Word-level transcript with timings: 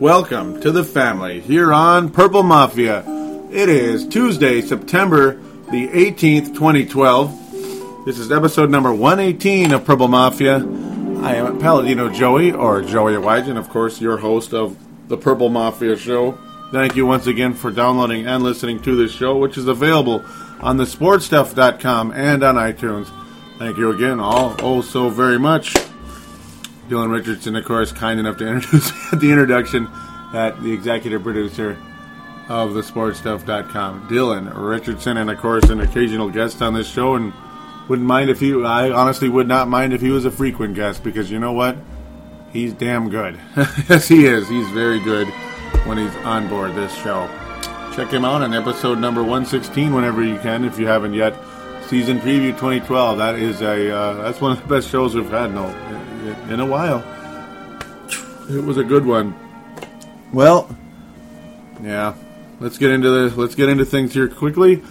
Welcome 0.00 0.60
to 0.62 0.72
the 0.72 0.82
family 0.82 1.38
here 1.38 1.72
on 1.72 2.10
Purple 2.10 2.42
Mafia. 2.42 3.04
It 3.52 3.68
is 3.68 4.04
Tuesday, 4.04 4.60
September 4.60 5.34
the 5.70 5.86
18th, 5.86 6.48
2012. 6.48 8.04
This 8.04 8.18
is 8.18 8.32
episode 8.32 8.70
number 8.70 8.92
118 8.92 9.72
of 9.72 9.84
Purple 9.84 10.08
Mafia. 10.08 10.56
I 10.56 11.36
am 11.36 11.60
Paladino 11.60 12.10
Joey, 12.10 12.50
or 12.50 12.82
Joey 12.82 13.12
Wygen, 13.12 13.56
of 13.56 13.68
course, 13.68 14.00
your 14.00 14.16
host 14.16 14.52
of 14.52 14.76
the 15.06 15.16
Purple 15.16 15.48
Mafia 15.48 15.96
show. 15.96 16.36
Thank 16.72 16.96
you 16.96 17.06
once 17.06 17.28
again 17.28 17.54
for 17.54 17.70
downloading 17.70 18.26
and 18.26 18.42
listening 18.42 18.82
to 18.82 18.96
this 18.96 19.12
show, 19.12 19.38
which 19.38 19.56
is 19.56 19.68
available 19.68 20.24
on 20.58 20.76
the 20.76 20.84
sportstuff.com 20.84 22.10
and 22.10 22.42
on 22.42 22.56
iTunes. 22.56 23.12
Thank 23.60 23.78
you 23.78 23.90
again, 23.90 24.18
all 24.18 24.56
oh 24.58 24.80
so 24.80 25.08
very 25.08 25.38
much. 25.38 25.72
Dylan 26.94 27.10
Richardson, 27.10 27.56
of 27.56 27.64
course, 27.64 27.90
kind 27.90 28.20
enough 28.20 28.36
to 28.36 28.46
introduce 28.54 28.92
the 29.10 29.30
introduction 29.30 29.88
at 30.32 30.62
the 30.62 30.72
executive 30.72 31.24
producer 31.24 31.76
of 32.48 32.74
the 32.74 32.82
sportstuff.com, 32.82 34.08
Dylan 34.08 34.52
Richardson, 34.54 35.16
and 35.16 35.28
of 35.28 35.38
course, 35.38 35.64
an 35.70 35.80
occasional 35.80 36.30
guest 36.30 36.62
on 36.62 36.72
this 36.72 36.86
show. 36.88 37.16
And 37.16 37.32
wouldn't 37.88 38.06
mind 38.06 38.30
if 38.30 38.38
he, 38.38 38.52
I 38.52 38.92
honestly 38.92 39.28
would 39.28 39.48
not 39.48 39.66
mind 39.66 39.92
if 39.92 40.02
he 40.02 40.10
was 40.10 40.24
a 40.24 40.30
frequent 40.30 40.76
guest 40.76 41.02
because 41.02 41.32
you 41.32 41.40
know 41.40 41.52
what? 41.52 41.76
He's 42.52 42.72
damn 42.72 43.08
good. 43.08 43.40
yes, 43.88 44.06
he 44.06 44.26
is. 44.26 44.48
He's 44.48 44.68
very 44.70 45.00
good 45.00 45.26
when 45.86 45.98
he's 45.98 46.14
on 46.18 46.48
board 46.48 46.76
this 46.76 46.94
show. 47.02 47.28
Check 47.96 48.12
him 48.12 48.24
out 48.24 48.42
on 48.42 48.54
episode 48.54 49.00
number 49.00 49.20
116 49.20 49.92
whenever 49.92 50.22
you 50.22 50.38
can 50.38 50.64
if 50.64 50.78
you 50.78 50.86
haven't 50.86 51.14
yet. 51.14 51.34
Season 51.88 52.20
preview 52.20 52.52
2012. 52.52 53.18
That 53.18 53.34
is 53.34 53.62
a 53.62 53.90
uh, 53.90 54.14
that's 54.22 54.40
one 54.40 54.52
of 54.52 54.62
the 54.62 54.68
best 54.68 54.88
shows 54.88 55.16
we've 55.16 55.28
had. 55.28 55.52
No, 55.52 55.66
in 56.50 56.60
a 56.60 56.66
while. 56.66 57.02
It 58.50 58.62
was 58.62 58.76
a 58.76 58.84
good 58.84 59.06
one. 59.06 59.34
Well, 60.32 60.74
yeah. 61.82 62.14
Let's 62.60 62.78
get 62.78 62.90
into 62.90 63.10
the 63.10 63.40
let's 63.40 63.54
get 63.54 63.68
into 63.68 63.84
things 63.84 64.14
here 64.14 64.28
quickly. 64.28 64.82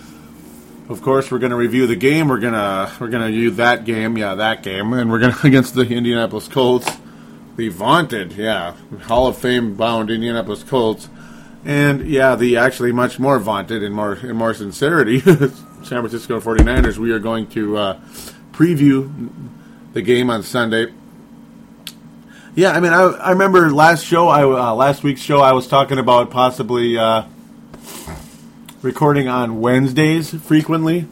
Of 0.89 1.02
course, 1.02 1.31
we're 1.31 1.39
going 1.39 1.52
to 1.52 1.55
review 1.55 1.88
the 1.88 1.95
game. 1.95 2.27
We're 2.27 2.39
gonna 2.39 2.92
we're 2.99 3.08
gonna 3.08 3.27
review 3.27 3.52
that 3.52 3.86
game, 3.86 4.17
yeah, 4.17 4.36
that 4.36 4.64
game, 4.64 4.93
and 4.93 5.09
we're 5.09 5.20
gonna 5.20 5.37
against 5.43 5.73
the 5.73 5.81
Indianapolis 5.87 6.48
Colts, 6.48 6.92
the 7.55 7.70
vaunted, 7.70 8.33
yeah, 8.33 8.75
Hall 9.04 9.27
of 9.27 9.37
Fame 9.37 9.75
bound 9.75 10.11
Indianapolis 10.11 10.64
Colts, 10.64 11.08
and 11.64 12.08
yeah, 12.08 12.36
the 12.36 12.58
actually 12.58 12.92
much 12.92 13.17
more 13.17 13.39
vaunted 13.39 13.81
and 13.81 13.95
more 13.95 14.15
in 14.15 14.36
more 14.36 14.54
sincerity, 14.54 15.20
San 15.21 15.49
Francisco 15.83 16.42
49ers. 16.42 16.98
We 16.98 17.11
are 17.11 17.20
going 17.20 17.48
to 17.48 17.77
uh, 17.77 17.99
preview 18.52 19.31
the 19.93 20.02
game 20.02 20.30
on 20.30 20.43
Sunday. 20.43 20.93
Yeah, 22.55 22.69
I 22.69 22.81
mean, 22.81 22.93
I, 22.93 23.02
I 23.02 23.31
remember 23.31 23.71
last 23.71 24.05
show, 24.05 24.27
I 24.27 24.43
uh, 24.43 24.75
last 24.75 25.02
week's 25.02 25.21
show, 25.21 25.39
I 25.41 25.53
was 25.53 25.67
talking 25.67 25.97
about 25.97 26.30
possibly 26.30 26.99
uh, 26.99 27.23
recording 28.83 29.27
on 29.27 29.59
Wednesdays 29.59 30.30
frequently. 30.30 31.08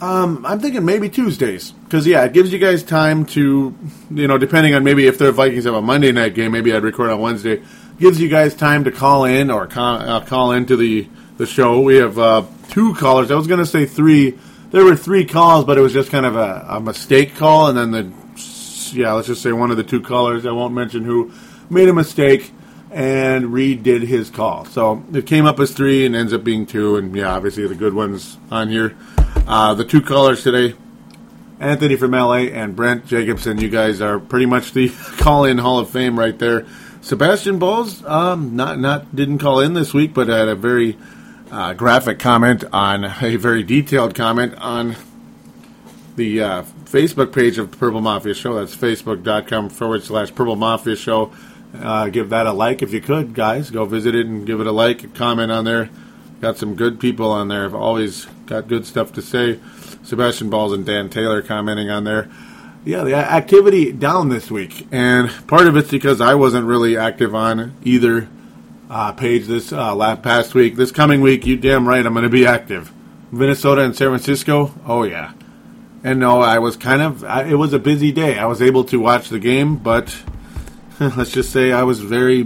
Um, 0.00 0.46
I'm 0.46 0.58
thinking 0.58 0.86
maybe 0.86 1.10
Tuesdays 1.10 1.72
because 1.72 2.06
yeah, 2.06 2.24
it 2.24 2.32
gives 2.32 2.50
you 2.50 2.58
guys 2.58 2.82
time 2.82 3.26
to, 3.26 3.76
you 4.10 4.26
know, 4.26 4.38
depending 4.38 4.74
on 4.74 4.82
maybe 4.82 5.06
if 5.06 5.18
the 5.18 5.32
Vikings 5.32 5.64
have 5.64 5.74
a 5.74 5.82
Monday 5.82 6.12
night 6.12 6.34
game, 6.34 6.52
maybe 6.52 6.72
I'd 6.74 6.82
record 6.82 7.10
on 7.10 7.20
Wednesday. 7.20 7.62
Gives 7.98 8.18
you 8.18 8.30
guys 8.30 8.54
time 8.54 8.84
to 8.84 8.90
call 8.90 9.26
in 9.26 9.50
or 9.50 9.66
call, 9.66 10.00
uh, 10.00 10.24
call 10.24 10.52
into 10.52 10.76
the 10.76 11.06
the 11.36 11.44
show. 11.44 11.82
We 11.82 11.96
have 11.96 12.18
uh, 12.18 12.44
two 12.70 12.94
callers. 12.94 13.30
I 13.30 13.34
was 13.34 13.46
going 13.46 13.60
to 13.60 13.66
say 13.66 13.84
three. 13.84 14.38
There 14.70 14.86
were 14.86 14.96
three 14.96 15.26
calls, 15.26 15.66
but 15.66 15.76
it 15.76 15.82
was 15.82 15.92
just 15.92 16.10
kind 16.10 16.24
of 16.24 16.36
a, 16.36 16.64
a 16.70 16.80
mistake 16.80 17.36
call, 17.36 17.66
and 17.66 17.76
then 17.76 17.90
the 17.90 18.10
yeah, 18.92 19.12
let's 19.12 19.28
just 19.28 19.42
say 19.42 19.52
one 19.52 19.70
of 19.70 19.76
the 19.76 19.84
two 19.84 20.00
callers, 20.00 20.46
I 20.46 20.52
won't 20.52 20.74
mention 20.74 21.04
who, 21.04 21.32
made 21.68 21.88
a 21.88 21.92
mistake 21.92 22.52
and 22.90 23.46
redid 23.46 24.02
his 24.02 24.30
call. 24.30 24.64
So 24.64 25.04
it 25.12 25.26
came 25.26 25.46
up 25.46 25.60
as 25.60 25.72
three 25.72 26.04
and 26.04 26.16
ends 26.16 26.32
up 26.32 26.42
being 26.42 26.66
two, 26.66 26.96
and 26.96 27.14
yeah, 27.14 27.34
obviously 27.34 27.66
the 27.66 27.74
good 27.74 27.94
ones 27.94 28.38
on 28.50 28.68
here. 28.68 28.96
Uh, 29.46 29.74
the 29.74 29.84
two 29.84 30.00
callers 30.00 30.42
today, 30.42 30.76
Anthony 31.60 31.96
from 31.96 32.12
LA 32.12 32.46
and 32.48 32.74
Brent 32.74 33.06
Jacobson, 33.06 33.60
you 33.60 33.68
guys 33.68 34.00
are 34.00 34.18
pretty 34.18 34.46
much 34.46 34.72
the 34.72 34.88
call-in 35.18 35.58
Hall 35.58 35.78
of 35.78 35.90
Fame 35.90 36.18
right 36.18 36.38
there. 36.38 36.66
Sebastian 37.02 37.58
Bowles, 37.58 38.04
um, 38.04 38.56
not 38.56 38.78
not 38.78 39.14
didn't 39.14 39.38
call 39.38 39.60
in 39.60 39.72
this 39.72 39.94
week, 39.94 40.12
but 40.12 40.28
had 40.28 40.48
a 40.48 40.54
very 40.54 40.98
uh, 41.50 41.72
graphic 41.72 42.18
comment 42.18 42.64
on 42.72 43.04
a 43.22 43.36
very 43.36 43.62
detailed 43.62 44.14
comment 44.14 44.54
on 44.56 44.96
the 46.16 46.42
uh, 46.42 46.64
Facebook 46.90 47.32
page 47.32 47.56
of 47.56 47.70
Purple 47.70 48.00
Mafia 48.00 48.34
Show. 48.34 48.54
That's 48.54 48.74
facebook.com 48.74 49.70
forward 49.70 50.02
slash 50.02 50.34
Purple 50.34 50.56
Mafia 50.56 50.96
Show. 50.96 51.32
Uh, 51.72 52.08
give 52.08 52.30
that 52.30 52.46
a 52.46 52.52
like 52.52 52.82
if 52.82 52.92
you 52.92 53.00
could, 53.00 53.32
guys. 53.32 53.70
Go 53.70 53.84
visit 53.84 54.16
it 54.16 54.26
and 54.26 54.44
give 54.44 54.60
it 54.60 54.66
a 54.66 54.72
like, 54.72 55.14
comment 55.14 55.52
on 55.52 55.64
there. 55.64 55.88
Got 56.40 56.58
some 56.58 56.74
good 56.74 56.98
people 56.98 57.30
on 57.30 57.46
there. 57.46 57.64
I've 57.64 57.76
always 57.76 58.24
got 58.46 58.66
good 58.66 58.86
stuff 58.86 59.12
to 59.12 59.22
say. 59.22 59.60
Sebastian 60.02 60.50
Bowles 60.50 60.72
and 60.72 60.84
Dan 60.84 61.10
Taylor 61.10 61.42
commenting 61.42 61.90
on 61.90 62.02
there. 62.02 62.28
Yeah, 62.84 63.04
the 63.04 63.14
activity 63.14 63.92
down 63.92 64.30
this 64.30 64.50
week, 64.50 64.88
and 64.90 65.30
part 65.46 65.66
of 65.66 65.76
it's 65.76 65.90
because 65.90 66.20
I 66.20 66.34
wasn't 66.34 66.66
really 66.66 66.96
active 66.96 67.34
on 67.34 67.76
either 67.84 68.26
uh, 68.88 69.12
page 69.12 69.46
this 69.46 69.70
uh, 69.70 69.94
last 69.94 70.22
past 70.22 70.54
week. 70.54 70.76
This 70.76 70.90
coming 70.90 71.20
week, 71.20 71.46
you 71.46 71.56
damn 71.56 71.86
right, 71.86 72.04
I'm 72.04 72.14
going 72.14 72.22
to 72.22 72.30
be 72.30 72.46
active. 72.46 72.90
Minnesota 73.30 73.82
and 73.82 73.94
San 73.94 74.08
Francisco, 74.08 74.74
oh 74.86 75.02
yeah. 75.02 75.34
And 76.02 76.18
no, 76.18 76.40
I 76.40 76.58
was 76.58 76.76
kind 76.76 77.02
of, 77.02 77.24
I, 77.24 77.44
it 77.44 77.56
was 77.56 77.72
a 77.72 77.78
busy 77.78 78.10
day. 78.10 78.38
I 78.38 78.46
was 78.46 78.62
able 78.62 78.84
to 78.84 78.98
watch 78.98 79.28
the 79.28 79.38
game, 79.38 79.76
but 79.76 80.16
let's 81.00 81.30
just 81.30 81.52
say 81.52 81.72
I 81.72 81.82
was 81.82 82.00
very 82.00 82.44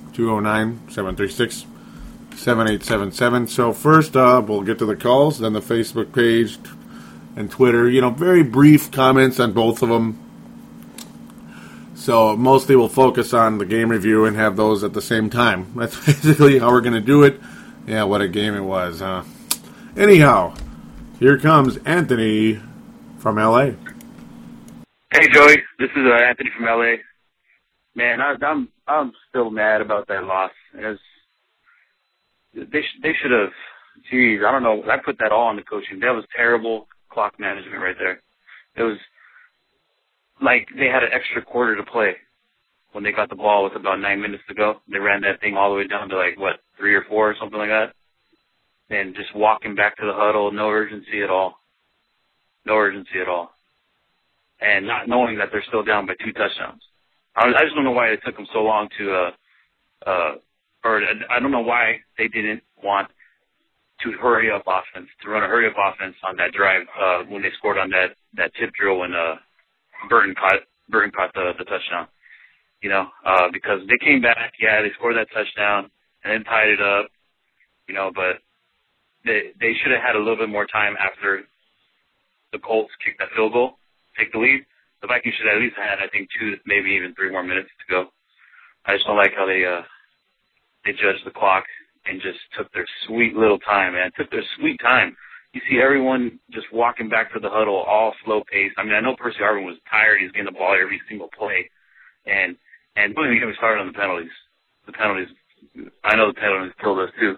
209-736-7877. 2.34 3.48
So 3.48 3.72
first, 3.72 4.14
uh, 4.14 4.42
we'll 4.46 4.60
get 4.60 4.78
to 4.80 4.84
the 4.84 4.94
calls, 4.94 5.38
then 5.38 5.54
the 5.54 5.62
Facebook 5.62 6.14
page 6.14 6.58
and 7.34 7.50
Twitter. 7.50 7.88
You 7.88 8.02
know, 8.02 8.10
very 8.10 8.42
brief 8.42 8.90
comments 8.90 9.40
on 9.40 9.54
both 9.54 9.82
of 9.82 9.88
them. 9.88 10.18
So 11.94 12.36
mostly 12.36 12.76
we'll 12.76 12.90
focus 12.90 13.32
on 13.32 13.56
the 13.56 13.64
game 13.64 13.88
review 13.88 14.26
and 14.26 14.36
have 14.36 14.56
those 14.56 14.84
at 14.84 14.92
the 14.92 15.00
same 15.00 15.30
time. 15.30 15.72
That's 15.76 15.96
basically 16.04 16.58
how 16.58 16.72
we're 16.72 16.82
going 16.82 16.92
to 16.92 17.00
do 17.00 17.22
it. 17.22 17.40
Yeah, 17.86 18.04
what 18.04 18.20
a 18.20 18.28
game 18.28 18.54
it 18.54 18.60
was, 18.60 19.00
huh? 19.00 19.22
Anyhow. 19.96 20.54
Here 21.22 21.38
comes 21.38 21.76
Anthony 21.86 22.60
from 23.18 23.36
LA. 23.36 23.76
Hey 25.12 25.28
Joey, 25.32 25.54
this 25.78 25.88
is 25.94 26.04
uh, 26.04 26.14
Anthony 26.14 26.50
from 26.56 26.66
LA. 26.66 26.94
Man, 27.94 28.20
I, 28.20 28.34
I'm 28.44 28.68
I'm 28.88 29.12
still 29.28 29.48
mad 29.48 29.82
about 29.82 30.08
that 30.08 30.24
loss. 30.24 30.50
As 30.76 30.96
they 32.52 32.80
sh- 32.80 33.00
they 33.04 33.12
should 33.22 33.30
have. 33.30 33.52
Geez, 34.10 34.40
I 34.44 34.50
don't 34.50 34.64
know. 34.64 34.82
I 34.90 34.96
put 34.96 35.16
that 35.20 35.30
all 35.30 35.46
on 35.46 35.54
the 35.54 35.62
coaching. 35.62 36.00
That 36.00 36.10
was 36.10 36.24
terrible 36.34 36.88
clock 37.08 37.38
management 37.38 37.80
right 37.80 37.96
there. 37.96 38.20
It 38.74 38.82
was 38.82 38.98
like 40.42 40.66
they 40.76 40.86
had 40.86 41.04
an 41.04 41.10
extra 41.12 41.40
quarter 41.40 41.76
to 41.76 41.84
play 41.84 42.16
when 42.90 43.04
they 43.04 43.12
got 43.12 43.28
the 43.28 43.36
ball 43.36 43.62
with 43.62 43.76
about 43.76 44.00
nine 44.00 44.20
minutes 44.20 44.42
to 44.48 44.54
go. 44.54 44.80
They 44.90 44.98
ran 44.98 45.20
that 45.20 45.40
thing 45.40 45.56
all 45.56 45.70
the 45.70 45.76
way 45.76 45.86
down 45.86 46.08
to 46.08 46.16
like 46.16 46.36
what 46.36 46.56
three 46.76 46.96
or 46.96 47.04
four 47.08 47.30
or 47.30 47.36
something 47.38 47.60
like 47.60 47.70
that, 47.70 47.94
and 48.92 49.14
just 49.14 49.34
walking 49.34 49.74
back 49.74 49.96
to 49.96 50.06
the 50.06 50.12
huddle, 50.12 50.52
no 50.52 50.68
urgency 50.68 51.22
at 51.22 51.30
all, 51.30 51.54
no 52.66 52.74
urgency 52.74 53.20
at 53.20 53.28
all, 53.28 53.50
and 54.60 54.86
not 54.86 55.08
knowing 55.08 55.38
that 55.38 55.48
they're 55.50 55.64
still 55.66 55.82
down 55.82 56.06
by 56.06 56.14
two 56.24 56.32
touchdowns. 56.32 56.82
I, 57.34 57.46
I 57.48 57.62
just 57.62 57.74
don't 57.74 57.84
know 57.84 57.92
why 57.92 58.08
it 58.08 58.20
took 58.24 58.36
them 58.36 58.46
so 58.52 58.60
long 58.60 58.88
to, 58.98 59.14
uh, 59.14 59.30
uh, 60.06 60.34
or 60.84 61.02
I 61.30 61.40
don't 61.40 61.50
know 61.50 61.60
why 61.60 62.00
they 62.18 62.28
didn't 62.28 62.62
want 62.82 63.08
to 64.02 64.12
hurry 64.20 64.50
up 64.50 64.64
offense, 64.66 65.08
to 65.22 65.30
run 65.30 65.44
a 65.44 65.46
hurry 65.46 65.68
up 65.68 65.76
offense 65.78 66.16
on 66.28 66.36
that 66.36 66.52
drive 66.52 66.82
uh, 67.00 67.22
when 67.28 67.42
they 67.42 67.50
scored 67.58 67.78
on 67.78 67.90
that 67.90 68.16
that 68.34 68.52
tip 68.58 68.70
drill 68.74 68.98
when 68.98 69.14
uh, 69.14 69.36
Burton 70.08 70.34
caught 70.34 70.60
Burton 70.88 71.12
caught 71.12 71.32
the 71.34 71.52
the 71.58 71.64
touchdown. 71.64 72.08
You 72.82 72.90
know, 72.90 73.06
uh, 73.24 73.46
because 73.52 73.78
they 73.86 74.04
came 74.04 74.20
back, 74.20 74.54
yeah, 74.60 74.82
they 74.82 74.90
scored 74.98 75.16
that 75.16 75.28
touchdown 75.32 75.88
and 76.24 76.32
then 76.32 76.44
tied 76.44 76.68
it 76.68 76.80
up. 76.80 77.06
You 77.86 77.94
know, 77.94 78.10
but 78.12 78.42
they 79.24 79.52
they 79.60 79.72
should 79.80 79.92
have 79.92 80.02
had 80.02 80.16
a 80.16 80.18
little 80.18 80.36
bit 80.36 80.48
more 80.48 80.66
time 80.66 80.94
after 80.98 81.42
the 82.52 82.58
Colts 82.58 82.92
kicked 83.04 83.18
that 83.18 83.32
field 83.34 83.52
goal, 83.52 83.78
take 84.18 84.32
the 84.32 84.38
lead. 84.38 84.64
The 85.00 85.08
Vikings 85.08 85.34
should 85.34 85.48
have 85.50 85.56
at 85.56 85.62
least 85.62 85.74
had, 85.74 85.98
I 85.98 86.06
think, 86.08 86.28
two, 86.38 86.54
maybe 86.64 86.94
even 86.94 87.14
three 87.14 87.30
more 87.30 87.42
minutes 87.42 87.70
to 87.82 87.86
go. 87.90 88.00
I 88.86 88.94
just 88.94 89.06
don't 89.06 89.16
like 89.16 89.32
how 89.36 89.46
they 89.46 89.64
uh 89.64 89.82
they 90.84 90.92
judged 90.92 91.24
the 91.24 91.30
clock 91.34 91.64
and 92.06 92.20
just 92.20 92.38
took 92.58 92.70
their 92.72 92.86
sweet 93.06 93.34
little 93.34 93.58
time, 93.58 93.94
man. 93.94 94.10
Took 94.18 94.30
their 94.30 94.44
sweet 94.58 94.78
time. 94.80 95.16
You 95.54 95.60
see 95.68 95.80
everyone 95.82 96.38
just 96.50 96.66
walking 96.72 97.08
back 97.08 97.32
to 97.32 97.40
the 97.40 97.50
huddle, 97.50 97.76
all 97.76 98.14
slow 98.24 98.42
paced. 98.50 98.74
I 98.78 98.84
mean, 98.84 98.94
I 98.94 99.00
know 99.00 99.14
Percy 99.16 99.38
Harvin 99.38 99.66
was 99.66 99.76
tired. 99.90 100.18
He's 100.20 100.32
getting 100.32 100.46
the 100.46 100.58
ball 100.58 100.74
every 100.74 101.00
single 101.08 101.28
play, 101.28 101.68
and 102.26 102.56
and 102.96 103.14
don't 103.14 103.26
even 103.26 103.38
get 103.38 103.48
me 103.48 103.54
started 103.56 103.80
on 103.80 103.88
the 103.88 103.98
penalties. 103.98 104.32
The 104.86 104.92
penalties. 104.92 105.28
I 106.04 106.16
know 106.16 106.28
the 106.32 106.40
penalties 106.40 106.72
killed 106.80 106.98
us 106.98 107.10
too, 107.20 107.36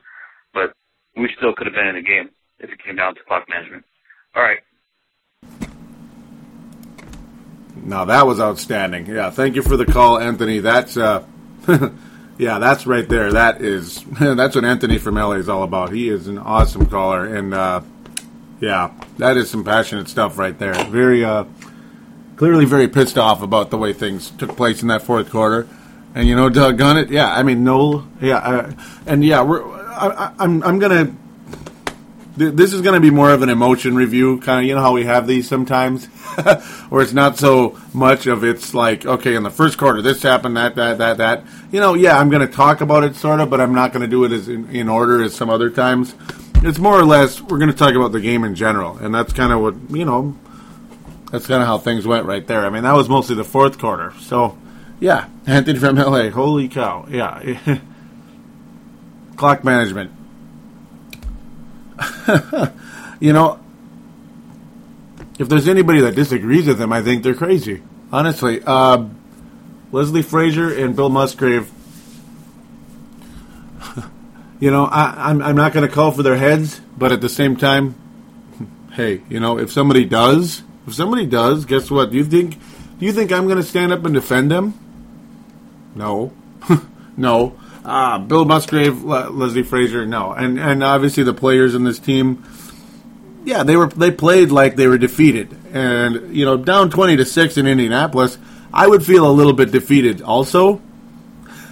we 1.16 1.30
still 1.36 1.54
could 1.54 1.66
have 1.66 1.74
been 1.74 1.86
in 1.86 1.96
the 1.96 2.02
game 2.02 2.30
if 2.58 2.70
it 2.70 2.82
came 2.84 2.96
down 2.96 3.14
to 3.14 3.20
clock 3.26 3.48
management. 3.48 3.84
All 4.34 4.42
right. 4.42 4.58
Now 7.76 8.04
that 8.06 8.26
was 8.26 8.40
outstanding. 8.40 9.06
Yeah, 9.06 9.30
thank 9.30 9.56
you 9.56 9.62
for 9.62 9.76
the 9.76 9.84
call, 9.84 10.18
Anthony. 10.18 10.58
That's 10.60 10.96
uh, 10.96 11.24
yeah, 12.38 12.58
that's 12.58 12.86
right 12.86 13.08
there. 13.08 13.32
That 13.32 13.60
is 13.60 14.02
that's 14.20 14.54
what 14.54 14.64
Anthony 14.64 14.98
from 14.98 15.16
LA 15.16 15.32
is 15.32 15.48
all 15.48 15.62
about. 15.62 15.92
He 15.92 16.08
is 16.08 16.26
an 16.26 16.38
awesome 16.38 16.86
caller, 16.86 17.26
and 17.34 17.52
uh, 17.52 17.82
yeah, 18.60 18.92
that 19.18 19.36
is 19.36 19.50
some 19.50 19.64
passionate 19.64 20.08
stuff 20.08 20.38
right 20.38 20.58
there. 20.58 20.72
Very 20.86 21.24
uh, 21.24 21.44
clearly 22.36 22.64
very 22.64 22.88
pissed 22.88 23.18
off 23.18 23.42
about 23.42 23.70
the 23.70 23.76
way 23.76 23.92
things 23.92 24.30
took 24.30 24.56
place 24.56 24.82
in 24.82 24.88
that 24.88 25.02
fourth 25.02 25.30
quarter. 25.30 25.68
And 26.14 26.28
you 26.28 26.36
know, 26.36 26.48
doggone 26.48 26.96
it, 26.96 27.10
yeah. 27.10 27.34
I 27.34 27.42
mean, 27.42 27.64
no, 27.64 28.06
yeah, 28.20 28.38
uh, 28.38 28.72
and 29.06 29.24
yeah, 29.24 29.42
we're. 29.42 29.83
I, 29.94 30.34
I'm 30.38 30.62
I'm 30.62 30.78
gonna 30.78 31.14
this 32.36 32.72
is 32.72 32.80
going 32.80 32.94
to 32.94 33.00
be 33.00 33.10
more 33.10 33.30
of 33.30 33.42
an 33.42 33.48
emotion 33.48 33.94
review, 33.94 34.40
kind 34.40 34.60
of. 34.60 34.68
You 34.68 34.74
know 34.74 34.80
how 34.80 34.92
we 34.92 35.04
have 35.04 35.26
these 35.26 35.48
sometimes, 35.48 36.06
where 36.88 37.02
it's 37.02 37.12
not 37.12 37.38
so 37.38 37.78
much 37.92 38.26
of 38.26 38.42
it's 38.42 38.74
like, 38.74 39.06
okay, 39.06 39.36
in 39.36 39.44
the 39.44 39.50
first 39.50 39.78
quarter, 39.78 40.02
this 40.02 40.22
happened, 40.22 40.56
that, 40.56 40.74
that, 40.74 40.98
that, 40.98 41.18
that. 41.18 41.44
You 41.70 41.80
know, 41.80 41.94
yeah, 41.94 42.18
I'm 42.18 42.30
going 42.30 42.46
to 42.46 42.52
talk 42.52 42.80
about 42.80 43.04
it 43.04 43.14
sort 43.14 43.40
of, 43.40 43.50
but 43.50 43.60
I'm 43.60 43.74
not 43.74 43.92
going 43.92 44.02
to 44.02 44.08
do 44.08 44.24
it 44.24 44.32
as 44.32 44.48
in, 44.48 44.68
in, 44.70 44.88
order 44.88 45.22
as 45.22 45.34
some 45.34 45.48
other 45.48 45.70
times. 45.70 46.14
It's 46.56 46.78
more 46.78 46.98
or 46.98 47.04
less 47.04 47.40
we're 47.40 47.58
going 47.58 47.70
to 47.70 47.76
talk 47.76 47.94
about 47.94 48.10
the 48.10 48.20
game 48.20 48.42
in 48.42 48.56
general, 48.56 48.96
and 48.98 49.14
that's 49.14 49.32
kind 49.32 49.52
of 49.52 49.60
what 49.60 49.74
you 49.90 50.04
know. 50.04 50.36
That's 51.30 51.46
kind 51.46 51.62
of 51.62 51.68
how 51.68 51.78
things 51.78 52.06
went 52.06 52.26
right 52.26 52.46
there. 52.46 52.64
I 52.64 52.70
mean, 52.70 52.84
that 52.84 52.94
was 52.94 53.08
mostly 53.08 53.34
the 53.34 53.44
fourth 53.44 53.78
quarter. 53.78 54.12
So, 54.20 54.56
yeah, 54.98 55.28
Anthony 55.46 55.78
from 55.78 55.96
LA. 55.96 56.30
Holy 56.30 56.68
cow! 56.68 57.06
Yeah, 57.08 57.58
clock 59.36 59.64
management 59.64 60.10
you 63.20 63.32
know, 63.32 63.60
if 65.38 65.48
there's 65.48 65.68
anybody 65.68 66.00
that 66.00 66.14
disagrees 66.14 66.66
with 66.66 66.80
him, 66.80 66.92
I 66.92 67.02
think 67.02 67.22
they're 67.22 67.34
crazy. 67.34 67.82
Honestly, 68.12 68.62
uh, 68.64 69.04
Leslie 69.92 70.22
Frazier 70.22 70.72
and 70.72 70.96
Bill 70.96 71.08
Musgrave. 71.08 71.70
you 74.60 74.70
know, 74.70 74.84
I, 74.84 75.30
I'm 75.30 75.42
I'm 75.42 75.56
not 75.56 75.72
going 75.72 75.86
to 75.86 75.92
call 75.92 76.12
for 76.12 76.22
their 76.22 76.36
heads, 76.36 76.80
but 76.96 77.12
at 77.12 77.20
the 77.20 77.28
same 77.28 77.56
time, 77.56 77.94
hey, 78.92 79.22
you 79.28 79.40
know, 79.40 79.58
if 79.58 79.72
somebody 79.72 80.04
does, 80.04 80.62
if 80.86 80.94
somebody 80.94 81.26
does, 81.26 81.64
guess 81.64 81.90
what? 81.90 82.10
Do 82.10 82.16
you 82.16 82.24
think 82.24 82.58
do 82.98 83.06
you 83.06 83.12
think 83.12 83.32
I'm 83.32 83.46
going 83.46 83.58
to 83.58 83.64
stand 83.64 83.92
up 83.92 84.04
and 84.04 84.14
defend 84.14 84.50
them? 84.50 84.78
No, 85.94 86.32
no. 87.16 87.56
Uh, 87.84 88.18
Bill 88.18 88.44
Musgrave, 88.46 89.02
Le- 89.02 89.28
Leslie 89.28 89.62
Frazier, 89.62 90.06
no, 90.06 90.32
and 90.32 90.58
and 90.58 90.82
obviously 90.82 91.22
the 91.22 91.34
players 91.34 91.74
in 91.74 91.84
this 91.84 91.98
team, 91.98 92.42
yeah, 93.44 93.62
they 93.62 93.76
were 93.76 93.88
they 93.88 94.10
played 94.10 94.50
like 94.50 94.76
they 94.76 94.86
were 94.86 94.96
defeated, 94.96 95.54
and 95.72 96.34
you 96.34 96.46
know 96.46 96.56
down 96.56 96.88
twenty 96.88 97.16
to 97.16 97.26
six 97.26 97.58
in 97.58 97.66
Indianapolis, 97.66 98.38
I 98.72 98.86
would 98.86 99.04
feel 99.04 99.28
a 99.28 99.32
little 99.32 99.52
bit 99.52 99.70
defeated 99.70 100.22
also, 100.22 100.80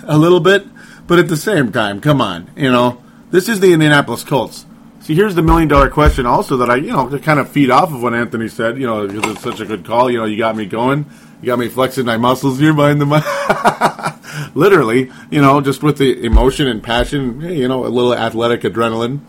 a 0.05 0.19
little 0.19 0.41
bit, 0.41 0.67
but 1.07 1.19
at 1.19 1.29
the 1.29 1.37
same 1.37 1.73
time, 1.73 2.01
come 2.01 2.21
on, 2.21 2.51
you 2.57 2.71
know, 2.71 3.03
this 3.31 3.49
is 3.49 3.61
the 3.61 3.73
Indianapolis 3.73 4.23
Colts. 4.23 4.67
See, 5.01 5.15
here's 5.15 5.35
the 5.35 5.43
million 5.43 5.67
dollar 5.67 5.91
question 5.91 6.27
also 6.27 6.59
that 6.59 6.71
I, 6.71 6.77
you 6.77 6.93
know, 6.93 7.09
to 7.09 7.19
kind 7.19 7.41
of 7.41 7.51
feed 7.51 7.71
off 7.71 7.91
of 7.93 8.03
what 8.03 8.15
Anthony 8.15 8.49
said, 8.49 8.79
you 8.79 8.87
know, 8.87 9.09
because 9.09 9.33
it's 9.33 9.43
such 9.43 9.61
a 9.61 9.65
good 9.67 9.85
call. 9.85 10.11
You 10.11 10.19
know, 10.19 10.27
you 10.27 10.37
got 10.37 10.55
me 10.57 10.67
going. 10.67 11.07
You 11.41 11.47
got 11.47 11.59
me 11.59 11.69
flexing 11.69 12.05
my 12.05 12.19
muscles 12.19 12.61
here 12.61 12.73
behind 12.73 13.01
the 13.01 13.07
mic. 13.07 13.25
Literally, 14.55 15.11
you 15.31 15.41
know, 15.41 15.61
just 15.61 15.83
with 15.83 15.99
the 15.99 16.25
emotion 16.25 16.67
and 16.69 16.83
passion, 16.83 17.41
you 17.41 17.69
know, 17.69 17.87
a 17.87 17.89
little 17.89 18.15
athletic 18.15 18.63
adrenaline. 18.63 19.21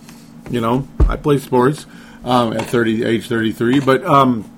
You 0.50 0.62
know, 0.62 0.88
I 1.08 1.16
play 1.16 1.38
sports 1.38 1.86
um, 2.24 2.54
at 2.54 2.66
30, 2.66 3.06
age 3.06 3.28
33, 3.28 3.80
but, 3.80 4.04
um, 4.06 4.50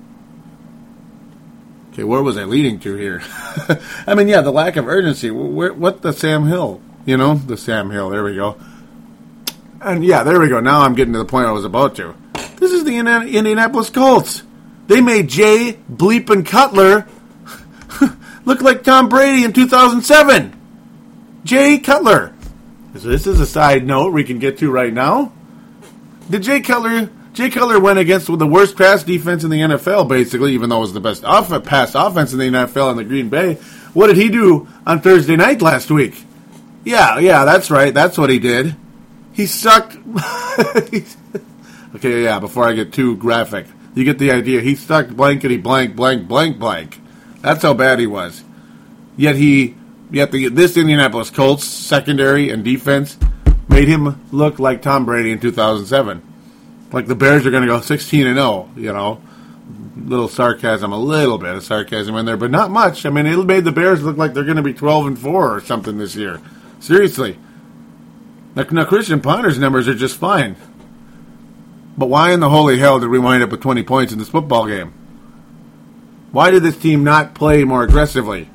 okay, 1.92 2.04
where 2.04 2.22
was 2.22 2.36
I 2.36 2.44
leading 2.44 2.80
to 2.80 2.96
here? 2.96 3.22
I 4.06 4.14
mean, 4.14 4.28
yeah, 4.28 4.40
the 4.40 4.50
lack 4.50 4.76
of 4.76 4.88
urgency. 4.88 5.30
Where, 5.30 5.72
what 5.72 6.02
the 6.02 6.12
Sam 6.12 6.46
Hill? 6.46 6.80
You 7.04 7.16
know, 7.16 7.34
the 7.34 7.56
Sam 7.56 7.90
Hill. 7.90 8.10
There 8.10 8.24
we 8.24 8.34
go. 8.34 8.58
And 9.80 10.04
yeah, 10.04 10.24
there 10.24 10.40
we 10.40 10.48
go. 10.48 10.58
Now 10.58 10.80
I'm 10.82 10.94
getting 10.94 11.12
to 11.12 11.20
the 11.20 11.24
point 11.24 11.46
I 11.46 11.52
was 11.52 11.64
about 11.64 11.94
to. 11.96 12.14
This 12.56 12.72
is 12.72 12.84
the 12.84 12.98
Indianapolis 12.98 13.90
Colts. 13.90 14.42
They 14.88 15.00
made 15.00 15.28
Jay 15.28 15.78
Bleepin 15.90 16.44
Cutler 16.46 17.06
look 18.46 18.62
like 18.62 18.82
Tom 18.82 19.10
Brady 19.10 19.44
in 19.44 19.52
2007. 19.52 20.54
Jay 21.44 21.78
Cutler. 21.78 22.34
So 22.94 23.08
this 23.08 23.26
is 23.26 23.38
a 23.40 23.46
side 23.46 23.86
note 23.86 24.14
we 24.14 24.24
can 24.24 24.38
get 24.38 24.56
to 24.58 24.70
right 24.70 24.92
now. 24.92 25.32
Did 26.30 26.42
Jay 26.42 26.60
Cutler? 26.60 27.10
Jay 27.34 27.50
Cutler 27.50 27.78
went 27.78 27.98
against 27.98 28.26
the 28.26 28.46
worst 28.46 28.78
pass 28.78 29.02
defense 29.02 29.44
in 29.44 29.50
the 29.50 29.60
NFL, 29.60 30.08
basically, 30.08 30.54
even 30.54 30.70
though 30.70 30.78
it 30.78 30.80
was 30.80 30.94
the 30.94 31.00
best 31.00 31.22
off- 31.22 31.64
pass 31.64 31.94
offense 31.94 32.32
in 32.32 32.38
the 32.38 32.46
NFL 32.46 32.92
in 32.92 32.96
the 32.96 33.04
Green 33.04 33.28
Bay. 33.28 33.54
What 33.92 34.06
did 34.06 34.16
he 34.16 34.30
do 34.30 34.66
on 34.86 35.02
Thursday 35.02 35.36
night 35.36 35.60
last 35.60 35.90
week? 35.90 36.24
Yeah, 36.84 37.18
yeah, 37.18 37.44
that's 37.44 37.70
right. 37.70 37.92
That's 37.92 38.16
what 38.16 38.30
he 38.30 38.38
did. 38.38 38.74
He 39.32 39.44
sucked. 39.46 39.98
okay, 41.94 42.22
yeah. 42.24 42.38
Before 42.38 42.64
I 42.66 42.72
get 42.72 42.94
too 42.94 43.16
graphic, 43.16 43.66
you 43.94 44.04
get 44.04 44.18
the 44.18 44.30
idea. 44.30 44.62
He 44.62 44.74
sucked 44.74 45.14
blankety 45.14 45.58
blank 45.58 45.94
blank 45.94 46.26
blank 46.26 46.58
blank. 46.58 47.00
That's 47.46 47.62
how 47.62 47.74
bad 47.74 48.00
he 48.00 48.08
was. 48.08 48.42
Yet 49.16 49.36
he, 49.36 49.76
yet 50.10 50.32
the, 50.32 50.48
this 50.48 50.76
Indianapolis 50.76 51.30
Colts 51.30 51.62
secondary 51.62 52.50
and 52.50 52.64
defense 52.64 53.16
made 53.68 53.86
him 53.86 54.20
look 54.32 54.58
like 54.58 54.82
Tom 54.82 55.04
Brady 55.06 55.30
in 55.30 55.38
2007. 55.38 56.22
Like 56.90 57.06
the 57.06 57.14
Bears 57.14 57.46
are 57.46 57.52
going 57.52 57.62
to 57.62 57.68
go 57.68 57.80
16 57.80 58.26
and 58.26 58.36
0. 58.36 58.70
You 58.74 58.92
know, 58.92 59.22
little 59.96 60.26
sarcasm, 60.26 60.90
a 60.92 60.98
little 60.98 61.38
bit 61.38 61.54
of 61.54 61.62
sarcasm 61.62 62.16
in 62.16 62.26
there, 62.26 62.36
but 62.36 62.50
not 62.50 62.72
much. 62.72 63.06
I 63.06 63.10
mean, 63.10 63.26
it 63.26 63.36
made 63.44 63.62
the 63.62 63.70
Bears 63.70 64.02
look 64.02 64.16
like 64.16 64.34
they're 64.34 64.42
going 64.42 64.56
to 64.56 64.62
be 64.64 64.74
12 64.74 65.06
and 65.06 65.16
4 65.16 65.54
or 65.54 65.60
something 65.60 65.98
this 65.98 66.16
year. 66.16 66.40
Seriously. 66.80 67.38
Now, 68.56 68.64
now, 68.72 68.84
Christian 68.86 69.20
Ponder's 69.20 69.56
numbers 69.56 69.86
are 69.86 69.94
just 69.94 70.16
fine. 70.16 70.56
But 71.96 72.08
why 72.08 72.32
in 72.32 72.40
the 72.40 72.50
holy 72.50 72.80
hell 72.80 72.98
did 72.98 73.08
we 73.08 73.20
wind 73.20 73.44
up 73.44 73.50
with 73.50 73.60
20 73.60 73.84
points 73.84 74.12
in 74.12 74.18
this 74.18 74.30
football 74.30 74.66
game? 74.66 74.92
Why 76.32 76.50
did 76.50 76.62
this 76.62 76.76
team 76.76 77.04
not 77.04 77.34
play 77.34 77.64
more 77.64 77.82
aggressively? 77.82 78.50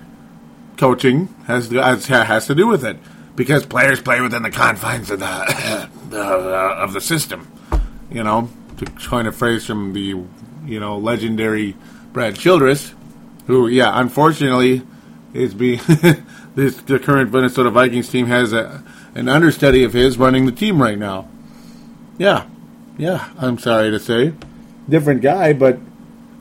Coaching 0.78 1.28
has 1.48 1.70
has, 1.70 2.08
has 2.08 2.48
to 2.48 2.56
do 2.56 2.68
with 2.68 2.84
it 2.84 2.98
because 3.36 3.66
players 3.66 4.02
play 4.02 4.22
within 4.22 4.44
the 4.44 4.52
confines 4.52 5.10
of 5.10 5.20
the, 5.20 5.26
uh, 6.14 6.76
of 6.78 6.94
the 6.94 7.02
system. 7.02 7.48
You 8.10 8.24
know, 8.24 8.50
to 8.78 8.86
coin 8.86 9.28
a 9.28 9.32
phrase 9.32 9.66
from 9.66 9.94
the 9.94 10.16
you 10.66 10.80
know 10.80 10.98
legendary 10.98 11.76
Brad 12.14 12.36
Childress, 12.36 12.94
who 13.48 13.68
yeah, 13.68 13.92
unfortunately 14.00 14.82
is 15.34 15.54
being 15.54 15.80
this 16.56 16.78
the 16.78 17.00
current 17.00 17.32
Minnesota 17.32 17.70
Vikings 17.70 18.10
team 18.10 18.28
has 18.28 18.54
a 18.54 18.84
an 19.16 19.30
understudy 19.30 19.84
of 19.84 19.94
his 19.94 20.18
running 20.18 20.46
the 20.46 20.52
team 20.52 20.82
right 20.82 20.98
now. 20.98 21.28
Yeah, 22.18 22.48
yeah. 22.98 23.30
I'm 23.38 23.58
sorry 23.58 23.92
to 23.92 24.00
say, 24.00 24.34
different 24.88 25.22
guy, 25.22 25.54
but 25.54 25.80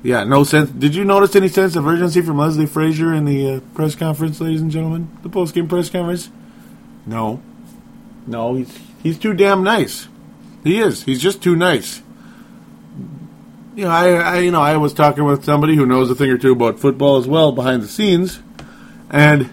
yeah, 0.03 0.25
no 0.25 0.45
sense. 0.45 0.71
Did 0.71 0.95
you 0.95 1.05
notice 1.05 1.37
any 1.37 1.49
sense 1.49 1.77
of 1.77 1.87
urgency 1.87 2.23
from 2.23 2.39
Leslie 2.39 2.67
Frazier 2.67 3.13
in 3.13 3.27
the 3.27 3.55
uh, 3.55 3.61
press 3.75 3.95
conference, 3.95 4.41
ladies 4.41 4.63
and 4.63 4.71
gentlemen? 4.71 5.11
The 5.23 5.29
post 5.29 5.55
game 5.55 5.69
press 5.69 5.91
conference? 5.91 6.31
No, 7.05 7.43
no. 8.27 8.55
He's 8.55 8.79
he's 9.03 9.19
too 9.19 9.35
damn 9.35 9.63
nice. 9.63 10.09
He 10.65 10.81
is. 10.81 11.03
He's 11.03 11.21
just 11.21 11.43
too 11.43 11.55
nice. 11.55 12.03
You 13.75 13.85
know, 13.85 13.91
I, 13.91 14.13
I 14.15 14.39
you 14.39 14.51
know 14.51 14.63
I 14.63 14.79
was 14.79 14.95
talking 14.95 15.25
with 15.25 15.45
somebody 15.45 15.77
who 15.77 15.85
knows 15.85 16.11
a 16.11 16.15
thing 16.15 16.31
or 16.31 16.39
two 16.39 16.53
about 16.53 16.81
football 16.81 17.19
as 17.19 17.29
well 17.29 17.53
behind 17.53 17.83
the 17.83 17.89
scenes, 17.89 18.41
and 19.11 19.51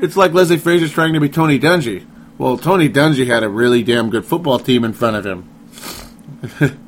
it's 0.00 0.16
like 0.16 0.32
Leslie 0.32 0.56
Frazier's 0.56 0.92
trying 0.92 1.12
to 1.12 1.20
be 1.20 1.28
Tony 1.28 1.58
Dungy. 1.60 2.06
Well, 2.38 2.56
Tony 2.56 2.88
Dungy 2.88 3.26
had 3.26 3.42
a 3.42 3.48
really 3.48 3.82
damn 3.82 4.08
good 4.08 4.24
football 4.24 4.58
team 4.58 4.84
in 4.84 4.94
front 4.94 5.16
of 5.16 5.26
him. 5.26 5.50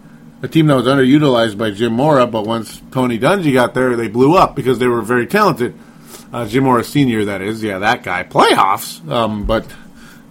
a 0.47 0.49
team 0.49 0.69
that 0.69 0.77
was 0.77 0.87
underutilized 0.87 1.59
by 1.59 1.73
Jim 1.73 1.93
Mora, 1.93 2.27
but 2.27 2.47
once 2.47 2.81
Tony 2.93 3.19
Dungy 3.19 3.53
got 3.53 3.75
there, 3.75 3.97
they 3.97 4.07
blew 4.07 4.37
up 4.37 4.55
because 4.55 4.79
they 4.79 4.87
were 4.87 5.03
very 5.03 5.27
talented. 5.27 5.75
Uh, 6.33 6.47
Jim 6.47 6.65
Mora 6.65 6.85
Sr., 6.85 7.25
that 7.27 7.43
is. 7.43 7.63
Yeah, 7.63 7.81
that 7.81 8.05
guy. 8.05 8.23
Playoffs. 8.23 9.07
Um, 9.11 9.45
but, 9.45 9.67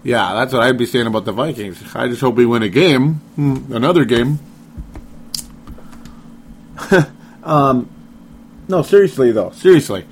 yeah, 0.03 0.33
that's 0.33 0.53
what 0.53 0.63
I'd 0.63 0.77
be 0.77 0.85
saying 0.85 1.05
about 1.05 1.25
the 1.25 1.33
Vikings. 1.33 1.83
I 1.93 2.07
just 2.07 2.21
hope 2.21 2.35
we 2.35 2.45
win 2.45 2.63
a 2.63 2.69
game, 2.69 3.15
hmm, 3.35 3.73
another 3.73 4.05
game. 4.05 4.39
um, 7.43 7.89
no, 8.69 8.81
seriously, 8.81 9.33
though. 9.33 9.51
Seriously. 9.51 10.05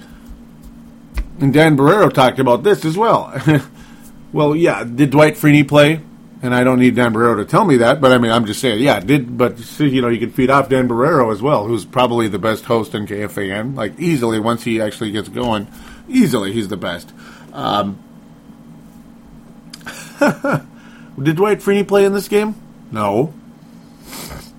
And 1.39 1.53
Dan 1.53 1.77
Barreiro 1.77 2.11
talked 2.11 2.39
about 2.39 2.63
this 2.63 2.83
as 2.83 2.97
well. 2.97 3.33
well, 4.33 4.53
yeah, 4.53 4.83
did 4.83 5.11
Dwight 5.11 5.35
Freeney 5.35 5.65
play? 5.65 6.01
And 6.43 6.53
I 6.53 6.65
don't 6.65 6.79
need 6.79 6.95
Dan 6.95 7.13
Barreiro 7.13 7.37
to 7.37 7.45
tell 7.45 7.63
me 7.63 7.77
that, 7.77 8.01
but 8.01 8.11
I 8.11 8.17
mean, 8.17 8.29
I'm 8.29 8.45
just 8.45 8.59
saying, 8.59 8.83
yeah, 8.83 8.99
did, 8.99 9.37
but 9.37 9.57
you 9.79 10.01
know, 10.01 10.09
you 10.09 10.19
can 10.19 10.29
feed 10.29 10.49
off 10.49 10.67
Dan 10.67 10.89
Barreiro 10.89 11.31
as 11.31 11.41
well, 11.41 11.65
who's 11.65 11.85
probably 11.85 12.27
the 12.27 12.37
best 12.37 12.65
host 12.65 12.93
in 12.93 13.07
KFAN, 13.07 13.75
like 13.75 13.97
easily 13.97 14.41
once 14.41 14.65
he 14.65 14.81
actually 14.81 15.11
gets 15.11 15.29
going, 15.29 15.69
easily 16.09 16.51
he's 16.51 16.67
the 16.67 16.75
best. 16.75 17.13
Um, 17.53 17.97
did 21.21 21.37
Dwight 21.37 21.59
Freeney 21.59 21.87
play 21.87 22.03
in 22.03 22.11
this 22.11 22.27
game? 22.27 22.55
No. 22.91 23.33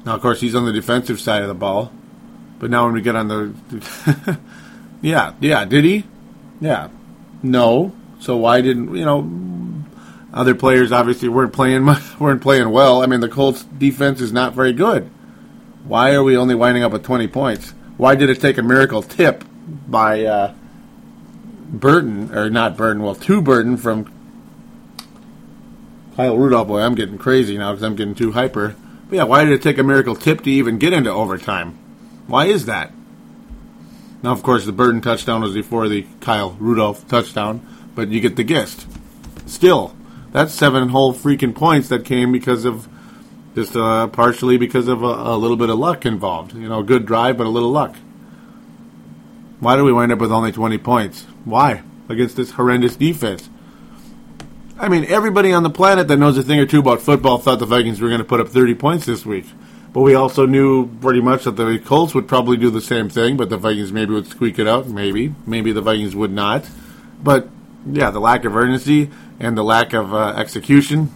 Now, 0.06 0.14
of 0.14 0.22
course, 0.22 0.40
he's 0.40 0.54
on 0.54 0.64
the 0.64 0.72
defensive 0.72 1.20
side 1.20 1.42
of 1.42 1.48
the 1.48 1.54
ball, 1.54 1.92
but 2.58 2.70
now 2.70 2.86
when 2.86 2.94
we 2.94 3.02
get 3.02 3.14
on 3.14 3.28
the, 3.28 4.38
yeah, 5.02 5.34
yeah, 5.38 5.66
did 5.66 5.84
he? 5.84 6.04
Yeah, 6.62 6.88
no. 7.42 7.92
So 8.20 8.38
why 8.38 8.62
didn't 8.62 8.96
you 8.96 9.04
know? 9.04 9.20
Other 10.34 10.56
players 10.56 10.90
obviously 10.90 11.28
weren't 11.28 11.52
playing 11.52 11.86
weren't 12.18 12.42
playing 12.42 12.68
well. 12.70 13.02
I 13.02 13.06
mean, 13.06 13.20
the 13.20 13.28
Colts 13.28 13.62
defense 13.62 14.20
is 14.20 14.32
not 14.32 14.52
very 14.52 14.72
good. 14.72 15.08
Why 15.84 16.12
are 16.14 16.24
we 16.24 16.36
only 16.36 16.56
winding 16.56 16.82
up 16.82 16.92
with 16.92 17.04
20 17.04 17.28
points? 17.28 17.72
Why 17.96 18.16
did 18.16 18.28
it 18.28 18.40
take 18.40 18.58
a 18.58 18.62
miracle 18.62 19.00
tip 19.00 19.44
by 19.86 20.24
uh, 20.24 20.54
Burton 21.68 22.34
or 22.34 22.50
not 22.50 22.76
Burton? 22.76 23.02
Well, 23.02 23.14
to 23.14 23.40
Burton 23.40 23.76
from 23.76 24.12
Kyle 26.16 26.36
Rudolph. 26.36 26.66
Boy, 26.66 26.80
I'm 26.80 26.96
getting 26.96 27.16
crazy 27.16 27.56
now 27.56 27.70
because 27.70 27.84
I'm 27.84 27.94
getting 27.94 28.16
too 28.16 28.32
hyper. 28.32 28.74
But 29.08 29.16
yeah, 29.16 29.24
why 29.24 29.44
did 29.44 29.52
it 29.52 29.62
take 29.62 29.78
a 29.78 29.84
miracle 29.84 30.16
tip 30.16 30.42
to 30.42 30.50
even 30.50 30.78
get 30.78 30.92
into 30.92 31.10
overtime? 31.10 31.78
Why 32.26 32.46
is 32.46 32.66
that? 32.66 32.92
Now, 34.22 34.32
of 34.32 34.42
course, 34.42 34.64
the 34.64 34.72
Burton 34.72 35.00
touchdown 35.00 35.42
was 35.42 35.54
before 35.54 35.88
the 35.88 36.06
Kyle 36.20 36.52
Rudolph 36.58 37.06
touchdown, 37.06 37.64
but 37.94 38.08
you 38.08 38.20
get 38.20 38.34
the 38.34 38.42
gist. 38.42 38.88
Still, 39.46 39.94
that's 40.34 40.52
seven 40.52 40.88
whole 40.88 41.14
freaking 41.14 41.54
points 41.54 41.88
that 41.90 42.04
came 42.04 42.32
because 42.32 42.64
of 42.64 42.88
just 43.54 43.76
uh, 43.76 44.08
partially 44.08 44.58
because 44.58 44.88
of 44.88 45.04
a, 45.04 45.06
a, 45.06 45.36
little 45.38 45.56
bit 45.56 45.70
of 45.70 45.78
luck 45.78 46.04
involved. 46.04 46.54
You 46.56 46.68
know, 46.68 46.82
good 46.82 47.06
drive, 47.06 47.38
but 47.38 47.46
a 47.46 47.50
little 47.50 47.70
luck. 47.70 47.94
Why 49.60 49.76
do 49.76 49.84
we 49.84 49.92
wind 49.92 50.10
up 50.10 50.18
with 50.18 50.32
only 50.32 50.50
20 50.50 50.76
points? 50.78 51.22
Why? 51.44 51.84
Against 52.08 52.34
this 52.34 52.50
horrendous 52.50 52.96
defense. 52.96 53.48
I 54.76 54.88
mean, 54.88 55.04
everybody 55.04 55.52
on 55.52 55.62
the 55.62 55.70
planet 55.70 56.08
that 56.08 56.16
knows 56.16 56.36
a 56.36 56.42
thing 56.42 56.58
or 56.58 56.66
two 56.66 56.80
about 56.80 57.00
football 57.00 57.38
thought 57.38 57.60
the 57.60 57.66
Vikings 57.66 58.00
were 58.00 58.08
going 58.08 58.18
to 58.18 58.24
put 58.24 58.40
up 58.40 58.48
30 58.48 58.74
points 58.74 59.06
this 59.06 59.24
week. 59.24 59.46
But 59.92 60.00
we 60.00 60.16
also 60.16 60.46
knew 60.46 60.88
pretty 60.96 61.20
much 61.20 61.44
that 61.44 61.52
the 61.52 61.78
Colts 61.78 62.12
would 62.12 62.26
probably 62.26 62.56
do 62.56 62.70
the 62.70 62.80
same 62.80 63.08
thing, 63.08 63.36
but 63.36 63.50
the 63.50 63.56
Vikings 63.56 63.92
maybe 63.92 64.12
would 64.14 64.26
squeak 64.26 64.58
it 64.58 64.66
out. 64.66 64.88
Maybe. 64.88 65.32
Maybe 65.46 65.70
the 65.70 65.80
Vikings 65.80 66.16
would 66.16 66.32
not. 66.32 66.68
But, 67.22 67.48
yeah, 67.88 68.10
the 68.10 68.18
lack 68.18 68.44
of 68.44 68.56
urgency 68.56 69.10
and 69.40 69.56
the 69.56 69.64
lack 69.64 69.92
of 69.92 70.14
uh, 70.14 70.34
execution. 70.36 71.06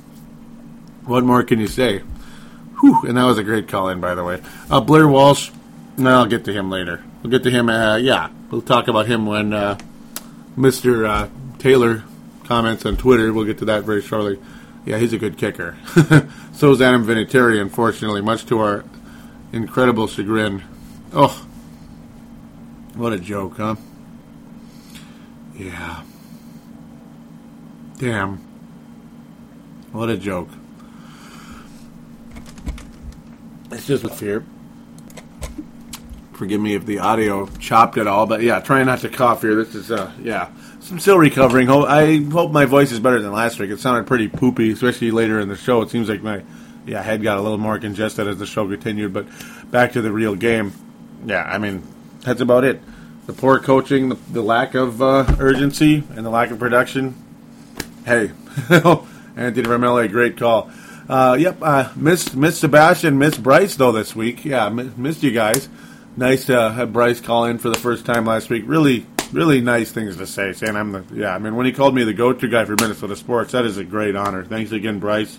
What 1.05 1.25
more 1.25 1.43
can 1.43 1.59
you 1.61 1.69
say? 1.69 1.99
Whew, 2.81 3.03
and 3.07 3.17
that 3.17 3.25
was 3.25 3.39
a 3.39 3.45
great 3.45 3.69
call 3.69 3.89
in, 3.89 4.01
by 4.01 4.15
the 4.15 4.25
way. 4.25 4.41
Uh, 4.71 4.81
Blair 4.81 5.09
Walsh, 5.09 5.51
no, 5.97 6.19
I'll 6.19 6.27
get 6.27 6.45
to 6.45 6.53
him 6.53 6.71
later. 6.71 7.03
We'll 7.23 7.31
get 7.31 7.43
to 7.45 7.51
him, 7.51 7.69
uh, 7.69 7.97
yeah, 7.97 8.31
we'll 8.51 8.63
talk 8.63 8.89
about 8.89 9.07
him 9.07 9.27
when 9.27 9.53
uh, 9.53 9.79
Mr. 10.57 11.09
Uh, 11.09 11.29
Taylor 11.59 12.05
comments 12.45 12.87
on 12.87 12.97
Twitter. 12.97 13.33
We'll 13.33 13.45
get 13.45 13.59
to 13.59 13.65
that 13.67 13.85
very 13.85 14.03
shortly. 14.03 14.39
Yeah, 14.85 14.99
he's 14.99 15.13
a 15.13 15.19
good 15.19 15.37
kicker. 15.37 15.77
so 16.53 16.73
is 16.73 16.81
Adam 16.81 17.05
Vinatieri, 17.05 17.61
unfortunately, 17.61 18.23
much 18.23 18.47
to 18.47 18.59
our 18.61 18.85
incredible 19.53 20.07
chagrin. 20.07 20.63
Oh, 21.13 21.47
what 22.95 23.13
a 23.13 23.19
joke, 23.19 23.57
huh? 23.57 23.77
Yeah. 25.55 26.03
Damn. 27.99 28.37
What 29.91 30.09
a 30.09 30.17
joke. 30.17 30.49
It's 33.73 33.87
just 33.87 34.05
with 34.05 34.15
fear. 34.15 34.45
Forgive 36.33 36.61
me 36.61 36.75
if 36.75 36.87
the 36.87 37.01
audio 37.01 37.47
chopped 37.59 37.99
at 37.99 38.07
all, 38.07 38.27
but 38.27 38.43
yeah, 38.43 38.61
trying 38.61 38.87
not 38.87 39.01
to 39.01 39.09
cough 39.09 39.43
here. 39.43 39.57
This 39.57 39.75
is, 39.75 39.91
uh, 39.91 40.13
yeah. 40.23 40.51
I'm 40.91 41.01
still 41.01 41.19
recovering. 41.19 41.69
I 41.69 42.23
hope 42.31 42.53
my 42.53 42.65
voice 42.65 42.93
is 42.93 43.01
better 43.01 43.21
than 43.21 43.33
last 43.33 43.59
week. 43.59 43.71
It 43.71 43.81
sounded 43.81 44.07
pretty 44.07 44.29
poopy, 44.29 44.71
especially 44.71 45.11
later 45.11 45.41
in 45.41 45.49
the 45.49 45.57
show. 45.57 45.83
It 45.83 45.91
seems 45.91 46.09
like 46.09 46.23
my 46.23 46.43
yeah 46.87 47.03
head 47.03 47.23
got 47.23 47.37
a 47.37 47.43
little 47.43 47.59
more 47.59 47.79
congested 47.79 48.27
as 48.27 48.39
the 48.39 48.47
show 48.47 48.67
continued. 48.67 49.13
But 49.13 49.27
back 49.71 49.93
to 49.93 50.01
the 50.01 50.11
real 50.11 50.35
game. 50.35 50.73
Yeah, 51.27 51.43
I 51.43 51.59
mean 51.59 51.83
that's 52.21 52.41
about 52.41 52.65
it. 52.65 52.81
The 53.27 53.35
poor 53.35 53.59
coaching, 53.59 54.09
the, 54.09 54.15
the 54.33 54.41
lack 54.41 54.75
of 54.75 55.03
uh, 55.03 55.27
urgency, 55.39 56.05
and 56.15 56.25
the 56.25 56.31
lack 56.31 56.51
of 56.51 56.59
production 56.59 57.23
hey, 58.09 58.31
Anthony 59.37 59.65
from 59.65 59.83
LA, 59.83 60.07
great 60.07 60.39
call. 60.39 60.71
Uh, 61.09 61.37
yep, 61.39 61.59
uh, 61.63 61.93
missed 61.95 62.35
Miss 62.35 62.59
Sebastian, 62.59 63.19
Miss 63.19 63.37
Bryce 63.37 63.77
though 63.77 63.93
this 63.93 64.17
week. 64.17 64.45
Yeah, 64.45 64.69
missed 64.71 65.23
you 65.23 65.31
guys. 65.31 65.69
Nice 66.17 66.47
to 66.47 66.71
have 66.71 66.93
Bryce 66.93 67.21
call 67.21 67.45
in 67.45 67.59
for 67.59 67.69
the 67.69 67.79
first 67.79 68.05
time 68.05 68.25
last 68.25 68.51
week. 68.51 68.65
Really, 68.67 69.07
really 69.31 69.61
nice 69.61 69.93
things 69.93 70.17
to 70.17 70.27
say. 70.27 70.53
Saying 70.53 70.75
I'm 70.75 70.93
the 70.93 71.05
yeah. 71.13 71.35
I 71.35 71.39
mean, 71.39 71.55
when 71.55 71.67
he 71.67 71.73
called 71.73 71.95
me 71.95 72.05
the 72.05 72.15
go-to 72.15 72.49
guy 72.49 72.65
for 72.65 72.77
Minnesota 72.81 73.15
sports, 73.15 73.53
that 73.53 73.65
is 73.65 73.77
a 73.77 73.85
great 73.85 74.17
honor. 74.17 74.45
Thanks 74.45 74.73
again, 74.73 74.99
Bryce. 74.99 75.39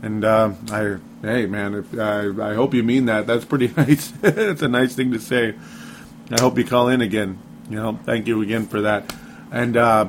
And 0.00 0.24
uh, 0.24 0.52
I, 0.70 0.96
hey 1.22 1.46
man, 1.46 1.74
if, 1.74 1.98
I 1.98 2.54
hope 2.54 2.74
you 2.74 2.84
mean 2.84 3.06
that. 3.06 3.26
That's 3.26 3.44
pretty 3.44 3.68
nice. 3.76 4.12
It's 4.22 4.62
a 4.62 4.68
nice 4.68 4.94
thing 4.94 5.12
to 5.12 5.20
say. 5.20 5.54
I 6.30 6.40
hope 6.40 6.58
you 6.58 6.64
call 6.64 6.88
in 6.88 7.00
again. 7.00 7.38
You 7.68 7.76
know, 7.76 7.98
thank 8.04 8.28
you 8.28 8.40
again 8.42 8.66
for 8.66 8.82
that. 8.82 9.12
And 9.50 9.76
uh, 9.76 10.06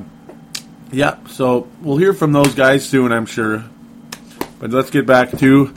yeah, 0.92 1.24
so 1.26 1.68
we'll 1.82 1.96
hear 1.96 2.12
from 2.12 2.32
those 2.32 2.54
guys 2.54 2.88
soon, 2.88 3.12
I'm 3.12 3.26
sure. 3.26 3.64
But 4.58 4.70
let's 4.70 4.90
get 4.90 5.06
back 5.06 5.30
to 5.38 5.72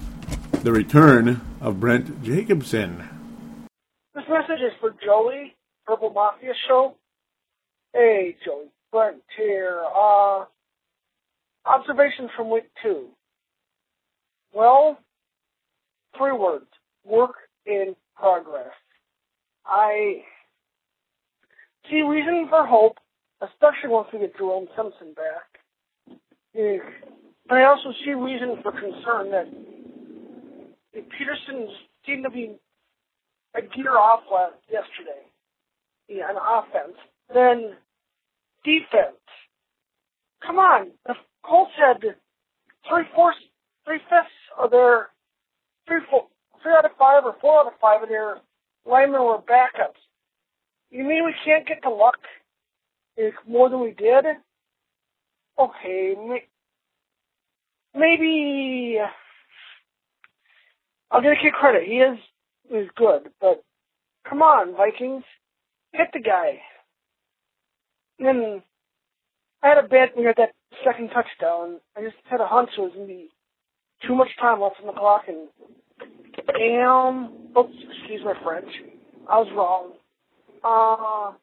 the 0.64 0.72
return 0.72 1.42
of 1.62 1.80
Brent 1.80 2.24
Jacobson. 2.24 3.08
This 4.16 4.24
message 4.30 4.62
is 4.62 4.74
for 4.80 4.96
Joey, 5.04 5.56
Purple 5.86 6.10
Mafia 6.12 6.54
Show. 6.68 6.96
Hey, 7.94 8.36
Joey, 8.46 8.66
Brent 8.92 9.22
here. 9.38 9.82
Uh, 9.86 10.46
from 12.36 12.50
week 12.50 12.70
two. 12.82 13.08
Well, 14.54 14.98
three 16.18 16.32
words. 16.32 16.66
Work 17.06 17.36
in 17.66 17.96
progress. 18.16 18.72
I 19.66 20.24
see 21.90 22.02
reason 22.02 22.48
for 22.50 22.66
hope 22.66 22.98
especially 23.44 23.90
once 23.90 24.08
we 24.14 24.20
get 24.20 24.38
Jerome 24.38 24.68
Simpson 24.76 25.14
back. 25.14 25.60
But 27.48 27.58
I 27.58 27.66
also 27.66 27.92
see 28.04 28.12
reason 28.12 28.58
for 28.62 28.72
concern 28.72 29.32
that 29.32 29.48
Peterson 30.94 31.68
seemed 32.06 32.24
to 32.24 32.30
be 32.30 32.56
a 33.56 33.62
gear 33.62 33.98
off 33.98 34.22
last 34.32 34.56
yesterday 34.72 35.28
on 36.24 36.36
offense, 36.38 36.98
then 37.34 37.74
defense. 38.64 39.18
Come 40.46 40.60
on, 40.60 40.92
the 41.06 41.16
Colts 41.44 41.72
had 41.78 42.02
three 42.02 43.04
fourths, 43.16 43.40
three 43.86 44.00
fifths 44.10 44.32
of 44.60 44.72
their 44.72 45.10
three, 45.88 46.02
four, 46.10 46.28
three 46.62 46.74
out 46.74 46.86
of 46.86 46.92
five 46.98 47.26
or 47.26 47.36
four 47.42 47.62
out 47.62 47.68
of 47.68 47.74
five 47.80 48.04
of 48.04 48.10
their 48.10 48.38
linemen 48.86 49.24
were 49.24 49.38
backups. 49.38 50.00
You 50.92 51.04
mean 51.04 51.26
we 51.26 51.34
can't 51.44 51.68
get 51.68 51.82
to 51.84 51.90
Luck 51.90 52.20
more 53.48 53.70
than 53.70 53.82
we 53.82 53.92
did. 53.92 54.26
okay, 55.60 56.16
maybe 57.96 58.98
I'll 61.12 61.22
give 61.22 61.32
a 61.32 61.36
kid 61.42 61.54
credit. 61.54 61.84
He 61.88 61.98
is 61.98 62.18
is 62.72 62.90
good, 62.96 63.30
but 63.40 63.64
come 64.28 64.42
on, 64.42 64.76
Vikings, 64.76 65.24
hit 65.92 66.08
the 66.14 66.20
guy. 66.20 66.60
And 68.20 68.28
then 68.28 68.64
I 69.62 69.70
had 69.70 69.78
a 69.78 69.88
bet 69.88 70.18
we 70.18 70.24
got 70.24 70.38
that 70.38 70.54
second 70.84 71.10
touchdown. 71.10 71.80
I 71.96 72.02
just 72.02 72.16
had 72.30 72.42
a 72.42 72.48
hunch 72.48 72.70
it 72.78 72.82
was 72.82 72.92
gonna 72.96 73.08
be 73.08 73.30
too 74.08 74.16
much 74.16 74.30
time 74.40 74.62
left 74.62 74.78
on 74.82 74.88
the 74.88 74.94
clock, 74.94 75.24
and 75.28 75.48
damn, 76.58 77.30
oops, 77.58 77.74
excuse 78.00 78.22
my 78.26 78.34
French, 78.44 78.70
I 79.30 79.38
was 79.40 79.48
wrong. 79.56 79.94
Uh, 80.64 81.38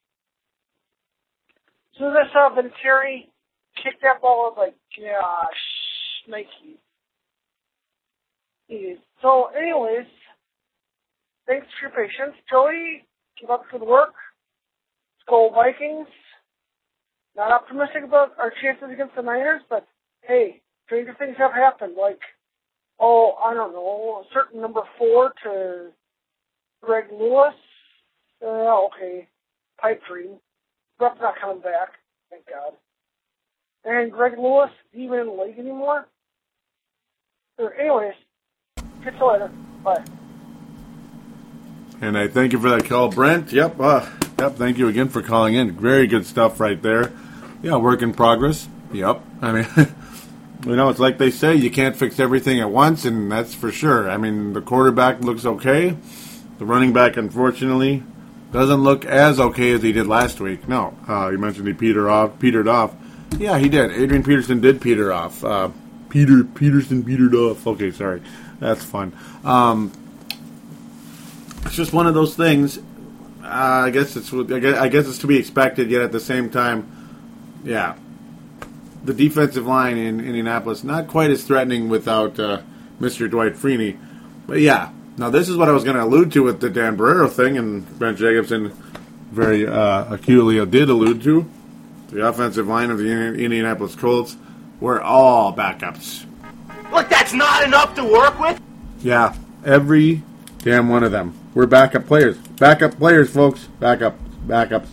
as 2.01 2.03
soon 2.03 2.17
as 2.17 2.29
I 2.31 2.33
saw 2.33 2.49
Vinatieri 2.57 3.29
kick 3.83 4.01
that 4.01 4.23
ball, 4.23 4.55
I 4.57 4.61
was 4.61 4.73
like, 4.73 4.75
gosh, 4.97 6.27
Nike. 6.27 6.79
So, 9.21 9.49
anyways, 9.57 10.07
thanks 11.47 11.67
for 11.79 11.89
your 11.89 11.91
patience. 11.91 12.37
Joey, 12.49 13.05
keep 13.39 13.51
up 13.51 13.65
the 13.71 13.79
good 13.79 13.87
work. 13.87 14.15
Go 15.29 15.51
Vikings. 15.55 16.07
Not 17.37 17.53
optimistic 17.53 18.05
about 18.05 18.31
our 18.39 18.53
chances 18.63 18.89
against 18.93 19.15
the 19.15 19.23
Niners, 19.23 19.61
but 19.69 19.87
hey, 20.23 20.63
stranger 20.87 21.15
things 21.19 21.37
have 21.37 21.53
happened. 21.53 21.97
Like, 22.01 22.21
oh, 22.99 23.35
I 23.45 23.53
don't 23.53 23.73
know, 23.75 24.25
a 24.25 24.35
certain 24.35 24.63
number 24.63 24.83
four 24.97 25.33
to 25.45 25.91
Greg 26.83 27.05
Lewis. 27.13 27.55
Uh, 28.43 28.87
okay, 28.87 29.29
pipe 29.79 30.01
dream. 30.09 30.39
Rupp's 31.01 31.21
not 31.21 31.41
coming 31.41 31.61
back, 31.61 31.95
thank 32.31 32.47
God. 32.47 32.75
And 33.85 34.13
Greg 34.13 34.39
Lewis, 34.39 34.71
even 34.93 35.21
in 35.21 35.27
the 35.27 35.33
league 35.33 35.59
anymore? 35.59 36.07
So 37.59 37.69
anyways, 37.69 38.15
catch 39.03 39.15
you 39.19 39.33
later. 39.33 39.51
Bye. 39.83 40.05
And 42.03 42.17
I 42.17 42.29
thank 42.29 42.53
you 42.53 42.59
for 42.59 42.71
that 42.71 42.87
call, 42.87 43.11
Brent. 43.11 43.53
Yep, 43.53 43.79
uh, 43.79 44.09
yep. 44.39 44.57
Thank 44.57 44.79
you 44.79 44.89
again 44.89 45.09
for 45.09 45.23
calling 45.23 45.55
in. 45.55 45.73
Very 45.73 46.07
good 46.07 46.25
stuff 46.25 46.59
right 46.59 46.81
there. 46.81 47.13
Yeah, 47.63 47.77
work 47.77 48.01
in 48.01 48.15
progress. 48.15 48.69
Yep. 48.93 49.23
I 49.43 49.53
mean, 49.53 49.67
you 50.67 50.77
know, 50.77 50.89
it's 50.89 50.99
like 50.99 51.19
they 51.19 51.31
say, 51.31 51.55
you 51.55 51.71
can't 51.71 51.97
fix 51.97 52.19
everything 52.19 52.59
at 52.61 52.71
once, 52.71 53.05
and 53.05 53.31
that's 53.31 53.55
for 53.55 53.71
sure. 53.71 54.11
I 54.11 54.17
mean, 54.17 54.55
the 54.55 54.63
quarterback 54.63 55.21
looks 55.21 55.45
okay. 55.45 55.97
The 56.59 56.65
running 56.65 56.93
back, 56.95 57.19
unfortunately, 57.19 58.03
doesn't 58.53 58.83
look 58.83 59.05
as 59.05 59.39
okay 59.39 59.73
as 59.73 59.83
he 59.83 59.93
did 59.93 60.07
last 60.07 60.41
week. 60.41 60.69
No, 60.69 60.97
uh, 61.09 61.29
you 61.31 61.39
mentioned 61.39 61.67
he 61.67 61.73
petered 61.73 62.09
off. 62.09 62.39
Petered 62.39 62.69
off. 62.69 62.95
Yeah, 63.39 63.59
he 63.59 63.69
did. 63.69 63.93
Adrian 63.93 64.23
Peterson 64.23 64.61
did 64.61 64.81
peter 64.81 65.13
off. 65.13 65.45
Uh, 65.45 65.71
Peter 66.09 66.43
Peterson 66.45 67.05
petered 67.05 67.35
off. 67.35 67.67
Okay, 67.67 67.91
sorry. 67.91 68.23
That's 68.59 68.85
fun. 68.85 69.13
Um, 69.45 69.93
it's 71.65 71.77
just 71.77 71.93
one 71.93 72.07
of 72.07 72.15
those 72.15 72.35
things. 72.35 72.79
Uh, 73.43 73.85
I 73.87 73.91
guess 73.91 74.17
it's 74.17 74.33
I 74.33 74.59
guess, 74.59 74.79
I 74.79 74.89
guess 74.89 75.07
it's 75.07 75.19
to 75.19 75.27
be 75.27 75.39
expected. 75.39 75.91
Yet 75.91 76.03
at 76.03 76.13
the 76.13 76.21
same 76.21 76.51
time, 76.51 76.91
yeah, 77.65 77.97
the 79.05 79.15
defensive 79.15 79.67
line 79.67 79.97
in 79.97 80.21
Indianapolis 80.21 80.85
not 80.85 81.09
quite 81.09 81.31
as 81.31 81.45
threatening 81.45 81.89
without 81.89 82.39
uh, 82.39 82.63
Mr. 83.01 83.31
Dwight 83.31 83.55
Freeney. 83.55 83.99
But 84.47 84.61
yeah, 84.61 84.91
now 85.21 85.29
this 85.29 85.51
is 85.51 85.57
what 85.57 85.69
I 85.69 85.73
was 85.73 85.85
going 85.85 85.97
to 85.97 86.03
allude 86.03 86.33
to 86.33 86.43
with 86.43 86.61
the 86.61 86.71
Dan 86.71 86.97
Barreiro 86.97 87.31
thing, 87.31 87.59
and 87.59 87.87
Brent 87.99 88.17
Jacobson 88.17 88.71
very 89.31 89.67
uh, 89.67 90.13
acutely 90.13 90.65
did 90.65 90.89
allude 90.89 91.23
to. 91.25 91.49
The 92.09 92.27
offensive 92.27 92.67
line 92.67 92.91
of 92.91 92.97
the 92.97 93.05
Indianapolis 93.05 93.95
Colts 93.95 94.39
were 94.81 95.01
all 95.01 95.55
backups. 95.55 96.25
Look, 96.91 97.11
that's 97.11 97.35
not 97.35 97.63
enough 97.63 97.95
to 97.97 98.03
work 98.05 98.41
with. 98.41 98.61
Yeah, 99.01 99.37
every 99.63 100.23
damn 100.59 100.89
one 100.89 101.05
of 101.05 101.13
them. 101.13 101.35
We're 101.53 101.67
backup 101.67 102.07
players. 102.07 102.39
Backup 102.39 102.97
players, 102.97 103.31
folks. 103.31 103.69
Backup. 103.79 104.19
Backups. 104.47 104.89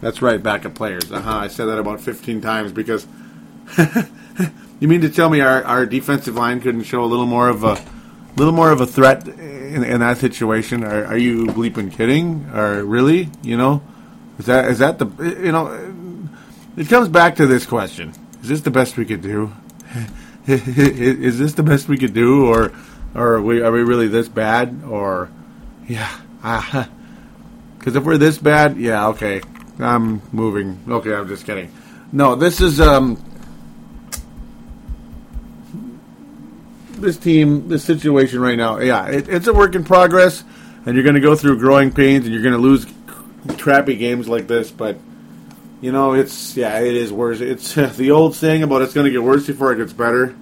That's 0.00 0.22
right, 0.22 0.42
backup 0.42 0.74
players. 0.74 1.12
Uh 1.12 1.20
huh. 1.20 1.36
I 1.36 1.48
said 1.48 1.66
that 1.66 1.78
about 1.78 2.00
15 2.00 2.40
times 2.40 2.72
because. 2.72 3.06
you 4.80 4.88
mean 4.88 5.02
to 5.02 5.08
tell 5.08 5.28
me 5.28 5.40
our, 5.40 5.62
our 5.64 5.86
defensive 5.86 6.34
line 6.34 6.60
couldn't 6.60 6.84
show 6.84 7.04
a 7.04 7.06
little 7.06 7.26
more 7.26 7.48
of 7.48 7.62
a 7.62 7.82
little 8.36 8.52
more 8.52 8.70
of 8.70 8.80
a 8.80 8.86
threat 8.86 9.26
in, 9.28 9.84
in 9.84 10.00
that 10.00 10.18
situation? 10.18 10.84
Are, 10.84 11.04
are 11.06 11.16
you 11.16 11.46
bleeping 11.46 11.92
kidding? 11.92 12.48
Or 12.54 12.84
really? 12.84 13.28
You 13.42 13.56
know, 13.56 13.82
is 14.38 14.46
that 14.46 14.70
is 14.70 14.78
that 14.78 14.98
the 14.98 15.06
you 15.42 15.52
know? 15.52 15.90
It 16.76 16.88
comes 16.88 17.08
back 17.08 17.36
to 17.36 17.46
this 17.46 17.66
question: 17.66 18.12
Is 18.42 18.48
this 18.48 18.60
the 18.62 18.70
best 18.70 18.96
we 18.96 19.04
could 19.04 19.22
do? 19.22 19.52
is 20.46 21.38
this 21.38 21.54
the 21.54 21.62
best 21.62 21.88
we 21.88 21.96
could 21.96 22.14
do, 22.14 22.46
or 22.46 22.72
or 23.14 23.34
are 23.34 23.42
we 23.42 23.62
are 23.62 23.72
we 23.72 23.82
really 23.82 24.08
this 24.08 24.28
bad? 24.28 24.82
Or 24.88 25.30
yeah, 25.86 26.10
because 27.78 27.96
if 27.96 28.04
we're 28.04 28.18
this 28.18 28.38
bad, 28.38 28.76
yeah, 28.76 29.08
okay, 29.08 29.40
I'm 29.78 30.22
moving. 30.32 30.82
Okay, 30.88 31.14
I'm 31.14 31.28
just 31.28 31.46
kidding. 31.46 31.72
No, 32.12 32.34
this 32.34 32.60
is 32.60 32.80
um 32.80 33.16
this 37.04 37.16
team, 37.16 37.68
this 37.68 37.84
situation 37.84 38.40
right 38.40 38.58
now. 38.58 38.78
Yeah, 38.78 39.06
it, 39.08 39.28
it's 39.28 39.46
a 39.46 39.52
work 39.52 39.74
in 39.74 39.84
progress, 39.84 40.42
and 40.84 40.94
you're 40.94 41.04
going 41.04 41.14
to 41.14 41.20
go 41.20 41.36
through 41.36 41.58
growing 41.58 41.92
pains, 41.92 42.24
and 42.24 42.34
you're 42.34 42.42
going 42.42 42.54
to 42.54 42.60
lose 42.60 42.86
crappy 43.58 43.96
games 43.96 44.28
like 44.28 44.46
this, 44.46 44.70
but. 44.70 44.98
You 45.80 45.92
know, 45.92 46.14
it's 46.14 46.56
yeah, 46.56 46.78
it 46.80 46.94
is 46.94 47.12
worse. 47.12 47.42
It's 47.42 47.74
the 47.96 48.10
old 48.10 48.34
saying 48.34 48.62
about 48.62 48.80
it's 48.80 48.94
going 48.94 49.04
to 49.04 49.10
get 49.10 49.22
worse 49.22 49.46
before 49.46 49.70
it 49.70 49.76
gets 49.76 49.92
better. 49.92 50.34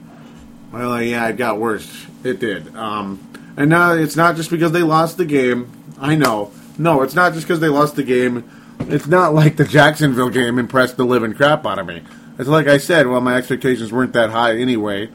Well, 0.71 1.03
yeah, 1.03 1.27
it 1.27 1.37
got 1.37 1.59
worse. 1.59 2.07
It 2.23 2.39
did. 2.39 2.77
Um, 2.77 3.19
and 3.57 3.69
now 3.69 3.93
it's 3.93 4.15
not 4.15 4.37
just 4.37 4.51
because 4.51 4.73
they 4.73 4.83
lost 4.83 5.17
the 5.17 5.25
game. 5.25 5.71
I 6.01 6.15
know. 6.15 6.53
No, 6.79 7.03
it's 7.03 7.15
not 7.15 7.35
just 7.35 7.47
because 7.47 7.61
they 7.61 7.69
lost 7.69 7.97
the 7.97 8.03
game. 8.03 8.49
It's 8.81 9.07
not 9.07 9.35
like 9.35 9.57
the 9.57 9.65
Jacksonville 9.65 10.31
game 10.31 10.59
impressed 10.59 10.97
the 10.97 11.05
living 11.05 11.35
crap 11.35 11.67
out 11.67 11.79
of 11.79 11.87
me. 11.87 12.03
It's 12.39 12.49
like 12.49 12.67
I 12.67 12.79
said, 12.79 13.07
well, 13.07 13.21
my 13.21 13.37
expectations 13.37 13.93
weren't 13.93 14.15
that 14.15 14.31
high 14.31 14.57
anyway, 14.57 15.11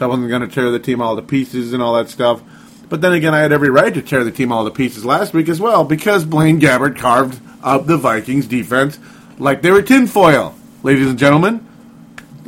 so 0.00 0.06
I 0.06 0.08
wasn't 0.08 0.30
going 0.30 0.40
to 0.40 0.48
tear 0.48 0.70
the 0.70 0.78
team 0.78 1.02
all 1.02 1.14
to 1.16 1.20
pieces 1.20 1.74
and 1.74 1.82
all 1.82 1.92
that 1.96 2.08
stuff. 2.08 2.42
But 2.88 3.02
then 3.02 3.12
again, 3.12 3.34
I 3.34 3.40
had 3.40 3.52
every 3.52 3.68
right 3.68 3.92
to 3.92 4.00
tear 4.00 4.24
the 4.24 4.32
team 4.32 4.50
all 4.50 4.64
to 4.64 4.70
pieces 4.70 5.04
last 5.04 5.34
week 5.34 5.50
as 5.50 5.60
well 5.60 5.84
because 5.84 6.24
Blaine 6.24 6.58
Gabbert 6.58 6.96
carved 6.96 7.38
up 7.62 7.84
the 7.84 7.98
Vikings 7.98 8.46
defense 8.46 8.98
like 9.38 9.60
they 9.60 9.70
were 9.70 9.82
tinfoil, 9.82 10.54
ladies 10.82 11.06
and 11.06 11.18
gentlemen. 11.18 11.66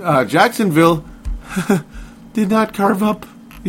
Uh, 0.02 0.24
Jacksonville 0.24 1.04
did 2.32 2.48
not 2.48 2.72
carve 2.72 3.02
up. 3.02 3.26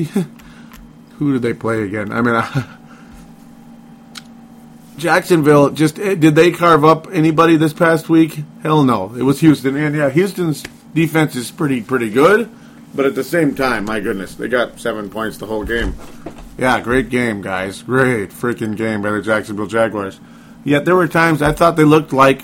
Who 1.18 1.34
did 1.34 1.42
they 1.42 1.54
play 1.54 1.84
again? 1.84 2.14
I 2.14 2.22
mean, 2.22 2.42
Jacksonville 4.98 5.72
just 5.72 6.00
eh, 6.00 6.16
did 6.16 6.36
they 6.36 6.52
carve 6.52 6.86
up 6.86 7.10
anybody 7.12 7.58
this 7.58 7.74
past 7.74 8.08
week? 8.08 8.46
Hell 8.62 8.86
no, 8.86 9.14
it 9.14 9.24
was 9.24 9.42
Houston, 9.42 9.76
and 9.76 9.94
yeah, 9.94 10.10
Houston's 10.10 10.64
defense 10.94 11.36
is 11.36 11.52
pretty 11.52 11.82
pretty 11.82 12.10
good, 12.10 12.50
but 12.96 13.06
at 13.06 13.16
the 13.16 13.24
same 13.24 13.56
time, 13.56 13.86
my 13.86 14.00
goodness, 14.00 14.36
they 14.36 14.48
got 14.48 14.80
seven 14.80 15.10
points 15.10 15.38
the 15.38 15.46
whole 15.46 15.64
game. 15.64 15.96
Yeah, 16.58 16.80
great 16.82 17.10
game, 17.10 17.42
guys. 17.42 17.82
Great 17.82 18.30
freaking 18.30 18.78
game 18.78 19.02
by 19.02 19.12
the 19.12 19.22
Jacksonville 19.22 19.68
Jaguars. 19.68 20.20
Yet 20.64 20.86
there 20.86 20.96
were 20.96 21.08
times 21.08 21.42
I 21.42 21.52
thought 21.52 21.76
they 21.76 21.84
looked 21.84 22.14
like, 22.14 22.42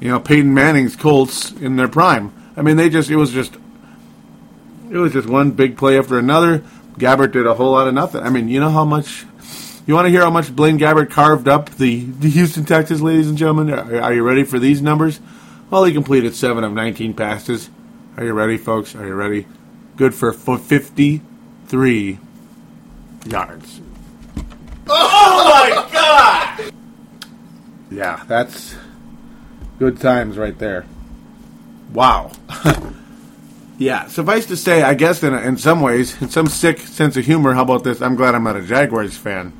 you 0.00 0.08
know, 0.08 0.20
Peyton 0.20 0.54
Manning's 0.54 0.96
Colts 0.96 1.52
in 1.52 1.76
their 1.76 1.88
prime. 1.88 2.32
I 2.56 2.62
mean, 2.62 2.76
they 2.76 2.88
just 2.88 3.10
it 3.10 3.16
was 3.16 3.32
just 3.32 3.56
it 4.90 4.96
was 4.96 5.12
just 5.12 5.28
one 5.28 5.52
big 5.52 5.76
play 5.76 5.98
after 5.98 6.18
another. 6.18 6.64
Gabbert 6.94 7.32
did 7.32 7.46
a 7.46 7.54
whole 7.54 7.72
lot 7.72 7.88
of 7.88 7.94
nothing. 7.94 8.22
I 8.22 8.30
mean, 8.30 8.48
you 8.48 8.60
know 8.60 8.70
how 8.70 8.84
much. 8.84 9.24
You 9.86 9.94
want 9.94 10.06
to 10.06 10.10
hear 10.10 10.20
how 10.20 10.30
much 10.30 10.54
Blaine 10.54 10.78
Gabbert 10.78 11.10
carved 11.10 11.48
up 11.48 11.70
the, 11.70 12.04
the 12.04 12.30
Houston 12.30 12.64
Texans, 12.64 13.02
ladies 13.02 13.28
and 13.28 13.36
gentlemen? 13.36 13.72
Are, 13.72 14.02
are 14.02 14.14
you 14.14 14.22
ready 14.22 14.44
for 14.44 14.58
these 14.58 14.80
numbers? 14.80 15.18
Well, 15.70 15.84
he 15.84 15.92
completed 15.92 16.36
7 16.36 16.62
of 16.62 16.72
19 16.72 17.14
passes. 17.14 17.70
Are 18.16 18.24
you 18.24 18.32
ready, 18.32 18.56
folks? 18.56 18.94
Are 18.94 19.06
you 19.06 19.14
ready? 19.14 19.46
Good 20.00 20.14
for 20.14 20.32
53 20.32 22.18
yards. 23.26 23.80
Oh 24.88 25.44
my 25.50 25.88
god! 25.92 26.72
Yeah, 27.90 28.24
that's 28.26 28.76
good 29.78 30.00
times 30.00 30.38
right 30.38 30.58
there. 30.58 30.86
Wow. 31.92 32.32
yeah, 33.78 34.06
suffice 34.06 34.46
to 34.46 34.56
say, 34.56 34.82
I 34.82 34.94
guess 34.94 35.22
in, 35.22 35.34
in 35.34 35.58
some 35.58 35.82
ways, 35.82 36.22
in 36.22 36.30
some 36.30 36.46
sick 36.46 36.78
sense 36.78 37.18
of 37.18 37.26
humor, 37.26 37.52
how 37.52 37.64
about 37.64 37.84
this? 37.84 38.00
I'm 38.00 38.16
glad 38.16 38.34
I'm 38.34 38.44
not 38.44 38.56
a 38.56 38.62
Jaguars 38.62 39.18
fan. 39.18 39.52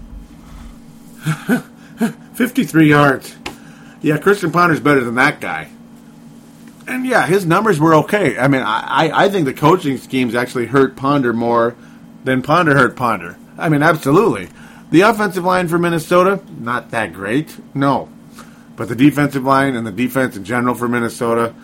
53 2.33 2.88
yards. 2.88 3.37
Yeah, 4.00 4.16
Christian 4.16 4.50
Ponder's 4.50 4.81
better 4.81 5.05
than 5.05 5.16
that 5.16 5.42
guy. 5.42 5.68
And 6.90 7.07
yeah, 7.07 7.24
his 7.24 7.46
numbers 7.46 7.79
were 7.79 7.94
okay. 7.94 8.37
I 8.37 8.48
mean, 8.48 8.62
I, 8.62 9.11
I 9.12 9.29
think 9.29 9.44
the 9.44 9.55
coaching 9.55 9.96
schemes 9.96 10.35
actually 10.35 10.66
hurt 10.66 10.96
Ponder 10.96 11.33
more 11.33 11.76
than 12.24 12.42
Ponder 12.42 12.74
hurt 12.74 12.96
Ponder. 12.96 13.38
I 13.57 13.68
mean, 13.68 13.83
absolutely. 13.83 14.48
The 14.90 15.03
offensive 15.03 15.44
line 15.44 15.68
for 15.68 15.79
Minnesota, 15.79 16.42
not 16.59 16.90
that 16.90 17.12
great. 17.12 17.57
No. 17.76 18.09
But 18.74 18.88
the 18.88 18.96
defensive 18.96 19.44
line 19.44 19.76
and 19.76 19.87
the 19.87 19.92
defense 19.92 20.37
in 20.37 20.42
general 20.42 20.74
for 20.74 20.88
Minnesota, 20.88 21.55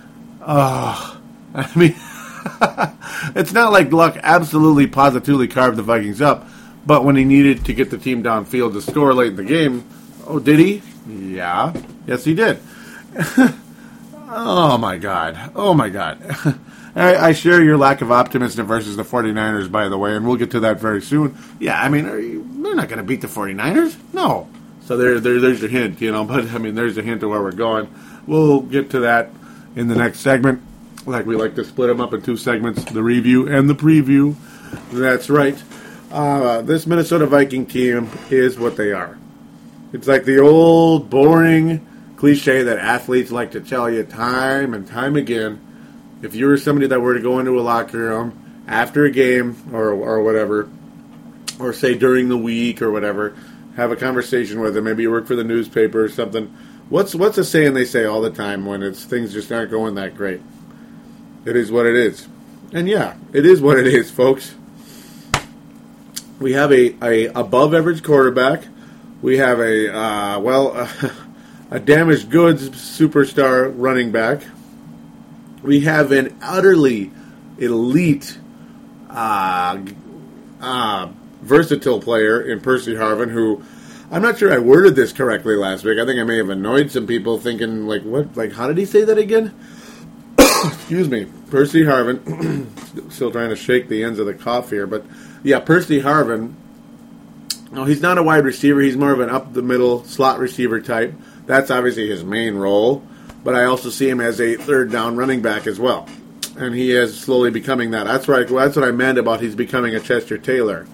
oh, 0.43 1.21
I 1.55 1.77
mean, 1.77 1.97
it's 3.35 3.53
not 3.53 3.73
like 3.73 3.91
Luck 3.93 4.17
absolutely 4.23 4.87
positively 4.87 5.49
carved 5.49 5.77
the 5.77 5.83
Vikings 5.83 6.23
up, 6.23 6.47
but 6.87 7.05
when 7.05 7.17
he 7.17 7.25
needed 7.25 7.65
to 7.65 7.75
get 7.75 7.91
the 7.91 7.99
team 7.99 8.23
downfield 8.23 8.75
to 8.75 8.81
score 8.81 9.13
late 9.13 9.31
in 9.31 9.37
the 9.37 9.45
game, 9.45 9.85
oh, 10.25 10.39
did 10.39 10.61
he? 10.61 10.83
Yeah. 11.09 11.73
Yes, 12.07 12.25
he 12.25 12.35
did. 12.35 12.61
oh, 14.29 14.79
my 14.79 14.97
God. 14.97 15.53
Oh, 15.55 15.75
my 15.75 15.89
God. 15.89 16.19
I, 16.97 17.29
I, 17.29 17.33
share 17.33 17.63
your 17.63 17.77
lack 17.77 18.01
of 18.01 18.11
optimism 18.11 18.67
versus 18.67 18.97
the 18.97 19.03
49ers, 19.03 19.71
by 19.71 19.89
the 19.91 19.99
way, 19.99 20.17
and 20.17 20.27
we'll 20.27 20.37
get 20.37 20.53
to 20.53 20.61
that 20.61 20.81
very 20.81 21.03
soon. 21.03 21.37
Yeah, 21.61 21.79
I 21.79 21.91
mean, 21.91 22.07
you, 22.07 22.63
they're 22.63 22.75
not 22.75 22.89
going 22.89 22.99
to 22.99 23.05
beat 23.05 23.21
the 23.21 23.27
49ers. 23.27 23.97
No. 24.15 24.49
So 24.87 24.97
there, 24.97 25.21
there, 25.21 25.39
there's 25.39 25.61
your 25.61 25.69
hint, 25.69 26.01
you 26.01 26.11
know, 26.11 26.25
but 26.25 26.47
I 26.53 26.59
mean, 26.59 26.75
there's 26.75 26.97
a 26.97 27.03
hint 27.03 27.23
of 27.23 27.31
where 27.31 27.43
we're 27.43 27.53
going. 27.53 27.93
We'll 28.27 28.61
get 28.61 28.91
to 28.91 29.01
that 29.01 29.31
in 29.75 29.89
the 29.89 29.95
next 29.95 30.21
segment. 30.21 30.63
Like 31.05 31.27
we 31.27 31.37
like 31.37 31.55
to 31.57 31.65
split 31.65 31.89
them 31.89 32.01
up 32.01 32.13
in 32.15 32.23
two 32.23 32.37
segments 32.37 32.85
the 32.85 33.03
review 33.03 33.49
and 33.49 33.71
the 33.71 33.75
preview. 33.75 34.35
That's 34.91 35.31
right. 35.31 35.61
Uh, 36.11 36.63
this 36.63 36.87
Minnesota 36.87 37.27
Viking 37.27 37.67
team 37.67 38.11
is 38.31 38.59
what 38.59 38.77
they 38.77 38.93
are. 38.93 39.19
It's 39.93 40.09
like 40.09 40.25
the 40.25 40.41
old 40.41 41.11
boring 41.11 41.87
cliche 42.17 42.63
that 42.63 42.79
athletes 42.79 43.31
like 43.31 43.51
to 43.53 43.61
tell 43.61 43.91
you 43.91 44.03
time 44.03 44.75
and 44.75 44.87
time 44.87 45.17
again 45.17 45.61
if 46.23 46.35
you 46.35 46.47
were 46.47 46.57
somebody 46.57 46.87
that 46.87 47.01
were 47.01 47.15
to 47.15 47.21
go 47.21 47.39
into 47.39 47.59
a 47.59 47.63
locker 47.63 47.99
room 47.99 48.65
after 48.67 49.05
a 49.05 49.11
game 49.11 49.57
or 49.73 49.91
or 49.91 50.23
whatever, 50.23 50.69
or 51.59 51.73
say 51.73 51.95
during 51.95 52.29
the 52.29 52.37
week 52.37 52.83
or 52.83 52.91
whatever, 52.91 53.37
have 53.77 53.91
a 53.91 53.97
conversation 53.97 54.61
with 54.61 54.75
them. 54.75 54.85
Maybe 54.85 55.03
you 55.03 55.11
work 55.11 55.27
for 55.27 55.37
the 55.37 55.45
newspaper 55.45 56.05
or 56.05 56.09
something. 56.09 56.47
What's 56.89 57.15
what's 57.15 57.39
a 57.39 57.45
saying 57.45 57.75
they 57.75 57.85
say 57.85 58.05
all 58.05 58.21
the 58.21 58.31
time 58.31 58.65
when 58.65 58.83
it's 58.83 59.05
things 59.05 59.33
just 59.33 59.53
aren't 59.53 59.71
going 59.71 59.95
that 59.97 60.17
great? 60.17 60.41
It 61.45 61.55
is 61.55 61.71
what 61.71 61.87
it 61.87 61.95
is, 61.95 62.29
and 62.73 62.89
yeah, 62.89 63.17
it 63.33 63.47
is 63.47 63.61
what 63.61 63.79
it 63.79 63.87
is, 63.87 64.11
folks. 64.11 64.55
We 66.39 66.53
have 66.53 66.71
a, 66.73 66.97
a 67.03 67.27
above 67.29 67.75
average 67.75 68.03
quarterback. 68.03 68.65
We 69.23 69.39
have 69.39 69.59
a 69.61 69.97
uh, 69.97 70.41
well 70.41 70.89
a 71.71 71.81
damaged 71.81 72.31
goods 72.31 72.69
superstar 72.71 73.73
running 73.77 74.13
back 74.13 74.43
we 75.67 75.81
have 75.81 76.13
an 76.13 76.39
utterly 76.41 77.11
elite, 77.59 78.39
uh, 79.11 79.85
uh, 80.61 81.09
versatile 81.43 82.01
player 82.01 82.41
in 82.41 82.61
Percy 82.61 82.95
Harvin 82.95 83.31
who. 83.31 83.63
I'm 84.09 84.23
not 84.23 84.39
sure 84.39 84.53
I 84.53 84.59
worded 84.59 84.95
this 84.95 85.13
correctly 85.13 85.57
last 85.57 85.85
week. 85.85 85.99
I 85.99 86.07
think 86.07 86.21
I 86.21 86.23
may 86.23 86.37
have 86.37 86.49
annoyed 86.49 86.93
some 86.93 87.09
people 87.09 87.41
thinking, 87.41 87.89
like, 87.89 88.03
what? 88.03 88.37
Like, 88.37 88.53
how 88.53 88.69
did 88.69 88.79
he 88.79 88.85
say 88.85 89.03
that 89.03 89.19
again? 89.19 89.53
Excuse 90.39 91.09
me. 91.09 91.27
Percy 91.51 91.83
Harvin. 91.83 93.11
still 93.13 93.33
trying 93.33 93.51
to 93.51 93.57
shake 93.57 93.89
the 93.89 94.05
ends 94.05 94.21
of 94.21 94.27
the 94.27 94.35
cough 94.35 94.71
here. 94.71 94.87
But, 94.87 95.05
yeah, 95.43 95.59
Percy 95.59 96.03
Harvin. 96.03 96.55
No, 97.73 97.83
he's 97.83 98.01
not 98.01 98.17
a 98.17 98.23
wide 98.23 98.45
receiver. 98.45 98.81
He's 98.81 98.97
more 98.97 99.11
of 99.11 99.19
an 99.19 99.29
up 99.29 99.53
the 99.53 99.63
middle 99.63 100.05
slot 100.05 100.39
receiver 100.39 100.81
type. 100.81 101.13
That's 101.47 101.71
obviously 101.71 102.09
his 102.09 102.25
main 102.25 102.57
role 102.57 103.03
but 103.47 103.55
I 103.55 103.67
also 103.67 103.91
see 103.91 104.09
him 104.09 104.21
as 104.21 104.41
a 104.41 104.57
third 104.57 104.91
down 104.91 105.15
running 105.15 105.41
back 105.41 105.69
as 105.69 105.79
well. 105.79 106.09
And 106.57 106.75
he 106.75 106.91
is 106.91 107.17
slowly 107.17 107.53
becoming 107.53 107.93
that. 107.93 108.03
That's 108.03 108.27
right. 108.27 108.45
That's 108.45 108.75
what 108.75 108.85
I 108.85 108.91
meant 108.91 109.19
about 109.19 109.41
he's 109.41 109.55
becoming 109.55 109.95
a 109.95 110.01
Chester 110.01 110.37
Taylor. 110.37 110.85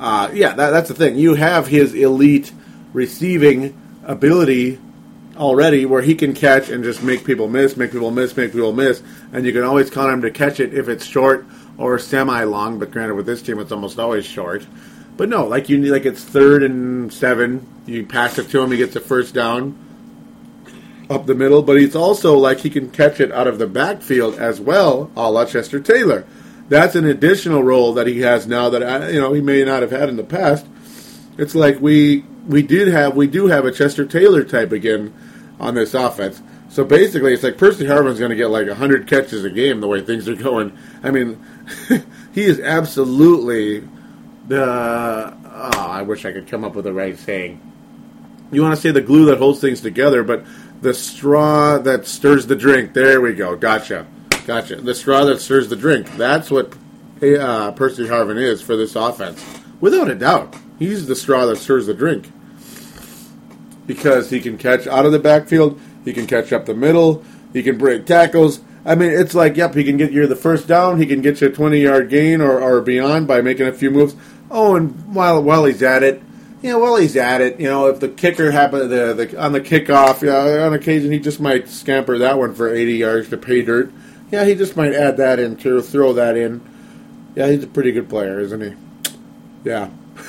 Uh, 0.00 0.28
yeah, 0.34 0.52
that, 0.56 0.70
that's 0.70 0.88
the 0.88 0.96
thing. 0.96 1.16
You 1.16 1.34
have 1.34 1.68
his 1.68 1.94
elite 1.94 2.52
receiving 2.92 3.80
ability 4.02 4.80
already 5.36 5.86
where 5.86 6.02
he 6.02 6.16
can 6.16 6.34
catch 6.34 6.70
and 6.70 6.82
just 6.82 7.04
make 7.04 7.24
people 7.24 7.46
miss, 7.46 7.76
make 7.76 7.92
people 7.92 8.10
miss, 8.10 8.36
make 8.36 8.50
people 8.50 8.72
miss. 8.72 9.00
And 9.32 9.46
you 9.46 9.52
can 9.52 9.62
always 9.62 9.88
count 9.88 10.08
on 10.08 10.14
him 10.14 10.22
to 10.22 10.32
catch 10.32 10.58
it 10.58 10.74
if 10.74 10.88
it's 10.88 11.06
short 11.06 11.46
or 11.78 12.00
semi 12.00 12.42
long. 12.42 12.80
But 12.80 12.90
granted, 12.90 13.14
with 13.14 13.26
this 13.26 13.42
team, 13.42 13.60
it's 13.60 13.70
almost 13.70 14.00
always 14.00 14.26
short. 14.26 14.66
But 15.16 15.28
no, 15.28 15.46
like 15.46 15.68
you 15.68 15.78
need, 15.78 15.90
like 15.90 16.04
it's 16.04 16.24
third 16.24 16.64
and 16.64 17.12
seven. 17.12 17.64
You 17.86 18.04
pass 18.04 18.38
it 18.38 18.50
to 18.50 18.60
him, 18.60 18.72
he 18.72 18.78
gets 18.78 18.96
a 18.96 19.00
first 19.00 19.34
down 19.34 19.78
up 21.12 21.26
the 21.26 21.34
middle, 21.34 21.62
but 21.62 21.78
he's 21.78 21.94
also 21.94 22.36
like 22.36 22.60
he 22.60 22.70
can 22.70 22.90
catch 22.90 23.20
it 23.20 23.30
out 23.32 23.46
of 23.46 23.58
the 23.58 23.66
backfield 23.66 24.34
as 24.36 24.60
well, 24.60 25.10
a 25.16 25.30
la 25.30 25.44
Chester 25.44 25.80
Taylor. 25.80 26.26
That's 26.68 26.94
an 26.94 27.04
additional 27.04 27.62
role 27.62 27.92
that 27.94 28.06
he 28.06 28.20
has 28.20 28.46
now 28.46 28.70
that 28.70 28.82
uh, 28.82 29.08
you 29.08 29.20
know 29.20 29.32
he 29.32 29.40
may 29.40 29.64
not 29.64 29.82
have 29.82 29.90
had 29.90 30.08
in 30.08 30.16
the 30.16 30.24
past. 30.24 30.66
It's 31.38 31.54
like 31.54 31.80
we 31.80 32.24
we 32.46 32.62
did 32.62 32.88
have 32.88 33.16
we 33.16 33.26
do 33.26 33.46
have 33.46 33.64
a 33.64 33.72
Chester 33.72 34.04
Taylor 34.04 34.44
type 34.44 34.72
again 34.72 35.14
on 35.60 35.74
this 35.74 35.94
offense. 35.94 36.42
So 36.68 36.84
basically, 36.84 37.34
it's 37.34 37.42
like 37.42 37.58
Percy 37.58 37.86
Harvin's 37.86 38.18
going 38.18 38.30
to 38.30 38.36
get 38.36 38.48
like 38.48 38.68
hundred 38.68 39.06
catches 39.06 39.44
a 39.44 39.50
game 39.50 39.80
the 39.80 39.88
way 39.88 40.00
things 40.00 40.28
are 40.28 40.34
going. 40.34 40.76
I 41.02 41.10
mean, 41.10 41.44
he 42.32 42.44
is 42.44 42.58
absolutely 42.60 43.86
the. 44.48 45.36
Oh, 45.54 45.70
I 45.78 46.00
wish 46.02 46.24
I 46.24 46.32
could 46.32 46.48
come 46.48 46.64
up 46.64 46.74
with 46.74 46.86
the 46.86 46.92
right 46.92 47.18
saying. 47.18 47.60
You 48.50 48.62
want 48.62 48.74
to 48.74 48.80
say 48.80 48.90
the 48.90 49.02
glue 49.02 49.26
that 49.26 49.38
holds 49.38 49.60
things 49.60 49.80
together, 49.82 50.22
but 50.22 50.44
the 50.82 50.92
straw 50.92 51.78
that 51.78 52.06
stirs 52.06 52.46
the 52.48 52.56
drink. 52.56 52.92
There 52.92 53.20
we 53.20 53.32
go. 53.34 53.56
Gotcha. 53.56 54.06
Gotcha. 54.46 54.76
The 54.76 54.94
straw 54.94 55.24
that 55.24 55.40
stirs 55.40 55.68
the 55.68 55.76
drink. 55.76 56.10
That's 56.16 56.50
what 56.50 56.74
uh, 57.22 57.70
Percy 57.72 58.06
Harvin 58.08 58.36
is 58.36 58.60
for 58.60 58.76
this 58.76 58.96
offense. 58.96 59.42
Without 59.80 60.10
a 60.10 60.14
doubt. 60.14 60.56
He's 60.78 61.06
the 61.06 61.14
straw 61.14 61.46
that 61.46 61.56
stirs 61.56 61.86
the 61.86 61.94
drink. 61.94 62.30
Because 63.86 64.30
he 64.30 64.40
can 64.40 64.58
catch 64.58 64.88
out 64.88 65.06
of 65.06 65.12
the 65.12 65.18
backfield, 65.20 65.80
he 66.04 66.12
can 66.12 66.26
catch 66.26 66.52
up 66.52 66.66
the 66.66 66.74
middle, 66.74 67.22
he 67.52 67.62
can 67.62 67.78
break 67.78 68.04
tackles. 68.04 68.60
I 68.84 68.96
mean, 68.96 69.10
it's 69.10 69.34
like, 69.34 69.56
yep, 69.56 69.74
he 69.74 69.84
can 69.84 69.96
get 69.96 70.10
you 70.10 70.26
the 70.26 70.34
first 70.34 70.66
down, 70.66 70.98
he 70.98 71.06
can 71.06 71.20
get 71.20 71.40
you 71.40 71.48
a 71.48 71.52
20 71.52 71.80
yard 71.80 72.08
gain 72.08 72.40
or, 72.40 72.60
or 72.60 72.80
beyond 72.80 73.28
by 73.28 73.40
making 73.40 73.68
a 73.68 73.72
few 73.72 73.92
moves. 73.92 74.16
Oh, 74.50 74.74
and 74.74 75.14
while, 75.14 75.40
while 75.40 75.64
he's 75.64 75.82
at 75.82 76.02
it, 76.02 76.20
know, 76.70 76.78
while 76.78 76.96
he's 76.96 77.16
at 77.16 77.40
it, 77.40 77.58
you 77.58 77.68
know, 77.68 77.88
if 77.88 77.98
the 77.98 78.08
kicker 78.08 78.50
happened 78.52 78.90
the, 78.90 79.14
the 79.14 79.40
on 79.40 79.52
the 79.52 79.60
kickoff, 79.60 80.22
yeah, 80.22 80.64
on 80.64 80.74
occasion 80.74 81.10
he 81.10 81.18
just 81.18 81.40
might 81.40 81.68
scamper 81.68 82.18
that 82.18 82.38
one 82.38 82.54
for 82.54 82.72
80 82.72 82.94
yards 82.94 83.28
to 83.30 83.36
pay 83.36 83.62
dirt. 83.62 83.92
Yeah, 84.30 84.44
he 84.44 84.54
just 84.54 84.76
might 84.76 84.94
add 84.94 85.16
that 85.16 85.38
in 85.38 85.56
to 85.58 85.82
throw 85.82 86.12
that 86.14 86.36
in. 86.36 86.60
Yeah, 87.34 87.48
he's 87.48 87.64
a 87.64 87.66
pretty 87.66 87.92
good 87.92 88.08
player, 88.08 88.38
isn't 88.40 88.60
he? 88.60 88.74
Yeah. 89.64 89.90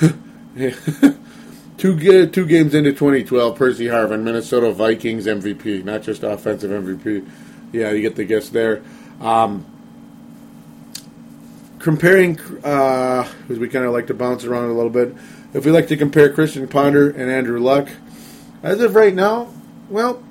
two 1.76 2.26
two 2.28 2.46
games 2.46 2.74
into 2.74 2.92
2012, 2.92 3.56
Percy 3.56 3.86
Harvin, 3.86 4.22
Minnesota 4.22 4.72
Vikings 4.72 5.26
MVP, 5.26 5.84
not 5.84 6.02
just 6.02 6.22
offensive 6.22 6.70
MVP. 6.70 7.28
Yeah, 7.72 7.90
you 7.90 8.02
get 8.02 8.16
the 8.16 8.24
guess 8.24 8.48
there. 8.48 8.82
Um, 9.20 9.66
comparing, 11.78 12.40
uh, 12.64 13.28
as 13.48 13.58
we 13.58 13.68
kind 13.68 13.84
of 13.84 13.92
like 13.92 14.06
to 14.06 14.14
bounce 14.14 14.44
around 14.44 14.70
a 14.70 14.72
little 14.72 14.90
bit, 14.90 15.14
if 15.54 15.64
we 15.64 15.70
like 15.70 15.88
to 15.88 15.96
compare 15.96 16.32
Christian 16.32 16.68
Ponder 16.68 17.08
and 17.08 17.30
Andrew 17.30 17.60
Luck, 17.60 17.88
as 18.62 18.80
of 18.80 18.94
right 18.94 19.14
now, 19.14 19.48
well, 19.88 20.22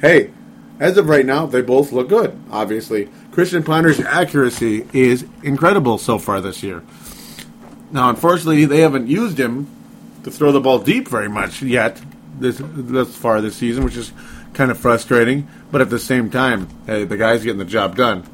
hey, 0.00 0.30
as 0.78 0.96
of 0.98 1.08
right 1.08 1.24
now, 1.24 1.46
they 1.46 1.62
both 1.62 1.90
look 1.90 2.08
good, 2.08 2.38
obviously. 2.50 3.08
Christian 3.32 3.62
Ponder's 3.62 3.98
accuracy 3.98 4.86
is 4.92 5.24
incredible 5.42 5.98
so 5.98 6.18
far 6.18 6.40
this 6.40 6.62
year. 6.62 6.82
Now, 7.90 8.10
unfortunately, 8.10 8.66
they 8.66 8.80
haven't 8.80 9.08
used 9.08 9.38
him 9.38 9.68
to 10.24 10.30
throw 10.30 10.52
the 10.52 10.60
ball 10.60 10.78
deep 10.78 11.08
very 11.08 11.28
much 11.28 11.62
yet 11.62 12.00
this 12.38 12.60
thus 12.60 13.14
far 13.16 13.40
this 13.40 13.56
season, 13.56 13.84
which 13.84 13.96
is 13.96 14.12
kind 14.52 14.70
of 14.70 14.78
frustrating. 14.78 15.48
But 15.70 15.80
at 15.80 15.90
the 15.90 15.98
same 15.98 16.30
time, 16.30 16.68
hey, 16.86 17.04
the 17.04 17.16
guy's 17.16 17.42
getting 17.42 17.58
the 17.58 17.64
job 17.64 17.96
done. 17.96 18.24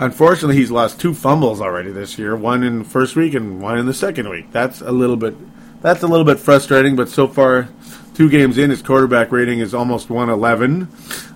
Unfortunately, 0.00 0.56
he's 0.56 0.70
lost 0.70 0.98
two 0.98 1.12
fumbles 1.12 1.60
already 1.60 1.92
this 1.92 2.18
year. 2.18 2.34
One 2.34 2.62
in 2.62 2.78
the 2.78 2.84
first 2.86 3.16
week 3.16 3.34
and 3.34 3.60
one 3.60 3.76
in 3.76 3.84
the 3.84 3.92
second 3.92 4.30
week. 4.30 4.50
That's 4.50 4.80
a 4.80 4.90
little 4.90 5.18
bit 5.18 5.36
that's 5.82 6.02
a 6.02 6.06
little 6.06 6.24
bit 6.24 6.40
frustrating. 6.40 6.96
But 6.96 7.10
so 7.10 7.28
far, 7.28 7.68
two 8.14 8.30
games 8.30 8.56
in, 8.56 8.70
his 8.70 8.80
quarterback 8.80 9.30
rating 9.30 9.58
is 9.58 9.74
almost 9.74 10.08
111. 10.08 10.88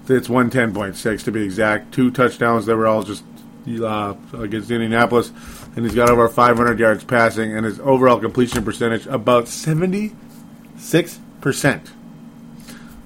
It's 0.08 0.28
110.6 0.28 1.24
to 1.24 1.30
be 1.30 1.44
exact. 1.44 1.92
Two 1.92 2.10
touchdowns 2.10 2.64
that 2.64 2.76
were 2.76 2.86
all 2.86 3.02
just 3.02 3.22
uh, 3.68 4.14
against 4.32 4.70
Indianapolis, 4.70 5.30
and 5.76 5.84
he's 5.84 5.94
got 5.94 6.08
over 6.08 6.26
500 6.26 6.78
yards 6.78 7.04
passing, 7.04 7.54
and 7.54 7.66
his 7.66 7.78
overall 7.80 8.18
completion 8.18 8.64
percentage 8.64 9.06
about 9.06 9.46
76 9.46 11.20
percent. 11.42 11.92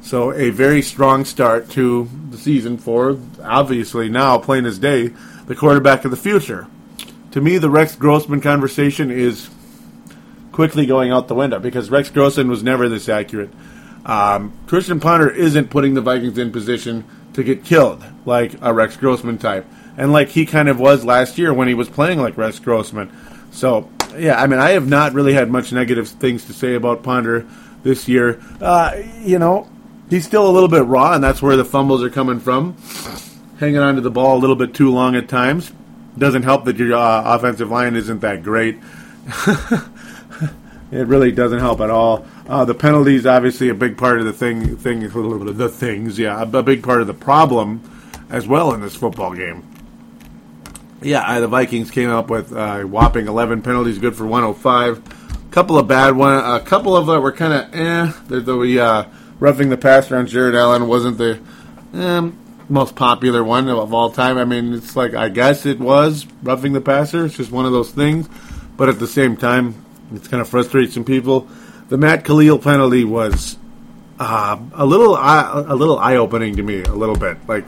So 0.03 0.33
a 0.33 0.51
very 0.51 0.83
strong 0.83 1.25
start 1.25 1.69
to 1.71 2.09
the 2.31 2.39
season 2.39 2.79
for 2.79 3.19
obviously 3.43 4.09
now 4.09 4.39
plain 4.39 4.65
as 4.65 4.79
day 4.79 5.11
the 5.49 5.57
quarterback 5.57 6.05
of 6.05 6.11
the 6.11 6.17
future. 6.17 6.69
To 7.33 7.41
me, 7.41 7.59
the 7.59 7.71
Rex 7.71 7.97
Grossman 7.97 8.41
conversation 8.41 9.11
is 9.11 9.51
quickly 10.53 10.87
going 10.87 11.11
out 11.11 11.29
the 11.29 11.35
window 11.35 11.59
because 11.59 11.91
Rex 11.91 12.11
Grossman 12.11 12.49
was 12.49 12.63
never 12.63 12.89
this 12.89 13.09
accurate. 13.09 13.51
Um, 14.05 14.53
Christian 14.67 15.01
Ponder 15.01 15.29
isn't 15.29 15.71
putting 15.71 15.95
the 15.95 16.01
Vikings 16.01 16.39
in 16.39 16.53
position 16.53 17.05
to 17.33 17.43
get 17.43 17.65
killed 17.65 18.05
like 18.25 18.55
a 18.61 18.73
Rex 18.73 18.97
Grossman 18.97 19.39
type, 19.39 19.67
and 19.97 20.13
like 20.13 20.29
he 20.29 20.47
kind 20.47 20.69
of 20.69 20.79
was 20.79 21.05
last 21.05 21.39
year 21.39 21.53
when 21.53 21.69
he 21.69 21.75
was 21.75 21.89
playing 21.89 22.19
like 22.19 22.37
Rex 22.37 22.59
Grossman. 22.59 23.11
So, 23.51 23.91
yeah, 24.17 24.41
I 24.41 24.47
mean, 24.47 24.59
I 24.59 24.71
have 24.71 24.87
not 24.87 25.15
really 25.15 25.33
had 25.33 25.51
much 25.51 25.73
negative 25.73 26.09
things 26.09 26.45
to 26.47 26.53
say 26.53 26.75
about 26.75 27.03
Ponder 27.03 27.47
this 27.83 28.09
year. 28.09 28.43
Uh, 28.61 28.97
you 29.21 29.39
know, 29.39 29.69
he's 30.11 30.27
still 30.27 30.49
a 30.49 30.53
little 30.53 30.69
bit 30.69 30.85
raw, 30.85 31.15
and 31.15 31.25
that's 31.25 31.41
where 31.41 31.57
the 31.57 31.65
fumbles 31.65 32.03
are 32.03 32.11
coming 32.11 32.41
from. 32.41 32.77
Hanging 33.59 33.79
onto 33.79 34.01
the 34.01 34.11
ball 34.11 34.37
a 34.37 34.41
little 34.41 34.57
bit 34.57 34.75
too 34.75 34.91
long 34.91 35.17
at 35.17 35.29
times. 35.29 35.73
Doesn't 36.17 36.43
help 36.43 36.65
that 36.65 36.77
your 36.77 36.95
uh, 36.95 37.37
offensive 37.37 37.71
line 37.71 37.95
isn't 37.95 38.21
that 38.21 38.43
great. 38.43 38.79
it 40.91 41.07
really 41.07 41.33
doesn't 41.33 41.59
help 41.61 41.81
at 41.81 41.91
all. 41.91 42.27
Uh, 42.49 42.65
the 42.65 42.75
penalties, 42.75 43.27
obviously, 43.27 43.69
a 43.69 43.75
big 43.75 43.99
part 43.99 44.19
of 44.19 44.27
the 44.27 44.33
thing. 44.33 44.77
Thing, 44.77 45.05
a 45.05 45.07
little 45.09 45.39
bit 45.39 45.49
of 45.49 45.57
the 45.59 45.69
things, 45.69 46.19
yeah, 46.19 46.43
a, 46.43 46.59
a 46.59 46.63
big 46.63 46.83
part 46.83 47.01
of 47.01 47.07
the 47.07 47.15
problem 47.15 47.83
as 48.31 48.49
well 48.49 48.73
in 48.73 48.81
this 48.81 48.97
football 48.97 49.35
game. 49.35 49.67
Yeah, 51.01 51.21
uh, 51.21 51.41
the 51.41 51.49
Vikings 51.49 51.91
came 51.91 52.11
up 52.11 52.29
with 52.29 52.53
uh, 52.53 52.81
whopping 52.83 53.29
11 53.29 53.63
penalties, 53.63 53.99
good 53.99 54.17
for 54.17 54.27
105. 54.27 54.99
A 54.99 55.51
couple 55.51 55.79
of 55.79 55.87
bad 55.87 56.17
one, 56.17 56.35
a 56.35 56.61
couple 56.61 56.97
of 56.97 57.07
that 57.07 57.21
were 57.21 57.33
kind 57.33 57.53
of 57.53 57.75
eh. 57.75 58.13
The, 58.27 58.41
the 58.41 58.81
uh, 58.81 59.05
roughing 59.39 59.69
the 59.69 59.77
passer 59.77 60.17
on 60.17 60.27
Jared 60.27 60.57
Allen 60.57 60.89
wasn't 60.89 61.19
the 61.19 61.41
um, 61.93 62.37
most 62.69 62.97
popular 62.97 63.43
one 63.43 63.69
of 63.69 63.95
all 63.95 64.11
time. 64.11 64.39
I 64.39 64.45
mean, 64.45 64.75
it's 64.75 64.97
like 64.97 65.15
I 65.15 65.29
guess 65.29 65.67
it 65.67 65.79
was 65.79 66.27
roughing 66.43 66.73
the 66.73 66.81
passer. 66.81 67.27
It's 67.27 67.37
just 67.37 67.51
one 67.51 67.67
of 67.67 67.73
those 67.73 67.91
things, 67.91 68.29
but 68.77 68.89
at 68.89 68.99
the 68.99 69.07
same 69.07 69.37
time, 69.37 69.75
it's 70.15 70.29
kind 70.29 70.41
of 70.41 70.49
frustrates 70.49 70.95
some 70.95 71.05
people. 71.05 71.49
The 71.89 71.97
Matt 71.97 72.25
Kalil 72.25 72.59
penalty 72.59 73.05
was 73.05 73.57
uh, 74.19 74.59
a 74.75 74.85
little 74.85 75.15
uh, 75.15 75.65
a 75.67 75.75
little 75.75 75.99
eye 75.99 76.17
opening 76.17 76.57
to 76.57 76.63
me, 76.63 76.83
a 76.83 76.95
little 76.95 77.17
bit. 77.17 77.37
Like 77.49 77.65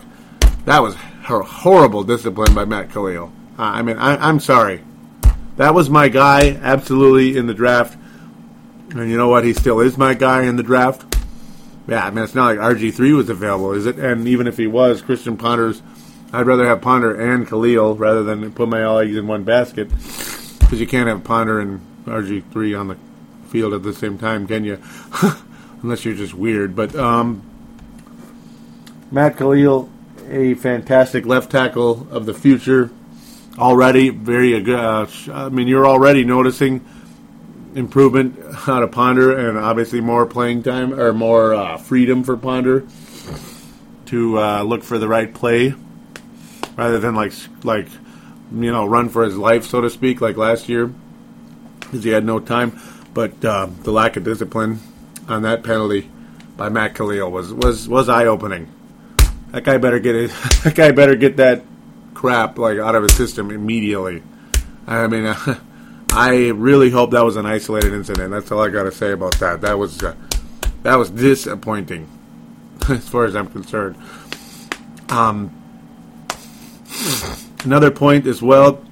that 0.64 0.80
was 0.80 0.94
her 1.24 1.40
horrible 1.40 2.04
discipline 2.04 2.54
by 2.54 2.64
Matt 2.64 2.90
Kalil. 2.90 3.32
Uh, 3.58 3.62
I 3.62 3.82
mean, 3.82 3.98
I, 3.98 4.16
I'm 4.16 4.40
sorry. 4.40 4.82
That 5.56 5.74
was 5.74 5.90
my 5.90 6.08
guy, 6.08 6.58
absolutely, 6.62 7.36
in 7.36 7.46
the 7.46 7.54
draft. 7.54 7.98
And 8.90 9.10
you 9.10 9.16
know 9.16 9.28
what? 9.28 9.44
He 9.44 9.52
still 9.52 9.80
is 9.80 9.98
my 9.98 10.14
guy 10.14 10.44
in 10.44 10.56
the 10.56 10.62
draft. 10.62 11.04
Yeah, 11.88 12.06
I 12.06 12.10
mean, 12.10 12.24
it's 12.24 12.34
not 12.34 12.56
like 12.56 12.76
RG3 12.76 13.16
was 13.16 13.28
available, 13.28 13.72
is 13.72 13.86
it? 13.86 13.98
And 13.98 14.28
even 14.28 14.46
if 14.46 14.56
he 14.56 14.66
was, 14.66 15.02
Christian 15.02 15.36
Ponder's, 15.36 15.82
I'd 16.32 16.46
rather 16.46 16.66
have 16.66 16.80
Ponder 16.80 17.14
and 17.18 17.46
Kalil 17.48 17.96
rather 17.96 18.22
than 18.22 18.52
put 18.52 18.68
my 18.68 18.84
all 18.84 18.98
eggs 18.98 19.16
in 19.16 19.26
one 19.26 19.42
basket. 19.42 19.88
Because 19.88 20.80
you 20.80 20.86
can't 20.86 21.08
have 21.08 21.24
Ponder 21.24 21.58
and 21.58 21.80
RG3 22.04 22.78
on 22.78 22.88
the 22.88 22.96
field 23.48 23.74
at 23.74 23.82
the 23.82 23.92
same 23.92 24.18
time, 24.18 24.46
can 24.46 24.64
you? 24.64 24.80
Unless 25.82 26.04
you're 26.04 26.14
just 26.14 26.34
weird. 26.34 26.76
But 26.76 26.94
um, 26.94 27.42
Matt 29.10 29.36
Kalil, 29.36 29.90
a 30.28 30.54
fantastic 30.54 31.26
left 31.26 31.50
tackle 31.50 32.06
of 32.10 32.26
the 32.26 32.34
future. 32.34 32.90
Already 33.58 34.10
very. 34.10 34.54
Uh, 34.72 35.06
I 35.32 35.48
mean, 35.48 35.66
you're 35.66 35.86
already 35.86 36.24
noticing 36.24 36.84
improvement 37.74 38.38
out 38.68 38.82
of 38.82 38.92
Ponder, 38.92 39.36
and 39.36 39.58
obviously 39.58 40.00
more 40.00 40.26
playing 40.26 40.62
time 40.62 40.92
or 40.98 41.12
more 41.12 41.54
uh, 41.54 41.76
freedom 41.76 42.24
for 42.24 42.36
Ponder 42.36 42.86
to 44.06 44.38
uh, 44.38 44.62
look 44.62 44.82
for 44.82 44.98
the 44.98 45.08
right 45.08 45.32
play, 45.32 45.74
rather 46.76 46.98
than 46.98 47.14
like 47.14 47.32
like 47.64 47.88
you 48.52 48.72
know 48.72 48.86
run 48.86 49.08
for 49.08 49.24
his 49.24 49.36
life, 49.36 49.66
so 49.66 49.80
to 49.80 49.90
speak, 49.90 50.20
like 50.20 50.36
last 50.36 50.68
year, 50.68 50.92
because 51.80 52.04
he 52.04 52.10
had 52.10 52.24
no 52.24 52.40
time. 52.40 52.78
But 53.12 53.44
uh, 53.44 53.68
the 53.82 53.92
lack 53.92 54.16
of 54.16 54.24
discipline 54.24 54.80
on 55.28 55.42
that 55.42 55.62
penalty 55.62 56.10
by 56.56 56.68
Matt 56.68 56.94
Kalil 56.94 57.30
was 57.30 57.52
was 57.52 57.88
was 57.88 58.08
eye 58.08 58.26
opening. 58.26 58.72
That 59.52 59.64
guy 59.64 59.78
better 59.78 59.98
get 59.98 60.14
it. 60.14 60.30
That 60.62 60.74
guy 60.74 60.90
better 60.92 61.14
get 61.14 61.38
that 61.38 61.64
crap 62.14 62.58
like 62.58 62.78
out 62.78 62.94
of 62.94 63.02
his 63.02 63.14
system 63.14 63.50
immediately. 63.50 64.22
I 64.86 65.06
mean. 65.06 65.34
I 66.12 66.48
really 66.48 66.90
hope 66.90 67.12
that 67.12 67.24
was 67.24 67.36
an 67.36 67.46
isolated 67.46 67.92
incident. 67.92 68.30
That's 68.32 68.50
all 68.50 68.60
I 68.60 68.68
got 68.68 68.82
to 68.84 68.92
say 68.92 69.12
about 69.12 69.38
that. 69.38 69.60
That 69.60 69.78
was 69.78 70.02
uh, 70.02 70.14
that 70.82 70.96
was 70.96 71.10
disappointing, 71.10 72.08
as 72.88 73.08
far 73.08 73.26
as 73.26 73.36
I'm 73.36 73.46
concerned. 73.46 73.96
Um, 75.08 75.54
another 77.64 77.90
point 77.90 78.26
as 78.26 78.42
well. 78.42 78.84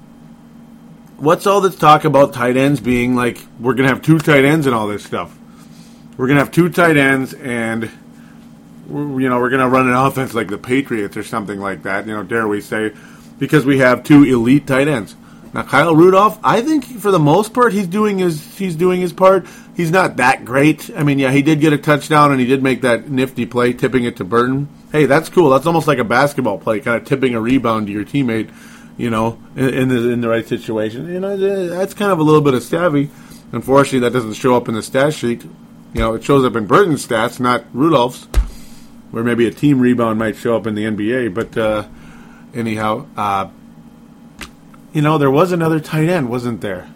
What's 1.16 1.46
all 1.46 1.60
this 1.60 1.74
talk 1.74 2.04
about 2.04 2.32
tight 2.32 2.56
ends 2.56 2.80
being 2.80 3.16
like 3.16 3.40
we're 3.58 3.74
gonna 3.74 3.88
have 3.88 4.02
two 4.02 4.20
tight 4.20 4.44
ends 4.44 4.66
and 4.66 4.74
all 4.74 4.86
this 4.86 5.04
stuff? 5.04 5.36
We're 6.16 6.28
gonna 6.28 6.40
have 6.40 6.52
two 6.52 6.68
tight 6.68 6.96
ends 6.96 7.34
and 7.34 7.90
you 8.88 9.28
know 9.28 9.40
we're 9.40 9.50
gonna 9.50 9.68
run 9.68 9.88
an 9.88 9.94
offense 9.94 10.34
like 10.34 10.48
the 10.48 10.58
Patriots 10.58 11.16
or 11.16 11.24
something 11.24 11.58
like 11.58 11.82
that. 11.82 12.06
You 12.06 12.14
know, 12.14 12.22
dare 12.22 12.46
we 12.46 12.60
say 12.60 12.92
because 13.40 13.66
we 13.66 13.78
have 13.78 14.04
two 14.04 14.22
elite 14.22 14.68
tight 14.68 14.86
ends. 14.86 15.16
Now 15.52 15.62
Kyle 15.62 15.94
Rudolph, 15.94 16.38
I 16.44 16.60
think 16.60 16.84
for 16.84 17.10
the 17.10 17.18
most 17.18 17.54
part 17.54 17.72
he's 17.72 17.86
doing 17.86 18.18
his 18.18 18.56
he's 18.56 18.76
doing 18.76 19.00
his 19.00 19.12
part. 19.12 19.46
He's 19.76 19.90
not 19.90 20.16
that 20.16 20.44
great. 20.44 20.90
I 20.96 21.04
mean, 21.04 21.18
yeah, 21.18 21.30
he 21.30 21.42
did 21.42 21.60
get 21.60 21.72
a 21.72 21.78
touchdown 21.78 22.32
and 22.32 22.40
he 22.40 22.46
did 22.46 22.62
make 22.62 22.82
that 22.82 23.08
nifty 23.08 23.46
play, 23.46 23.72
tipping 23.72 24.04
it 24.04 24.16
to 24.16 24.24
Burton. 24.24 24.68
Hey, 24.92 25.06
that's 25.06 25.28
cool. 25.28 25.50
That's 25.50 25.66
almost 25.66 25.86
like 25.86 25.98
a 25.98 26.04
basketball 26.04 26.58
play, 26.58 26.80
kind 26.80 27.00
of 27.00 27.06
tipping 27.06 27.34
a 27.34 27.40
rebound 27.40 27.86
to 27.86 27.92
your 27.92 28.04
teammate. 28.04 28.50
You 28.96 29.10
know, 29.10 29.40
in, 29.54 29.68
in 29.68 29.88
the 29.88 30.10
in 30.10 30.20
the 30.20 30.28
right 30.28 30.46
situation. 30.46 31.06
You 31.06 31.20
know, 31.20 31.36
that's 31.68 31.94
kind 31.94 32.10
of 32.10 32.18
a 32.18 32.22
little 32.22 32.40
bit 32.40 32.54
of 32.54 32.64
savvy. 32.64 33.10
Unfortunately, 33.52 34.00
that 34.00 34.12
doesn't 34.12 34.34
show 34.34 34.56
up 34.56 34.68
in 34.68 34.74
the 34.74 34.82
stat 34.82 35.14
sheet. 35.14 35.44
You 35.94 36.00
know, 36.00 36.14
it 36.14 36.24
shows 36.24 36.44
up 36.44 36.54
in 36.56 36.66
Burton's 36.66 37.06
stats, 37.06 37.40
not 37.40 37.64
Rudolph's, 37.72 38.24
where 39.10 39.24
maybe 39.24 39.46
a 39.46 39.50
team 39.50 39.80
rebound 39.80 40.18
might 40.18 40.36
show 40.36 40.56
up 40.56 40.66
in 40.66 40.74
the 40.74 40.84
NBA. 40.84 41.32
But 41.32 41.56
uh, 41.56 41.86
anyhow, 42.54 43.06
uh, 43.16 43.48
you 44.92 45.02
know, 45.02 45.18
there 45.18 45.30
was 45.30 45.52
another 45.52 45.80
tight 45.80 46.08
end, 46.08 46.30
wasn't 46.30 46.60
there? 46.60 46.88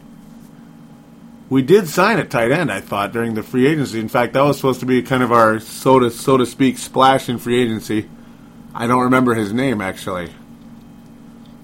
We 1.48 1.60
did 1.60 1.88
sign 1.88 2.18
a 2.18 2.24
tight 2.24 2.50
end, 2.50 2.72
I 2.72 2.80
thought, 2.80 3.12
during 3.12 3.34
the 3.34 3.42
free 3.42 3.66
agency. 3.66 4.00
In 4.00 4.08
fact, 4.08 4.32
that 4.32 4.42
was 4.42 4.56
supposed 4.56 4.80
to 4.80 4.86
be 4.86 5.02
kind 5.02 5.22
of 5.22 5.32
our 5.32 5.60
so 5.60 5.98
to 5.98 6.10
so 6.10 6.38
to 6.38 6.46
speak 6.46 6.78
splash 6.78 7.28
in 7.28 7.38
free 7.38 7.62
agency. 7.62 8.08
I 8.74 8.86
don't 8.86 9.02
remember 9.02 9.34
his 9.34 9.52
name 9.52 9.82
actually. 9.82 10.30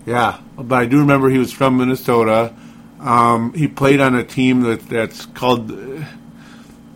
Yeah, 0.04 0.40
but 0.56 0.74
I 0.76 0.86
do 0.86 0.98
remember 0.98 1.30
he 1.30 1.38
was 1.38 1.52
from 1.52 1.78
Minnesota. 1.78 2.54
Um, 3.00 3.54
he 3.54 3.68
played 3.68 4.00
on 4.00 4.14
a 4.14 4.24
team 4.24 4.62
that 4.62 4.88
that's 4.88 5.26
called, 5.26 5.70
uh, 5.70 6.04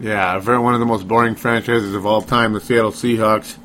yeah, 0.00 0.38
very 0.38 0.58
one 0.58 0.74
of 0.74 0.80
the 0.80 0.86
most 0.86 1.06
boring 1.06 1.34
franchises 1.34 1.94
of 1.94 2.04
all 2.04 2.22
time, 2.22 2.52
the 2.52 2.60
Seattle 2.60 2.90
Seahawks. 2.90 3.56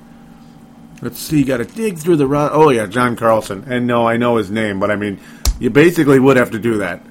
Let's 1.01 1.19
see, 1.19 1.43
got 1.43 1.57
to 1.57 1.65
dig 1.65 1.97
through 1.97 2.15
the 2.15 2.27
run. 2.27 2.49
Oh 2.53 2.69
yeah, 2.69 2.87
John 2.87 3.15
Carlson. 3.15 3.65
And 3.67 3.87
no, 3.87 4.07
I 4.07 4.17
know 4.17 4.37
his 4.37 4.49
name, 4.49 4.79
but 4.79 4.89
I 4.89 4.95
mean, 4.95 5.19
you 5.59 5.69
basically 5.69 6.19
would 6.19 6.37
have 6.37 6.51
to 6.51 6.59
do 6.59 6.77
that 6.77 7.01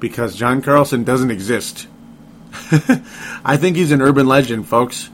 because 0.00 0.34
John 0.34 0.62
Carlson 0.62 1.04
doesn't 1.04 1.30
exist. 1.30 1.86
I 3.44 3.56
think 3.56 3.76
he's 3.76 3.92
an 3.92 4.02
urban 4.02 4.26
legend, 4.26 4.68
folks. 4.68 5.10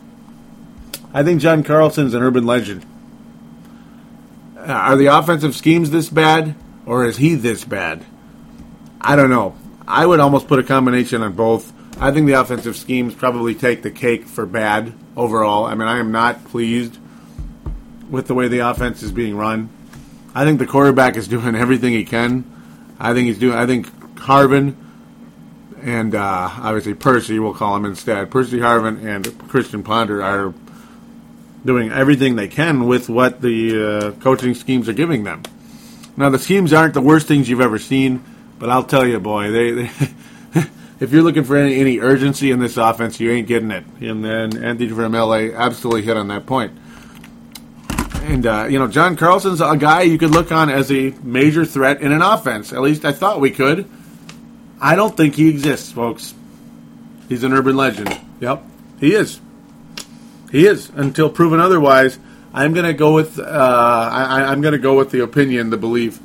I 1.12 1.22
think 1.22 1.40
John 1.40 1.62
Carlson's 1.62 2.14
an 2.14 2.22
urban 2.22 2.46
legend. 2.46 2.84
Uh, 4.56 4.72
are 4.72 4.96
the 4.96 5.06
offensive 5.06 5.54
schemes 5.54 5.90
this 5.90 6.08
bad, 6.08 6.54
or 6.86 7.04
is 7.04 7.16
he 7.16 7.34
this 7.34 7.64
bad? 7.64 8.04
I 9.00 9.16
don't 9.16 9.30
know. 9.30 9.56
I 9.86 10.06
would 10.06 10.20
almost 10.20 10.48
put 10.48 10.58
a 10.58 10.62
combination 10.62 11.22
on 11.22 11.32
both. 11.32 11.72
I 12.00 12.12
think 12.12 12.26
the 12.26 12.34
offensive 12.34 12.76
schemes 12.76 13.14
probably 13.14 13.54
take 13.54 13.82
the 13.82 13.90
cake 13.90 14.26
for 14.26 14.46
bad 14.46 14.92
overall. 15.16 15.66
I 15.66 15.74
mean, 15.74 15.88
I 15.88 15.98
am 15.98 16.12
not 16.12 16.44
pleased 16.46 16.98
with 18.08 18.26
the 18.26 18.34
way 18.34 18.48
the 18.48 18.60
offense 18.60 19.02
is 19.02 19.12
being 19.12 19.36
run. 19.36 19.70
I 20.34 20.44
think 20.44 20.58
the 20.58 20.66
quarterback 20.66 21.16
is 21.16 21.28
doing 21.36 21.54
everything 21.54 21.92
he 21.92 22.04
can 22.04 22.44
I 23.00 23.14
think 23.14 23.28
he's 23.28 23.38
doing. 23.38 23.56
I 23.56 23.66
think 23.66 23.86
Harvin 24.16 24.76
and 25.82 26.14
uh, 26.14 26.50
obviously 26.52 26.94
Percy, 26.94 27.38
we'll 27.38 27.54
call 27.54 27.76
him 27.76 27.84
instead. 27.84 28.30
Percy 28.30 28.58
Harvin 28.58 29.04
and 29.04 29.48
Christian 29.48 29.82
Ponder 29.82 30.22
are 30.22 30.52
doing 31.64 31.90
everything 31.90 32.36
they 32.36 32.48
can 32.48 32.86
with 32.86 33.08
what 33.08 33.40
the 33.40 33.88
uh, 33.88 34.10
coaching 34.22 34.54
schemes 34.54 34.88
are 34.88 34.92
giving 34.92 35.24
them. 35.24 35.42
Now, 36.16 36.28
the 36.28 36.38
schemes 36.38 36.72
aren't 36.72 36.94
the 36.94 37.00
worst 37.00 37.28
things 37.28 37.48
you've 37.48 37.60
ever 37.60 37.78
seen, 37.78 38.22
but 38.58 38.68
I'll 38.68 38.84
tell 38.84 39.06
you, 39.06 39.18
boy, 39.20 39.50
they, 39.50 39.70
they 39.70 39.90
if 41.00 41.12
you're 41.12 41.22
looking 41.22 41.44
for 41.44 41.56
any, 41.56 41.80
any, 41.80 41.98
urgency 41.98 42.50
in 42.50 42.60
this 42.60 42.76
offense, 42.76 43.20
you 43.20 43.30
ain't 43.30 43.46
getting 43.46 43.70
it. 43.70 43.84
Anthony 44.02 44.88
from 44.88 45.12
LA 45.12 45.52
absolutely 45.54 46.02
hit 46.02 46.16
on 46.16 46.28
that 46.28 46.46
point. 46.46 46.72
And, 48.30 48.46
uh, 48.46 48.68
you 48.70 48.78
know, 48.78 48.86
John 48.86 49.16
Carlson's 49.16 49.60
a 49.60 49.76
guy 49.76 50.02
you 50.02 50.16
could 50.16 50.30
look 50.30 50.52
on 50.52 50.70
as 50.70 50.92
a 50.92 51.10
major 51.20 51.64
threat 51.64 52.00
in 52.00 52.12
an 52.12 52.22
offense. 52.22 52.72
At 52.72 52.80
least 52.80 53.04
I 53.04 53.10
thought 53.10 53.40
we 53.40 53.50
could. 53.50 53.90
I 54.80 54.94
don't 54.94 55.16
think 55.16 55.34
he 55.34 55.48
exists, 55.48 55.90
folks. 55.90 56.32
He's 57.28 57.42
an 57.42 57.52
urban 57.52 57.76
legend. 57.76 58.16
Yep, 58.38 58.62
he 59.00 59.14
is. 59.14 59.40
He 60.52 60.64
is. 60.64 60.90
Until 60.90 61.28
proven 61.28 61.58
otherwise, 61.58 62.20
I'm 62.54 62.72
going 62.72 62.86
to 62.86 62.92
go 62.92 63.14
with 63.14 63.36
uh, 63.36 63.42
I, 63.42 64.44
I'm 64.44 64.60
going 64.60 64.72
to 64.72 64.78
go 64.78 64.96
with 64.96 65.10
the 65.10 65.24
opinion, 65.24 65.70
the 65.70 65.76
belief 65.76 66.20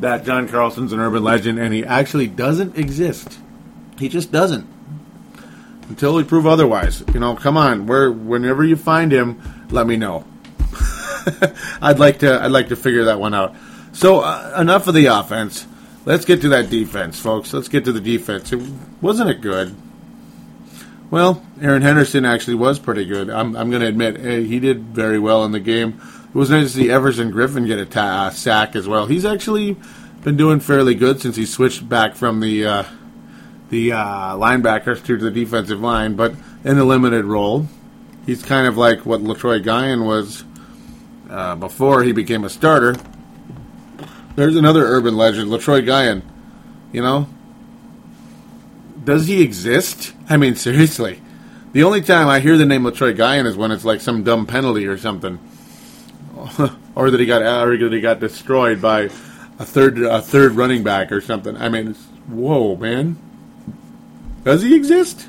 that 0.00 0.24
John 0.24 0.48
Carlson's 0.48 0.94
an 0.94 1.00
urban 1.00 1.22
legend, 1.22 1.58
and 1.58 1.74
he 1.74 1.84
actually 1.84 2.28
doesn't 2.28 2.78
exist. 2.78 3.38
He 3.98 4.08
just 4.08 4.32
doesn't. 4.32 4.66
Until 5.90 6.14
we 6.14 6.24
prove 6.24 6.46
otherwise, 6.46 7.04
you 7.12 7.20
know. 7.20 7.36
Come 7.36 7.58
on, 7.58 7.86
where 7.86 8.10
whenever 8.10 8.64
you 8.64 8.76
find 8.76 9.12
him, 9.12 9.68
let 9.70 9.86
me 9.86 9.98
know. 9.98 10.24
I'd 11.82 11.98
like 11.98 12.20
to 12.20 12.42
I'd 12.42 12.50
like 12.50 12.68
to 12.68 12.76
figure 12.76 13.04
that 13.04 13.18
one 13.20 13.34
out. 13.34 13.54
So 13.92 14.20
uh, 14.20 14.56
enough 14.58 14.86
of 14.86 14.94
the 14.94 15.06
offense. 15.06 15.66
Let's 16.04 16.24
get 16.24 16.40
to 16.40 16.48
that 16.50 16.68
defense, 16.68 17.20
folks. 17.20 17.52
Let's 17.52 17.68
get 17.68 17.84
to 17.84 17.92
the 17.92 18.00
defense. 18.00 18.52
It, 18.52 18.60
wasn't 19.00 19.30
it 19.30 19.40
good? 19.40 19.76
Well, 21.12 21.44
Erin 21.60 21.82
Henderson 21.82 22.24
actually 22.24 22.54
was 22.54 22.78
pretty 22.78 23.04
good. 23.04 23.30
I'm, 23.30 23.54
I'm 23.54 23.70
going 23.70 23.82
to 23.82 23.86
admit 23.86 24.18
he 24.18 24.58
did 24.58 24.80
very 24.80 25.18
well 25.18 25.44
in 25.44 25.52
the 25.52 25.60
game. 25.60 26.00
It 26.28 26.34
was 26.34 26.48
nice 26.48 26.72
to 26.72 26.78
see 26.78 26.90
Everson 26.90 27.30
Griffen 27.30 27.66
get 27.66 27.78
a 27.78 27.84
ta- 27.84 28.28
uh, 28.28 28.30
sack 28.30 28.74
as 28.74 28.88
well. 28.88 29.06
He's 29.06 29.26
actually 29.26 29.76
been 30.22 30.36
doing 30.36 30.58
fairly 30.58 30.94
good 30.94 31.20
since 31.20 31.36
he 31.36 31.44
switched 31.44 31.86
back 31.86 32.14
from 32.14 32.40
the 32.40 32.64
uh, 32.64 32.84
the 33.68 33.92
uh, 33.92 34.36
linebackers 34.36 35.04
to 35.04 35.16
the 35.18 35.30
defensive 35.30 35.80
line, 35.80 36.14
but 36.16 36.34
in 36.64 36.78
a 36.78 36.84
limited 36.84 37.26
role. 37.26 37.68
He's 38.24 38.42
kind 38.42 38.66
of 38.66 38.76
like 38.76 39.04
what 39.04 39.20
Letroy 39.20 39.62
Guion 39.62 40.06
was 40.06 40.44
uh, 41.32 41.56
before 41.56 42.02
he 42.02 42.12
became 42.12 42.44
a 42.44 42.50
starter. 42.50 42.94
There's 44.36 44.56
another 44.56 44.84
urban 44.84 45.16
legend, 45.16 45.50
Letroy 45.50 45.84
Guion. 45.84 46.22
You 46.92 47.02
know, 47.02 47.26
does 49.02 49.26
he 49.26 49.42
exist? 49.42 50.12
I 50.28 50.36
mean, 50.36 50.54
seriously. 50.56 51.20
The 51.72 51.84
only 51.84 52.02
time 52.02 52.28
I 52.28 52.40
hear 52.40 52.58
the 52.58 52.66
name 52.66 52.82
Letroy 52.82 53.16
Guion 53.16 53.46
is 53.46 53.56
when 53.56 53.70
it's 53.70 53.84
like 53.84 54.02
some 54.02 54.24
dumb 54.24 54.46
penalty 54.46 54.86
or 54.86 54.98
something, 54.98 55.38
or 56.94 57.10
that 57.10 57.18
he 57.18 57.24
got 57.24 57.42
or 57.42 57.78
that 57.78 57.92
he 57.92 58.00
got 58.00 58.20
destroyed 58.20 58.82
by 58.82 59.04
a 59.58 59.64
third 59.64 59.98
a 59.98 60.20
third 60.20 60.52
running 60.52 60.82
back 60.82 61.10
or 61.10 61.22
something. 61.22 61.56
I 61.56 61.70
mean, 61.70 61.94
whoa, 62.28 62.76
man. 62.76 63.16
Does 64.44 64.60
he 64.62 64.74
exist? 64.74 65.26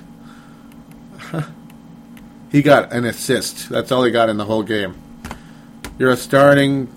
he 2.51 2.61
got 2.61 2.91
an 2.91 3.05
assist. 3.05 3.69
That's 3.69 3.91
all 3.91 4.03
he 4.03 4.11
got 4.11 4.27
in 4.27 4.35
the 4.35 4.45
whole 4.45 4.63
game. 4.63 5.02
You're 6.03 6.11
a 6.11 6.17
starting. 6.17 6.89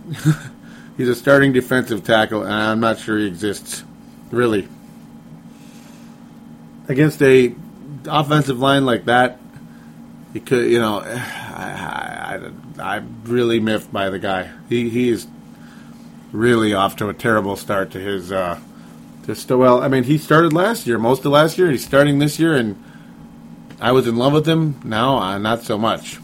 he's 0.97 1.09
a 1.09 1.15
starting 1.15 1.53
defensive 1.53 2.03
tackle, 2.03 2.43
and 2.43 2.53
I'm 2.53 2.81
not 2.81 2.99
sure 2.99 3.17
he 3.17 3.27
exists. 3.29 3.85
Really. 4.33 4.67
Against 6.89 7.23
a 7.23 7.55
offensive 8.09 8.59
line 8.59 8.85
like 8.85 9.05
that, 9.05 9.39
he 10.33 10.41
could, 10.41 10.69
you 10.69 10.81
know, 10.81 10.99
I, 11.05 12.51
I, 12.81 12.83
I'm 12.83 13.23
really 13.23 13.61
miffed 13.61 13.93
by 13.93 14.11
the 14.11 14.19
guy. 14.19 14.51
He 14.69 14.89
he 14.89 15.09
is 15.09 15.29
really 16.33 16.75
off 16.75 16.97
to 16.97 17.09
a 17.09 17.15
terrible 17.15 17.55
start 17.55 17.93
to 17.93 18.01
his. 18.01 18.33
Uh, 18.33 18.59
just 19.25 19.49
well, 19.49 19.85
I 19.85 19.87
mean, 19.87 20.03
he 20.03 20.19
started 20.19 20.53
last 20.53 20.85
year, 20.85 20.99
most 20.99 21.25
of 21.25 21.31
last 21.31 21.59
year. 21.59 21.71
He's 21.71 21.87
starting 21.87 22.19
this 22.19 22.41
year, 22.41 22.57
and 22.57 22.83
I 23.81 23.93
was 23.93 24.09
in 24.09 24.17
love 24.17 24.33
with 24.33 24.49
him. 24.49 24.81
Now, 24.83 25.19
uh, 25.19 25.39
not 25.39 25.63
so 25.63 25.79
much. 25.79 26.19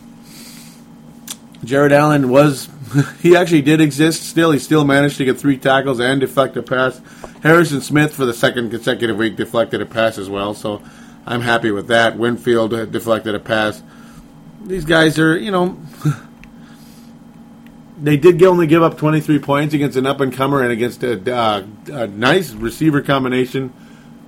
Jared 1.65 1.93
Allen 1.93 2.29
was, 2.29 2.69
he 3.21 3.37
actually 3.37 3.63
did 3.63 3.81
exist 3.81 4.25
still. 4.25 4.51
He 4.51 4.59
still 4.59 4.85
managed 4.85 5.17
to 5.19 5.25
get 5.25 5.39
three 5.39 5.57
tackles 5.57 6.01
and 6.01 6.21
deflect 6.21 6.57
a 6.57 6.63
pass. 6.63 7.01
Harrison 7.43 7.81
Smith, 7.81 8.15
for 8.15 8.25
the 8.25 8.35
second 8.35 8.71
consecutive 8.71 9.17
week, 9.17 9.37
deflected 9.37 9.81
a 9.81 9.87
pass 9.87 10.19
as 10.19 10.29
well, 10.29 10.55
so 10.55 10.83
I'm 11.27 11.41
happy 11.41 11.71
with 11.71 11.89
that. 11.89 12.19
Winfield 12.19 12.71
deflected 12.91 13.35
a 13.35 13.41
pass. 13.41 13.83
These 14.65 14.85
guys 14.85 15.19
are, 15.19 15.37
you 15.37 15.51
know, 15.51 15.79
they 18.01 18.17
did 18.17 18.43
only 18.43 18.67
give 18.67 18.83
up 18.83 18.99
23 18.99 19.39
points 19.39 19.75
against 19.75 19.97
an 19.97 20.07
up 20.07 20.21
and 20.21 20.33
comer 20.33 20.63
and 20.63 20.73
against 20.73 21.03
a, 21.05 21.35
uh, 21.35 21.65
a 21.93 22.07
nice 22.09 22.53
receiver 22.53 23.03
combination 23.03 23.73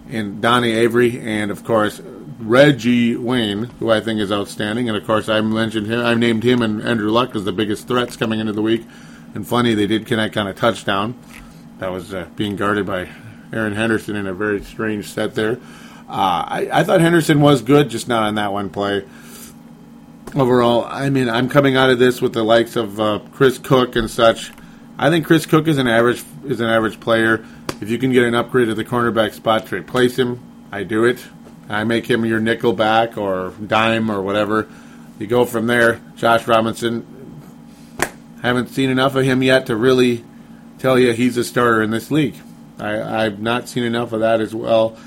in 0.09 0.41
Donnie 0.41 0.73
Avery 0.73 1.21
and, 1.21 1.51
of 1.51 1.65
course, 1.65 2.01
Reggie 2.39 3.17
Wayne, 3.17 3.65
who 3.79 3.91
I 3.91 4.01
think 4.01 4.21
is 4.21 4.33
outstanding, 4.33 4.89
and 4.89 4.97
of 4.97 5.07
course 5.07 5.29
I 5.29 5.41
mentioned 5.41 5.87
him. 5.87 6.01
I 6.01 6.15
named 6.15 6.43
him 6.43 6.63
and 6.63 6.83
Andrew 6.83 7.11
Luck 7.11 7.35
as 7.37 7.45
the 7.45 7.53
biggest 7.53 7.87
threats 7.87 8.17
coming 8.17 8.41
into 8.41 8.53
the 8.53 8.63
week. 8.63 8.85
And 9.35 9.47
funny, 9.47 9.75
they 9.75 9.87
did 9.87 10.07
connect 10.07 10.37
on 10.37 10.47
a 10.47 10.55
touchdown 10.55 11.17
that 11.79 11.91
was 11.91 12.15
uh, 12.15 12.29
being 12.37 12.57
guarded 12.57 12.87
by 12.87 13.09
Erin 13.53 13.75
Henderson 13.75 14.17
in 14.17 14.27
a 14.27 14.35
very 14.35 14.63
strange 14.63 15.07
set 15.07 15.35
there. 15.35 15.59
Uh, 16.09 16.45
I, 16.47 16.69
I 16.73 16.85
thought 16.85 17.01
Henderson 17.01 17.41
was 17.41 17.63
good, 17.63 17.89
just 17.89 18.09
not 18.09 18.25
on 18.25 18.35
that 18.35 18.53
one 18.53 18.71
play. 18.71 19.05
Overall, 20.35 20.85
I 20.85 21.11
mean, 21.11 21.29
I'm 21.29 21.49
coming 21.49 21.77
out 21.77 21.91
of 21.91 21.99
this 21.99 22.21
with 22.21 22.33
the 22.33 22.43
likes 22.43 22.77
of 22.77 23.01
uh, 23.01 23.21
Chris 23.33 23.59
Cook 23.59 23.97
and 23.97 24.11
such. 24.11 24.53
I 24.99 25.11
think 25.11 25.27
Chris 25.27 25.47
Cook 25.47 25.67
is 25.69 25.79
an 25.79 25.87
average 25.87 26.23
is 26.45 26.61
an 26.61 26.69
average 26.69 27.01
player. 27.01 27.45
If 27.81 27.91
you 27.91 27.99
can 27.99 28.13
get 28.13 28.25
an 28.25 28.35
upgrade 28.35 28.69
at 28.69 28.77
the 28.77 28.85
cornerback 28.85 29.33
spot 29.33 29.67
to 29.69 29.77
replace 29.77 30.17
him, 30.17 30.41
I 30.71 30.83
do 30.83 31.05
it. 31.05 31.25
I 31.69 31.85
make 31.85 32.09
him 32.09 32.25
your 32.25 32.41
nickel 32.41 32.73
back 32.73 33.17
or 33.17 33.51
dime 33.67 34.11
or 34.11 34.21
whatever. 34.21 34.69
You 35.19 35.27
go 35.27 35.45
from 35.45 35.67
there. 35.67 36.01
Josh 36.17 36.47
Robinson, 36.47 37.07
haven't 38.43 38.69
seen 38.69 38.91
enough 38.91 39.15
of 39.15 39.25
him 39.25 39.43
yet 39.43 39.67
to 39.67 39.77
really 39.77 40.25
tell 40.79 40.99
you 40.99 41.13
he's 41.13 41.37
a 41.37 41.45
starter 41.45 41.83
in 41.83 41.91
this 41.91 42.11
league. 42.11 42.37
I, 42.79 43.25
I've 43.25 43.41
not 43.41 43.69
seen 43.69 43.85
enough 43.85 44.13
of 44.13 44.21
that 44.21 44.41
as 44.41 44.55
well. 44.55 44.99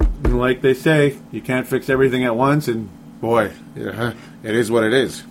And 0.00 0.38
like 0.38 0.62
they 0.62 0.74
say, 0.74 1.18
you 1.30 1.42
can't 1.42 1.66
fix 1.66 1.90
everything 1.90 2.24
at 2.24 2.34
once, 2.34 2.66
and 2.66 2.88
boy, 3.20 3.52
it 3.76 4.14
is 4.42 4.70
what 4.70 4.84
it 4.84 4.94
is. 4.94 5.22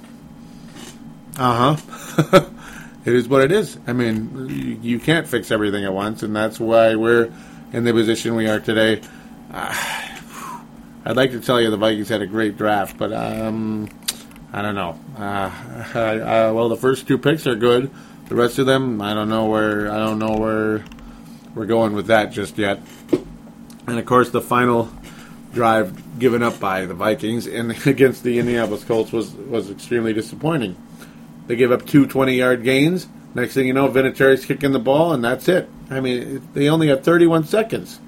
Uh 1.38 1.76
huh. 1.76 2.42
it 3.06 3.14
is 3.16 3.28
what 3.28 3.42
it 3.42 3.52
is. 3.52 3.78
I 3.88 3.94
mean, 3.94 4.80
you, 4.82 5.00
can't 5.00 5.28
fix 5.28 5.50
everything 5.50 5.84
at 5.84 5.94
once, 5.94 6.24
and 6.24 6.36
that's 6.36 6.60
why 6.60 6.96
we're 6.96 7.32
in 7.74 7.84
the 7.84 7.94
position 7.94 8.36
we 8.36 8.48
are 8.48 8.60
today. 8.60 9.02
Uh, 9.52 9.97
I'd 11.08 11.16
like 11.16 11.32
to 11.32 11.40
tell 11.40 11.62
you 11.62 11.70
the 11.70 11.78
Vikings 11.78 12.10
had 12.10 12.22
a 12.22 12.28
great 12.28 12.58
draft, 12.58 12.98
but 12.98 13.14
um, 13.14 13.88
I 14.52 14.62
don't 14.62 14.76
know. 14.76 15.00
Uh, 15.18 15.52
I, 15.96 16.00
I, 16.20 16.52
well, 16.52 16.68
the 16.68 16.76
first 16.76 17.08
two 17.08 17.18
picks 17.18 17.48
are 17.48 17.56
good. 17.56 17.90
The 18.28 18.36
rest 18.36 18.60
of 18.60 18.66
them, 18.66 19.02
I 19.02 19.14
don't 19.14 19.30
know 19.30 19.46
where. 19.46 19.90
I 19.90 20.00
don't 20.00 20.20
know 20.20 20.36
where 20.36 20.84
we're 21.56 21.66
going 21.66 21.94
with 21.94 22.08
that 22.08 22.34
just 22.34 22.58
yet. 22.58 22.82
And 23.88 23.98
of 23.98 24.06
course, 24.06 24.32
the 24.32 24.42
final 24.42 24.92
drive 25.54 26.20
given 26.20 26.44
up 26.44 26.60
by 26.60 26.86
the 26.86 26.94
Vikings 26.94 27.48
and 27.48 27.72
against 27.88 28.24
the 28.24 28.38
Indianapolis 28.38 28.84
Colts 28.84 29.14
was 29.14 29.32
was 29.32 29.72
extremely 29.72 30.12
disappointing. 30.12 30.76
They 31.48 31.56
gave 31.56 31.72
up 31.72 31.86
two 31.86 32.06
20-yard 32.06 32.66
gains. 32.66 33.08
Next 33.34 33.54
thing 33.54 33.66
you 33.66 33.72
know, 33.72 33.88
Vinatieri's 33.88 34.46
kicking 34.46 34.74
the 34.74 34.80
ball, 34.80 35.14
and 35.14 35.24
that's 35.24 35.48
it. 35.48 35.70
I 35.90 36.02
mean, 36.02 36.46
they 36.54 36.68
only 36.68 36.90
had 36.90 37.06
31 37.06 37.46
seconds. 37.46 38.02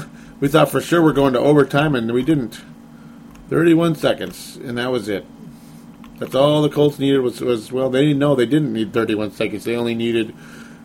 we 0.40 0.48
thought 0.48 0.70
for 0.70 0.80
sure 0.80 1.02
we're 1.02 1.12
going 1.12 1.32
to 1.34 1.38
overtime, 1.38 1.94
and 1.94 2.12
we 2.12 2.22
didn't. 2.22 2.60
31 3.48 3.94
seconds, 3.96 4.56
and 4.56 4.78
that 4.78 4.90
was 4.90 5.08
it. 5.08 5.26
That's 6.18 6.34
all 6.34 6.62
the 6.62 6.70
Colts 6.70 6.98
needed 6.98 7.18
was, 7.18 7.40
was 7.40 7.70
well, 7.70 7.90
they 7.90 8.02
didn't 8.02 8.18
know 8.18 8.34
they 8.34 8.46
didn't 8.46 8.72
need 8.72 8.92
31 8.92 9.32
seconds. 9.32 9.64
They 9.64 9.76
only 9.76 9.94
needed 9.94 10.34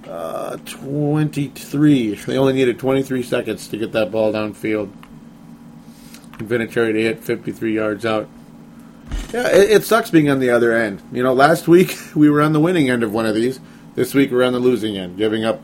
uh, 0.07 0.57
23. 0.65 2.15
They 2.15 2.37
only 2.37 2.53
needed 2.53 2.79
23 2.79 3.23
seconds 3.23 3.67
to 3.69 3.77
get 3.77 3.91
that 3.93 4.11
ball 4.11 4.33
downfield. 4.33 4.91
And 6.39 6.49
Vinatieri 6.49 6.93
to 6.93 7.01
hit 7.01 7.23
53 7.23 7.73
yards 7.73 8.05
out. 8.05 8.27
Yeah, 9.33 9.47
it, 9.49 9.71
it, 9.71 9.83
sucks 9.83 10.09
being 10.09 10.29
on 10.29 10.39
the 10.39 10.49
other 10.49 10.73
end. 10.73 11.01
You 11.11 11.23
know, 11.23 11.33
last 11.33 11.67
week 11.67 11.97
we 12.15 12.29
were 12.29 12.41
on 12.41 12.53
the 12.53 12.59
winning 12.59 12.89
end 12.89 13.03
of 13.03 13.13
one 13.13 13.25
of 13.25 13.35
these. 13.35 13.59
This 13.95 14.13
week 14.13 14.31
we're 14.31 14.43
on 14.43 14.53
the 14.53 14.59
losing 14.59 14.97
end, 14.97 15.17
giving 15.17 15.45
up 15.45 15.61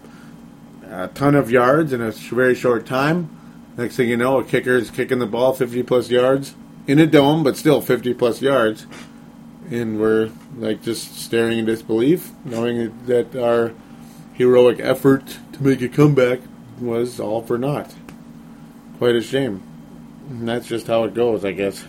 a 0.93 1.07
ton 1.07 1.35
of 1.35 1.49
yards 1.49 1.91
in 1.91 2.01
a 2.01 2.11
very 2.11 2.55
short 2.55 2.85
time. 2.85 3.29
Next 3.77 3.95
thing 3.95 4.09
you 4.09 4.17
know, 4.17 4.39
a 4.39 4.43
kicker 4.43 4.77
is 4.77 4.91
kicking 4.91 5.19
the 5.19 5.25
ball 5.25 5.53
50 5.53 5.81
plus 5.83 6.09
yards 6.09 6.53
in 6.85 6.99
a 6.99 7.07
dome, 7.07 7.43
but 7.43 7.57
still 7.57 7.81
50 7.81 8.13
plus 8.13 8.41
yards. 8.41 8.85
And 9.71 9.99
we're 9.99 10.29
like 10.57 10.83
just 10.83 11.17
staring 11.17 11.57
in 11.57 11.65
disbelief, 11.65 12.31
knowing 12.45 13.05
that 13.05 13.35
our 13.35 13.73
heroic 14.33 14.79
effort 14.79 15.39
to 15.53 15.63
make 15.63 15.81
a 15.81 15.89
comeback 15.89 16.39
was 16.79 17.19
all 17.19 17.41
for 17.41 17.57
naught. 17.57 17.93
Quite 18.99 19.15
a 19.15 19.21
shame. 19.21 19.63
And 20.29 20.47
that's 20.47 20.67
just 20.67 20.87
how 20.87 21.05
it 21.05 21.13
goes, 21.13 21.43
I 21.43 21.53
guess. 21.53 21.83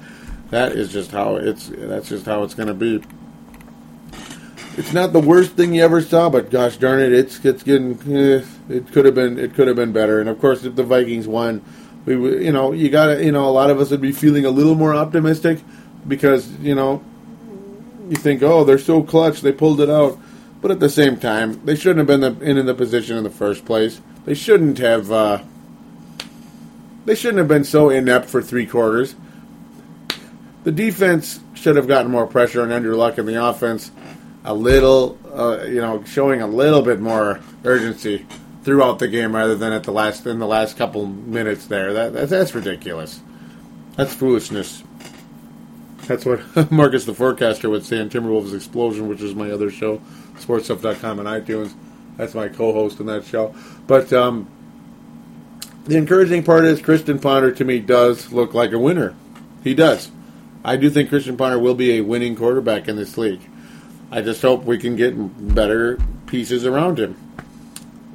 that 0.50 0.72
is 0.72 0.92
just 0.92 1.12
how 1.12 1.36
it's. 1.36 1.68
That's 1.68 2.08
just 2.08 2.26
how 2.26 2.42
it's 2.42 2.54
going 2.54 2.68
to 2.68 2.74
be. 2.74 3.02
It's 4.76 4.92
not 4.92 5.12
the 5.12 5.20
worst 5.20 5.52
thing 5.52 5.74
you 5.74 5.82
ever 5.82 6.00
saw, 6.00 6.30
but 6.30 6.50
gosh 6.50 6.76
darn 6.76 7.00
it, 7.00 7.12
it's 7.12 7.44
it's 7.44 7.62
getting. 7.62 7.98
Eh, 8.14 8.44
it 8.68 8.92
could 8.92 9.04
have 9.04 9.14
been. 9.14 9.38
It 9.38 9.54
could 9.54 9.66
have 9.66 9.76
been 9.76 9.92
better. 9.92 10.20
And 10.20 10.28
of 10.28 10.40
course, 10.40 10.64
if 10.64 10.76
the 10.76 10.84
Vikings 10.84 11.26
won, 11.26 11.62
we 12.06 12.44
you 12.44 12.52
know 12.52 12.72
you 12.72 12.88
got 12.88 13.20
you 13.20 13.32
know 13.32 13.48
a 13.48 13.50
lot 13.50 13.70
of 13.70 13.80
us 13.80 13.90
would 13.90 14.00
be 14.00 14.12
feeling 14.12 14.44
a 14.44 14.50
little 14.50 14.74
more 14.74 14.94
optimistic 14.94 15.60
because 16.06 16.50
you 16.60 16.74
know 16.74 17.02
you 18.08 18.16
think 18.16 18.42
oh 18.42 18.64
they're 18.64 18.78
so 18.78 19.02
clutch 19.02 19.40
they 19.40 19.52
pulled 19.52 19.80
it 19.80 19.90
out, 19.90 20.18
but 20.60 20.70
at 20.70 20.80
the 20.80 20.88
same 20.88 21.18
time 21.18 21.64
they 21.64 21.74
shouldn't 21.74 21.98
have 21.98 22.20
been 22.20 22.42
in, 22.42 22.58
in 22.58 22.66
the 22.66 22.74
position 22.74 23.16
in 23.16 23.24
the 23.24 23.30
first 23.30 23.64
place. 23.64 24.00
They 24.24 24.34
shouldn't 24.34 24.78
have. 24.78 25.10
Uh, 25.10 25.42
they 27.06 27.14
shouldn't 27.14 27.38
have 27.38 27.48
been 27.48 27.64
so 27.64 27.88
inept 27.90 28.28
for 28.28 28.40
three 28.40 28.66
quarters. 28.66 29.16
The 30.62 30.72
defense 30.72 31.40
should 31.54 31.76
have 31.76 31.88
gotten 31.88 32.10
more 32.10 32.26
pressure 32.26 32.62
on 32.62 32.70
Andrew 32.70 32.94
Luck, 32.94 33.18
and 33.18 33.26
the 33.26 33.42
offense 33.42 33.90
a 34.44 34.54
little, 34.54 35.18
uh, 35.32 35.64
you 35.64 35.80
know, 35.80 36.02
showing 36.04 36.40
a 36.42 36.46
little 36.46 36.82
bit 36.82 37.00
more 37.00 37.40
urgency 37.64 38.26
throughout 38.62 38.98
the 38.98 39.08
game 39.08 39.34
rather 39.34 39.54
than 39.54 39.72
at 39.72 39.84
the 39.84 39.92
last 39.92 40.26
in 40.26 40.38
the 40.38 40.46
last 40.46 40.76
couple 40.76 41.06
minutes 41.06 41.66
there. 41.66 41.92
That, 41.92 42.12
that 42.12 42.28
that's 42.28 42.54
ridiculous. 42.54 43.20
That's 43.96 44.14
foolishness. 44.14 44.82
That's 46.06 46.24
what 46.24 46.40
Marcus 46.72 47.04
the 47.04 47.14
Forecaster 47.14 47.68
would 47.70 47.84
say 47.84 48.00
on 48.00 48.10
Timberwolves 48.10 48.54
Explosion, 48.54 49.08
which 49.08 49.20
is 49.20 49.34
my 49.34 49.50
other 49.50 49.70
show, 49.70 50.00
sportstuff.com 50.38 51.18
and 51.18 51.28
iTunes. 51.28 51.72
That's 52.16 52.34
my 52.34 52.48
co-host 52.48 53.00
in 53.00 53.06
that 53.06 53.24
show. 53.24 53.54
But 53.86 54.12
um, 54.12 54.48
the 55.84 55.96
encouraging 55.96 56.42
part 56.42 56.64
is 56.64 56.80
Christian 56.80 57.18
Ponder 57.18 57.52
to 57.52 57.64
me 57.64 57.78
does 57.78 58.32
look 58.32 58.54
like 58.54 58.72
a 58.72 58.78
winner. 58.78 59.14
He 59.62 59.74
does. 59.74 60.10
I 60.64 60.76
do 60.76 60.90
think 60.90 61.08
Christian 61.08 61.36
Ponder 61.36 61.58
will 61.58 61.74
be 61.74 61.92
a 61.92 62.00
winning 62.02 62.36
quarterback 62.36 62.88
in 62.88 62.96
this 62.96 63.16
league. 63.16 63.40
I 64.10 64.22
just 64.22 64.42
hope 64.42 64.64
we 64.64 64.78
can 64.78 64.96
get 64.96 65.14
better 65.54 65.98
pieces 66.26 66.66
around 66.66 66.98
him. 66.98 67.16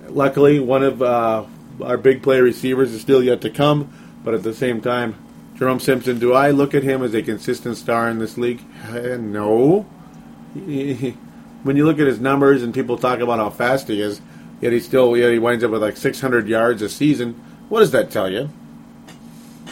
Luckily, 0.10 0.60
one 0.60 0.84
of 0.84 1.02
uh, 1.02 1.46
our 1.82 1.98
big 1.98 2.22
play 2.22 2.42
receivers 2.42 2.94
is 2.94 3.02
still 3.02 3.24
yet 3.24 3.42
to 3.42 3.50
come, 3.50 3.94
but 4.24 4.34
at 4.34 4.44
the 4.44 4.54
same 4.54 4.82
time, 4.82 5.16
Jerome 5.56 5.80
Simpson, 5.80 6.20
do 6.20 6.34
I 6.34 6.52
look 6.52 6.74
at 6.74 6.84
him 6.84 7.02
as 7.02 7.14
a 7.14 7.22
consistent 7.22 7.78
star 7.78 8.10
in 8.10 8.20
this 8.20 8.38
league? 8.38 8.62
Uh, 8.90 9.16
no. 9.18 9.82
when 10.54 11.78
you 11.78 11.86
look 11.86 12.00
at 12.00 12.08
his 12.08 12.20
numbers 12.20 12.62
and 12.62 12.74
people 12.74 12.98
talk 12.98 13.20
about 13.20 13.40
how 13.40 13.50
fast 13.50 13.88
he 13.88 14.02
is, 14.02 14.22
yet 14.60 14.74
he 14.74 14.82
still 14.82 15.16
yet 15.16 15.32
he 15.32 15.40
winds 15.40 15.64
up 15.64 15.72
with 15.72 15.82
like 15.82 15.96
600 15.96 16.48
yards 16.48 16.82
a 16.82 16.90
season. 16.90 17.34
What 17.70 17.80
does 17.80 17.92
that 17.92 18.12
tell 18.12 18.30
you? 18.30 18.50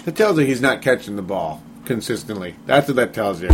It 0.05 0.15
tells 0.15 0.39
you 0.39 0.45
he's 0.45 0.61
not 0.61 0.81
catching 0.81 1.17
the 1.17 1.21
ball 1.21 1.61
consistently. 1.85 2.55
That's 2.65 2.87
what 2.87 2.95
that 2.95 3.13
tells 3.13 3.41
you. 3.41 3.49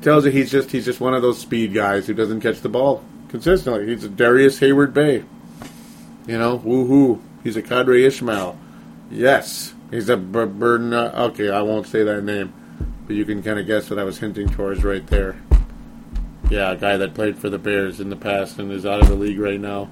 Tells 0.00 0.24
you 0.24 0.30
he's 0.30 0.50
just 0.50 0.70
he's 0.70 0.84
just 0.84 1.00
one 1.00 1.14
of 1.14 1.22
those 1.22 1.38
speed 1.38 1.74
guys 1.74 2.06
who 2.06 2.14
doesn't 2.14 2.40
catch 2.40 2.60
the 2.60 2.68
ball 2.68 3.04
consistently. 3.28 3.86
He's 3.86 4.04
a 4.04 4.08
Darrius 4.08 4.60
Heyward-Bey. 4.60 5.24
You 6.26 6.38
know, 6.38 6.58
woohoo. 6.60 7.20
He's 7.42 7.56
a 7.56 7.62
Qadry 7.62 8.04
Ismail. 8.04 8.58
Yes, 9.10 9.74
he's 9.90 10.08
a 10.08 10.16
burden. 10.16 10.92
Uh, 10.92 11.30
okay, 11.30 11.50
I 11.50 11.62
won't 11.62 11.86
say 11.86 12.04
that 12.04 12.22
name, 12.22 12.52
but 13.06 13.16
you 13.16 13.24
can 13.24 13.42
kind 13.42 13.58
of 13.58 13.66
guess 13.66 13.90
what 13.90 13.98
I 13.98 14.04
was 14.04 14.18
hinting 14.18 14.48
towards 14.50 14.84
right 14.84 15.06
there. 15.06 15.36
Yeah, 16.50 16.72
a 16.72 16.76
guy 16.76 16.96
that 16.96 17.14
played 17.14 17.38
for 17.38 17.50
the 17.50 17.58
Bears 17.58 18.00
in 18.00 18.10
the 18.10 18.16
past 18.16 18.58
and 18.58 18.70
is 18.70 18.86
out 18.86 19.00
of 19.00 19.08
the 19.08 19.14
league 19.14 19.38
right 19.38 19.60
now, 19.60 19.90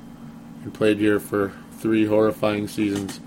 and 0.62 0.72
played 0.72 0.98
here 0.98 1.18
for 1.18 1.52
three 1.78 2.06
horrifying 2.06 2.68
seasons. 2.68 3.20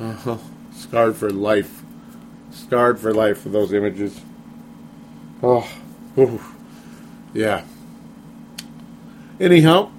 Uh, 0.00 0.38
scarred 0.72 1.16
for 1.16 1.30
life. 1.30 1.82
Scarred 2.50 2.98
for 2.98 3.12
life 3.12 3.42
for 3.42 3.50
those 3.50 3.72
images. 3.72 4.20
Oh, 5.42 5.68
yeah. 7.34 7.64
Anyhow, 9.40 9.90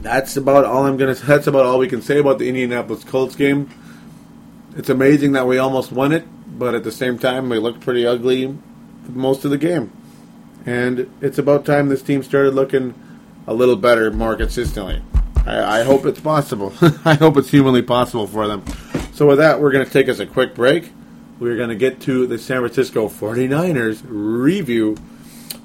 that's 0.00 0.36
about 0.36 0.64
all 0.64 0.86
I'm 0.86 0.96
gonna. 0.96 1.14
That's 1.14 1.46
about 1.46 1.66
all 1.66 1.78
we 1.78 1.88
can 1.88 2.02
say 2.02 2.18
about 2.18 2.38
the 2.38 2.48
Indianapolis 2.48 3.04
Colts 3.04 3.36
game. 3.36 3.70
It's 4.76 4.88
amazing 4.88 5.32
that 5.32 5.46
we 5.46 5.58
almost 5.58 5.90
won 5.90 6.12
it, 6.12 6.24
but 6.58 6.74
at 6.74 6.84
the 6.84 6.92
same 6.92 7.18
time, 7.18 7.48
we 7.48 7.58
looked 7.58 7.80
pretty 7.80 8.06
ugly 8.06 8.56
most 9.08 9.44
of 9.44 9.50
the 9.50 9.58
game. 9.58 9.90
And 10.64 11.10
it's 11.20 11.38
about 11.38 11.64
time 11.64 11.88
this 11.88 12.02
team 12.02 12.22
started 12.22 12.54
looking 12.54 12.94
a 13.46 13.54
little 13.54 13.76
better, 13.76 14.10
more 14.10 14.34
consistently. 14.36 15.00
I, 15.46 15.80
I 15.80 15.84
hope 15.84 16.04
it's 16.06 16.20
possible. 16.20 16.72
I 17.04 17.14
hope 17.14 17.36
it's 17.36 17.50
humanly 17.50 17.82
possible 17.82 18.26
for 18.26 18.46
them. 18.48 18.64
So 19.12 19.26
with 19.26 19.38
that, 19.38 19.60
we're 19.60 19.70
going 19.70 19.86
to 19.86 19.90
take 19.90 20.08
us 20.08 20.18
a 20.18 20.26
quick 20.26 20.54
break. 20.54 20.92
We're 21.38 21.56
going 21.56 21.68
to 21.68 21.76
get 21.76 22.00
to 22.02 22.26
the 22.26 22.38
San 22.38 22.60
Francisco 22.60 23.08
49ers 23.08 24.02
review. 24.04 24.96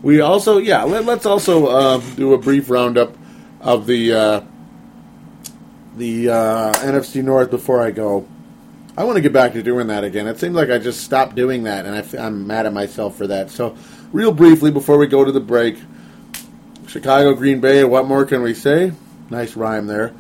We 0.02 0.20
also, 0.22 0.58
yeah, 0.58 0.84
let, 0.84 1.08
us 1.08 1.26
also 1.26 1.68
uh, 1.68 1.98
do 2.16 2.34
a 2.34 2.38
brief 2.38 2.70
roundup 2.70 3.16
of 3.60 3.86
the 3.86 4.14
uh, 4.14 4.42
the 5.96 6.30
uh, 6.30 6.74
NFC 6.74 7.24
North 7.24 7.52
before 7.52 7.84
I 7.84 7.92
go. 7.92 8.28
I 8.98 9.04
want 9.04 9.18
to 9.18 9.22
get 9.22 9.32
back 9.32 9.54
to 9.54 9.62
doing 9.62 9.88
that 9.88 10.04
again. 10.04 10.28
It 10.28 10.40
seems 10.40 10.56
like 10.56 10.70
I 10.70 10.80
just 10.80 11.02
stopped 11.02 11.36
doing 11.36 11.64
that, 11.64 11.86
and 11.86 11.96
I, 11.96 12.26
I'm 12.26 12.48
mad 12.48 12.66
at 12.66 12.74
myself 12.74 13.16
for 13.16 13.28
that. 13.28 13.52
So, 13.52 13.78
real 14.12 14.32
briefly 14.32 14.72
before 14.72 14.98
we 14.98 15.06
go 15.06 15.24
to 15.24 15.32
the 15.32 15.40
break, 15.40 15.78
Chicago, 16.88 17.36
Green 17.36 17.62
Bay. 17.62 17.84
What 17.84 18.06
more 18.08 18.26
can 18.26 18.42
we 18.42 18.54
say? 18.54 18.94
Nice 19.30 19.56
rhyme 19.56 19.86
there. 19.88 20.14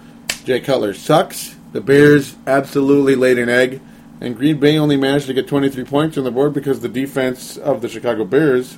Jay 0.46 0.60
Cutler 0.60 0.94
sucks. 0.94 1.56
The 1.74 1.82
Bears 1.82 2.36
absolutely 2.46 3.16
laid 3.16 3.40
an 3.40 3.50
egg, 3.50 3.82
and 4.20 4.38
Green 4.38 4.60
Bay 4.60 4.78
only 4.78 4.96
managed 4.96 5.26
to 5.26 5.34
get 5.34 5.48
23 5.48 5.84
points 5.86 6.18
on 6.18 6.24
the 6.24 6.32
board 6.32 6.54
because 6.54 6.82
the 6.82 6.90
defense 6.90 7.58
of 7.58 7.82
the 7.82 7.90
Chicago 7.90 8.26
Bears 8.26 8.78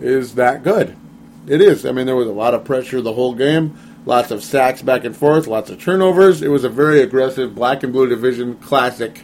is 0.00 0.34
that 0.36 0.62
good. 0.62 0.96
It 1.46 1.60
is. 1.60 1.86
I 1.86 1.92
mean, 1.92 2.06
there 2.06 2.16
was 2.16 2.28
a 2.28 2.32
lot 2.32 2.54
of 2.54 2.64
pressure 2.64 3.00
the 3.00 3.14
whole 3.14 3.34
game, 3.34 3.78
lots 4.04 4.30
of 4.30 4.44
sacks 4.44 4.82
back 4.82 5.04
and 5.04 5.16
forth, 5.16 5.46
lots 5.46 5.70
of 5.70 5.80
turnovers. 5.80 6.42
It 6.42 6.48
was 6.48 6.64
a 6.64 6.68
very 6.68 7.00
aggressive 7.00 7.54
black 7.54 7.82
and 7.82 7.92
blue 7.92 8.08
division 8.08 8.56
classic, 8.56 9.22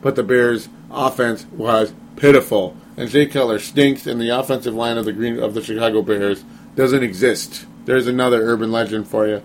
but 0.00 0.14
the 0.14 0.22
Bears' 0.22 0.68
offense 0.90 1.46
was 1.52 1.92
pitiful, 2.16 2.76
and 2.96 3.10
Jay 3.10 3.26
Cutler 3.26 3.58
stinks, 3.58 4.06
and 4.06 4.20
the 4.20 4.30
offensive 4.30 4.74
line 4.74 4.96
of 4.96 5.04
the 5.04 5.12
Green 5.12 5.38
of 5.38 5.54
the 5.54 5.62
Chicago 5.62 6.02
Bears 6.02 6.44
doesn't 6.76 7.02
exist. 7.02 7.66
There's 7.84 8.06
another 8.06 8.42
urban 8.42 8.70
legend 8.70 9.08
for 9.08 9.26
you. 9.26 9.42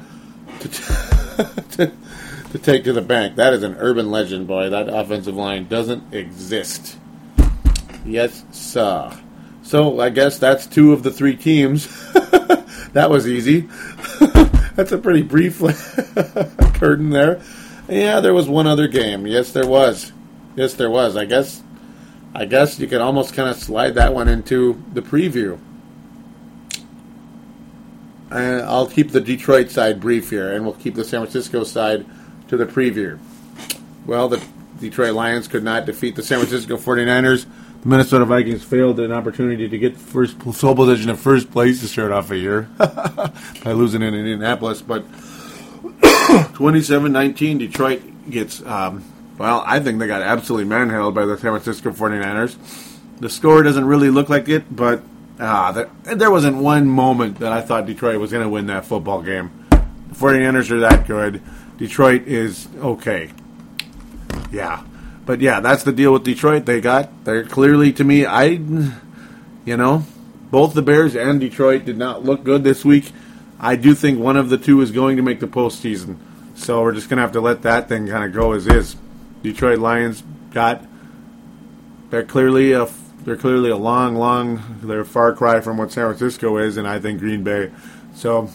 To, 0.59 0.67
to, 1.71 1.91
to 2.51 2.59
take 2.59 2.83
to 2.83 2.93
the 2.93 3.01
bank. 3.01 3.35
That 3.35 3.53
is 3.53 3.63
an 3.63 3.75
urban 3.79 4.11
legend, 4.11 4.47
boy. 4.47 4.69
That 4.69 4.89
offensive 4.89 5.35
line 5.35 5.67
doesn't 5.67 6.13
exist. 6.13 6.97
Yes, 8.05 8.43
sir. 8.51 9.17
So 9.71 10.01
I 10.01 10.09
guess 10.09 10.37
that's 10.37 10.67
two 10.67 10.91
of 10.91 11.01
the 11.01 11.11
three 11.11 11.37
teams. 11.37 11.87
that 12.91 13.09
was 13.09 13.25
easy. 13.25 13.69
that's 14.75 14.91
a 14.91 14.97
pretty 14.97 15.21
brief 15.21 15.59
curtain 16.73 17.09
there. 17.11 17.41
Yeah, 17.87 18.19
there 18.19 18.33
was 18.33 18.49
one 18.49 18.67
other 18.67 18.89
game. 18.89 19.25
Yes, 19.25 19.53
there 19.53 19.65
was. 19.65 20.11
Yes, 20.57 20.73
there 20.73 20.89
was. 20.89 21.15
I 21.15 21.23
guess. 21.23 21.63
I 22.35 22.43
guess 22.43 22.81
you 22.81 22.87
could 22.87 22.99
almost 22.99 23.33
kind 23.33 23.47
of 23.47 23.55
slide 23.55 23.95
that 23.95 24.13
one 24.13 24.27
into 24.27 24.83
the 24.91 25.01
preview. 25.01 25.57
And 28.29 28.63
I'll 28.63 28.87
keep 28.87 29.11
the 29.11 29.21
Detroit 29.21 29.69
side 29.69 30.01
brief 30.01 30.31
here, 30.31 30.51
and 30.51 30.65
we'll 30.65 30.73
keep 30.73 30.95
the 30.95 31.05
San 31.05 31.21
Francisco 31.21 31.63
side 31.63 32.05
to 32.49 32.57
the 32.57 32.65
preview. 32.65 33.17
Well, 34.05 34.27
the 34.27 34.43
Detroit 34.81 35.13
Lions 35.13 35.47
could 35.47 35.63
not 35.63 35.85
defeat 35.85 36.17
the 36.17 36.23
San 36.23 36.39
Francisco 36.39 36.75
49ers. 36.75 37.45
The 37.81 37.87
Minnesota 37.87 38.25
Vikings 38.25 38.63
failed 38.63 38.99
an 38.99 39.11
opportunity 39.11 39.67
to 39.67 39.77
get 39.79 39.97
first 39.97 40.35
sole 40.53 40.75
position 40.75 41.09
of 41.09 41.19
first 41.19 41.49
place 41.49 41.81
to 41.81 41.87
start 41.87 42.11
off 42.11 42.29
a 42.29 42.37
year 42.37 42.69
by 42.77 43.71
losing 43.71 44.03
in 44.03 44.13
Indianapolis. 44.13 44.83
But 44.83 45.11
27-19, 45.11 47.57
Detroit 47.57 48.03
gets, 48.29 48.63
um, 48.67 49.03
well, 49.39 49.63
I 49.65 49.79
think 49.79 49.97
they 49.97 50.05
got 50.05 50.21
absolutely 50.21 50.65
manhandled 50.65 51.15
by 51.15 51.25
the 51.25 51.35
San 51.37 51.49
Francisco 51.51 51.89
49ers. 51.89 52.55
The 53.19 53.31
score 53.31 53.63
doesn't 53.63 53.85
really 53.85 54.11
look 54.11 54.29
like 54.29 54.47
it, 54.47 54.75
but 54.75 55.01
uh, 55.39 55.71
there, 55.71 55.89
there 56.03 56.29
wasn't 56.29 56.57
one 56.57 56.87
moment 56.87 57.39
that 57.39 57.51
I 57.51 57.61
thought 57.61 57.87
Detroit 57.87 58.19
was 58.19 58.31
going 58.31 58.43
to 58.43 58.49
win 58.49 58.67
that 58.67 58.85
football 58.85 59.23
game. 59.23 59.49
The 59.71 60.15
49ers 60.15 60.69
are 60.69 60.81
that 60.81 61.07
good. 61.07 61.41
Detroit 61.77 62.27
is 62.27 62.67
okay. 62.77 63.31
Yeah. 64.51 64.83
But 65.25 65.41
yeah, 65.41 65.59
that's 65.59 65.83
the 65.83 65.91
deal 65.91 66.13
with 66.13 66.23
Detroit. 66.23 66.65
They 66.65 66.81
got 66.81 67.25
they're 67.25 67.43
clearly 67.43 67.93
to 67.93 68.03
me 68.03 68.25
I 68.25 68.59
you 69.63 69.77
know, 69.77 70.05
both 70.49 70.73
the 70.73 70.81
Bears 70.81 71.15
and 71.15 71.39
Detroit 71.39 71.85
did 71.85 71.97
not 71.97 72.23
look 72.23 72.43
good 72.43 72.63
this 72.63 72.83
week. 72.83 73.11
I 73.59 73.75
do 73.75 73.93
think 73.93 74.19
one 74.19 74.37
of 74.37 74.49
the 74.49 74.57
two 74.57 74.81
is 74.81 74.91
going 74.91 75.17
to 75.17 75.23
make 75.23 75.39
the 75.39 75.47
postseason. 75.47 76.17
So 76.55 76.81
we're 76.81 76.93
just 76.93 77.09
gonna 77.09 77.21
have 77.21 77.31
to 77.33 77.41
let 77.41 77.61
that 77.61 77.87
thing 77.87 78.07
kind 78.07 78.23
of 78.23 78.33
go 78.33 78.53
as 78.53 78.67
is. 78.67 78.95
Detroit 79.43 79.79
Lions 79.79 80.23
got 80.51 80.85
they're 82.09 82.23
clearly 82.23 82.73
a 82.73 82.87
they're 83.23 83.37
clearly 83.37 83.69
a 83.69 83.77
long, 83.77 84.15
long 84.15 84.79
they're 84.81 85.05
far 85.05 85.33
cry 85.33 85.61
from 85.61 85.77
what 85.77 85.91
San 85.91 86.05
Francisco 86.05 86.57
is, 86.57 86.77
and 86.77 86.87
I 86.87 86.99
think 86.99 87.19
Green 87.19 87.43
Bay. 87.43 87.71
So 88.15 88.49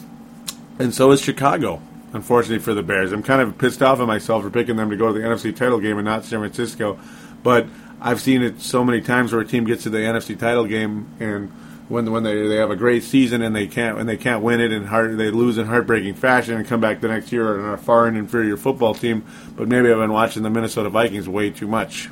and 0.78 0.92
so 0.92 1.12
is 1.12 1.20
Chicago 1.20 1.80
unfortunately 2.12 2.58
for 2.58 2.74
the 2.74 2.82
Bears. 2.82 3.12
I'm 3.12 3.22
kind 3.22 3.42
of 3.42 3.58
pissed 3.58 3.82
off 3.82 4.00
at 4.00 4.06
myself 4.06 4.42
for 4.42 4.50
picking 4.50 4.76
them 4.76 4.90
to 4.90 4.96
go 4.96 5.08
to 5.08 5.12
the 5.12 5.24
NFC 5.24 5.54
title 5.54 5.80
game 5.80 5.98
and 5.98 6.04
not 6.04 6.24
San 6.24 6.40
Francisco. 6.40 6.98
But 7.42 7.66
I've 8.00 8.20
seen 8.20 8.42
it 8.42 8.60
so 8.60 8.84
many 8.84 9.00
times 9.00 9.32
where 9.32 9.40
a 9.40 9.46
team 9.46 9.64
gets 9.64 9.84
to 9.84 9.90
the 9.90 9.98
NFC 9.98 10.38
title 10.38 10.66
game 10.66 11.08
and 11.20 11.52
when 11.88 12.10
when 12.10 12.22
they 12.22 12.48
they 12.48 12.56
have 12.56 12.70
a 12.70 12.76
great 12.76 13.04
season 13.04 13.42
and 13.42 13.54
they 13.54 13.66
can't 13.66 13.98
and 13.98 14.08
they 14.08 14.16
can't 14.16 14.42
win 14.42 14.60
it 14.60 14.72
and 14.72 14.86
hard, 14.86 15.16
they 15.18 15.30
lose 15.30 15.58
in 15.58 15.66
heartbreaking 15.66 16.14
fashion 16.14 16.54
and 16.54 16.66
come 16.66 16.80
back 16.80 17.00
the 17.00 17.08
next 17.08 17.32
year 17.32 17.58
and 17.58 17.74
a 17.74 17.76
far 17.76 18.06
and 18.06 18.16
inferior 18.16 18.56
football 18.56 18.94
team. 18.94 19.24
But 19.56 19.68
maybe 19.68 19.90
I've 19.90 19.98
been 19.98 20.12
watching 20.12 20.42
the 20.42 20.50
Minnesota 20.50 20.90
Vikings 20.90 21.28
way 21.28 21.50
too 21.50 21.68
much. 21.68 22.10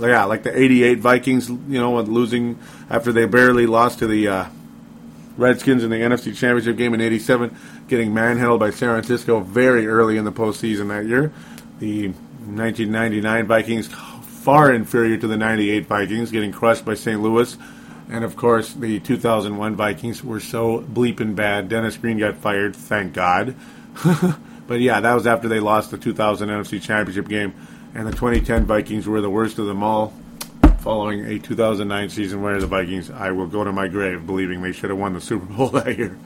Yeah, 0.00 0.24
like 0.24 0.42
the 0.42 0.58
'88 0.58 1.00
Vikings, 1.00 1.50
you 1.50 1.78
know, 1.78 2.00
losing 2.00 2.58
after 2.88 3.12
they 3.12 3.26
barely 3.26 3.66
lost 3.66 3.98
to 3.98 4.06
the 4.06 4.28
uh, 4.28 4.44
Redskins 5.36 5.84
in 5.84 5.90
the 5.90 5.96
NFC 5.96 6.34
Championship 6.34 6.78
game 6.78 6.94
in 6.94 7.02
'87 7.02 7.54
getting 7.92 8.14
manhandled 8.14 8.58
by 8.58 8.70
San 8.70 8.88
Francisco 8.88 9.40
very 9.40 9.86
early 9.86 10.16
in 10.16 10.24
the 10.24 10.32
postseason 10.32 10.88
that 10.88 11.04
year. 11.04 11.30
The 11.78 12.06
1999 12.06 13.46
Vikings 13.46 13.86
far 13.86 14.72
inferior 14.72 15.18
to 15.18 15.26
the 15.26 15.36
98 15.36 15.86
Vikings, 15.86 16.30
getting 16.30 16.52
crushed 16.52 16.86
by 16.86 16.94
St. 16.94 17.20
Louis. 17.20 17.54
And 18.08 18.24
of 18.24 18.34
course, 18.34 18.72
the 18.72 18.98
2001 18.98 19.76
Vikings 19.76 20.24
were 20.24 20.40
so 20.40 20.80
bleeping 20.80 21.36
bad. 21.36 21.68
Dennis 21.68 21.98
Green 21.98 22.18
got 22.18 22.38
fired, 22.38 22.74
thank 22.74 23.12
God. 23.12 23.56
but 24.66 24.80
yeah, 24.80 25.00
that 25.00 25.12
was 25.12 25.26
after 25.26 25.46
they 25.46 25.60
lost 25.60 25.90
the 25.90 25.98
2000 25.98 26.48
NFC 26.48 26.80
Championship 26.80 27.28
game. 27.28 27.52
And 27.94 28.06
the 28.06 28.12
2010 28.12 28.64
Vikings 28.64 29.06
were 29.06 29.20
the 29.20 29.28
worst 29.28 29.58
of 29.58 29.66
them 29.66 29.82
all. 29.82 30.14
Following 30.78 31.26
a 31.26 31.38
2009 31.38 32.08
season 32.08 32.40
where 32.40 32.58
the 32.58 32.66
Vikings, 32.66 33.10
I 33.10 33.32
will 33.32 33.48
go 33.48 33.64
to 33.64 33.70
my 33.70 33.86
grave 33.86 34.24
believing 34.24 34.62
they 34.62 34.72
should 34.72 34.88
have 34.88 34.98
won 34.98 35.12
the 35.12 35.20
Super 35.20 35.44
Bowl 35.44 35.68
that 35.68 35.98
year. 35.98 36.16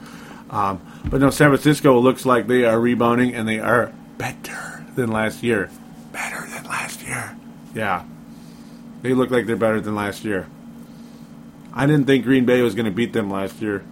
Um, 0.49 0.81
but 1.05 1.19
no, 1.19 1.29
San 1.29 1.49
Francisco 1.49 1.99
looks 1.99 2.25
like 2.25 2.47
they 2.47 2.63
are 2.63 2.79
rebounding 2.79 3.35
and 3.35 3.47
they 3.47 3.59
are 3.59 3.93
better 4.17 4.85
than 4.95 5.11
last 5.11 5.43
year. 5.43 5.69
Better 6.11 6.47
than 6.47 6.63
last 6.65 7.03
year. 7.03 7.37
Yeah. 7.73 8.03
They 9.01 9.13
look 9.13 9.29
like 9.29 9.45
they're 9.45 9.55
better 9.55 9.81
than 9.81 9.95
last 9.95 10.23
year. 10.23 10.47
I 11.73 11.85
didn't 11.85 12.05
think 12.05 12.23
Green 12.23 12.45
Bay 12.45 12.61
was 12.61 12.73
going 12.73 12.85
to 12.85 12.91
beat 12.91 13.13
them 13.13 13.29
last 13.29 13.61
year. 13.61 13.83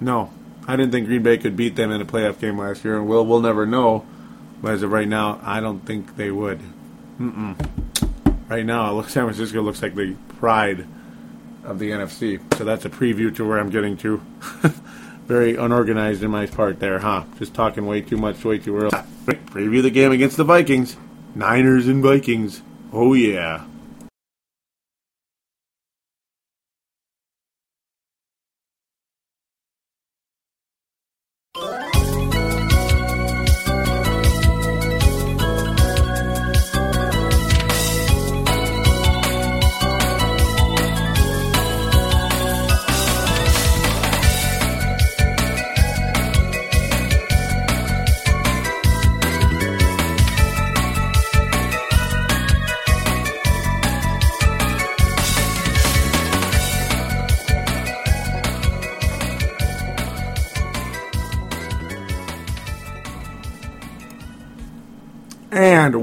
No, 0.00 0.32
I 0.66 0.74
didn't 0.74 0.90
think 0.90 1.06
Green 1.06 1.22
Bay 1.22 1.38
could 1.38 1.56
beat 1.56 1.76
them 1.76 1.92
in 1.92 2.00
a 2.00 2.04
playoff 2.04 2.40
game 2.40 2.58
last 2.58 2.84
year, 2.84 2.98
and 2.98 3.06
we'll 3.06 3.24
we'll 3.24 3.40
never 3.40 3.64
know. 3.64 4.04
But 4.60 4.72
as 4.72 4.82
of 4.82 4.90
right 4.90 5.06
now, 5.06 5.40
I 5.44 5.60
don't 5.60 5.80
think 5.86 6.16
they 6.16 6.32
would. 6.32 6.60
Mm-mm. 7.20 7.56
Right 8.48 8.66
now, 8.66 8.92
looks, 8.92 9.12
San 9.12 9.24
Francisco 9.24 9.62
looks 9.62 9.80
like 9.82 9.94
the 9.94 10.16
pride 10.38 10.86
of 11.64 11.78
the 11.78 11.90
NFC. 11.90 12.40
So 12.56 12.64
that's 12.64 12.84
a 12.84 12.90
preview 12.90 13.34
to 13.36 13.46
where 13.46 13.58
I'm 13.58 13.70
getting 13.70 13.96
to. 13.98 14.20
Very 15.26 15.56
unorganized 15.56 16.22
in 16.22 16.30
my 16.30 16.46
part 16.46 16.80
there, 16.80 16.98
huh? 16.98 17.24
Just 17.38 17.54
talking 17.54 17.86
way 17.86 18.00
too 18.00 18.16
much, 18.16 18.44
way 18.44 18.58
too 18.58 18.76
early. 18.76 18.90
Preview 19.26 19.82
the 19.82 19.90
game 19.90 20.12
against 20.12 20.36
the 20.36 20.44
Vikings. 20.44 20.96
Niners 21.34 21.86
and 21.86 22.02
Vikings. 22.02 22.62
Oh, 22.92 23.14
yeah. 23.14 23.64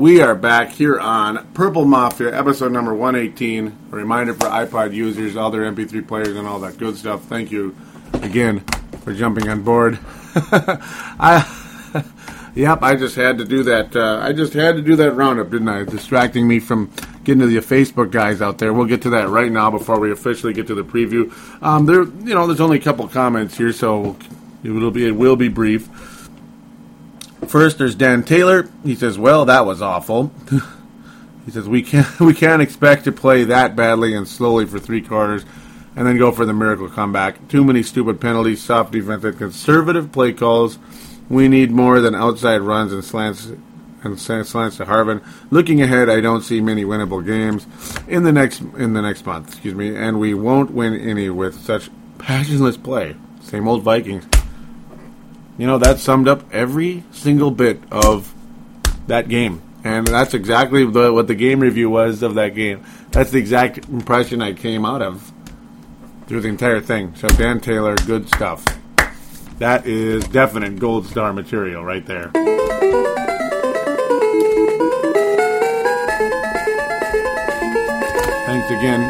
We 0.09 0.21
are 0.21 0.33
back 0.33 0.71
here 0.71 0.99
on 0.99 1.45
Purple 1.53 1.85
Mafia, 1.85 2.35
episode 2.35 2.71
number 2.71 2.95
118. 2.95 3.67
A 3.91 3.95
reminder 3.95 4.33
for 4.33 4.47
iPod 4.47 4.91
users, 4.91 5.37
all 5.37 5.51
their 5.51 5.71
MP3 5.71 6.07
players, 6.07 6.35
and 6.35 6.47
all 6.47 6.57
that 6.61 6.79
good 6.79 6.97
stuff. 6.97 7.25
Thank 7.25 7.51
you 7.51 7.75
again 8.13 8.61
for 9.03 9.13
jumping 9.13 9.47
on 9.49 9.61
board. 9.61 9.99
I, 10.35 11.45
yep, 12.55 12.81
I 12.81 12.95
just 12.95 13.17
had 13.17 13.37
to 13.37 13.45
do 13.45 13.61
that. 13.61 13.95
Uh, 13.95 14.19
I 14.19 14.33
just 14.33 14.53
had 14.53 14.77
to 14.77 14.81
do 14.81 14.95
that 14.95 15.11
roundup, 15.11 15.51
didn't 15.51 15.69
I? 15.69 15.83
Distracting 15.83 16.47
me 16.47 16.59
from 16.59 16.91
getting 17.23 17.41
to 17.41 17.45
the 17.45 17.59
Facebook 17.59 18.09
guys 18.09 18.41
out 18.41 18.57
there. 18.57 18.73
We'll 18.73 18.87
get 18.87 19.03
to 19.03 19.11
that 19.11 19.29
right 19.29 19.51
now 19.51 19.69
before 19.69 19.99
we 19.99 20.11
officially 20.11 20.53
get 20.53 20.65
to 20.67 20.73
the 20.73 20.83
preview. 20.83 21.31
Um, 21.61 21.85
there, 21.85 22.01
you 22.01 22.33
know, 22.33 22.47
there's 22.47 22.61
only 22.61 22.79
a 22.79 22.81
couple 22.81 23.07
comments 23.09 23.55
here, 23.55 23.71
so 23.71 24.17
it 24.63 24.71
will 24.71 24.89
be 24.89 25.05
it 25.05 25.11
will 25.11 25.35
be 25.35 25.49
brief. 25.49 25.87
First, 27.47 27.77
there's 27.77 27.95
Dan 27.95 28.23
Taylor. 28.23 28.69
He 28.83 28.95
says, 28.95 29.17
"Well, 29.17 29.45
that 29.45 29.65
was 29.65 29.81
awful." 29.81 30.31
he 31.45 31.51
says, 31.51 31.67
"We 31.67 31.81
can't 31.81 32.19
we 32.19 32.33
can't 32.33 32.61
expect 32.61 33.05
to 33.05 33.11
play 33.11 33.43
that 33.45 33.75
badly 33.75 34.13
and 34.13 34.27
slowly 34.27 34.65
for 34.65 34.79
three 34.79 35.01
quarters, 35.01 35.45
and 35.95 36.05
then 36.05 36.17
go 36.17 36.31
for 36.31 36.45
the 36.45 36.53
miracle 36.53 36.89
comeback. 36.89 37.47
Too 37.47 37.63
many 37.63 37.83
stupid 37.83 38.21
penalties, 38.21 38.61
soft 38.61 38.91
defense, 38.91 39.23
and 39.23 39.37
conservative 39.37 40.11
play 40.11 40.33
calls. 40.33 40.77
We 41.29 41.47
need 41.47 41.71
more 41.71 42.01
than 42.01 42.15
outside 42.15 42.61
runs 42.61 42.91
and 42.93 43.03
slants." 43.03 43.51
And 44.01 44.17
slants 44.17 44.77
to 44.77 44.85
Harvin. 44.85 45.21
Looking 45.51 45.81
ahead, 45.81 46.09
I 46.09 46.21
don't 46.21 46.41
see 46.41 46.61
many 46.61 46.85
winnable 46.85 47.25
games 47.25 47.67
in 48.07 48.23
the 48.23 48.31
next 48.31 48.61
in 48.61 48.93
the 48.93 49.01
next 49.01 49.25
month. 49.25 49.49
Excuse 49.49 49.75
me, 49.75 49.93
and 49.93 50.21
we 50.21 50.33
won't 50.33 50.71
win 50.71 50.97
any 50.97 51.29
with 51.29 51.59
such 51.59 51.89
passionless 52.17 52.77
play. 52.77 53.17
Same 53.41 53.67
old 53.67 53.83
Vikings. 53.83 54.25
You 55.59 55.67
know, 55.67 55.77
that 55.79 55.99
summed 55.99 56.29
up 56.29 56.53
every 56.53 57.03
single 57.11 57.51
bit 57.51 57.81
of 57.91 58.33
that 59.07 59.27
game. 59.27 59.61
And 59.83 60.07
that's 60.07 60.33
exactly 60.33 60.85
the, 60.85 61.11
what 61.11 61.27
the 61.27 61.35
game 61.35 61.59
review 61.59 61.89
was 61.89 62.23
of 62.23 62.35
that 62.35 62.55
game. 62.55 62.85
That's 63.11 63.31
the 63.31 63.39
exact 63.39 63.89
impression 63.89 64.41
I 64.41 64.53
came 64.53 64.85
out 64.85 65.01
of 65.01 65.33
through 66.27 66.41
the 66.41 66.47
entire 66.47 66.79
thing. 66.79 67.13
So, 67.15 67.27
Dan 67.27 67.59
Taylor, 67.59 67.95
good 67.95 68.29
stuff. 68.29 68.63
That 69.57 69.85
is 69.85 70.23
definite 70.29 70.79
gold 70.79 71.05
star 71.05 71.33
material 71.33 71.83
right 71.83 72.05
there. 72.05 72.31
Thanks 78.45 78.71
again, 78.71 79.01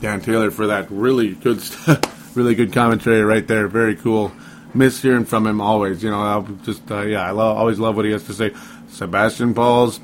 Dan 0.00 0.22
Taylor, 0.22 0.50
for 0.50 0.66
that 0.66 0.90
really 0.90 1.34
good 1.34 1.60
stuff 1.60 2.09
really 2.34 2.54
good 2.54 2.72
commentary 2.72 3.22
right 3.22 3.46
there. 3.46 3.68
Very 3.68 3.96
cool. 3.96 4.32
Miss 4.74 5.02
hearing 5.02 5.24
from 5.24 5.46
him 5.46 5.60
always. 5.60 6.02
You 6.02 6.10
know, 6.10 6.22
I'll 6.22 6.42
just 6.64 6.90
uh, 6.90 7.02
yeah, 7.02 7.26
I 7.26 7.30
always 7.30 7.78
love 7.78 7.96
what 7.96 8.04
he 8.04 8.12
has 8.12 8.24
to 8.24 8.34
say. 8.34 8.54
Sebastian 8.88 9.52
Bowles 9.52 10.00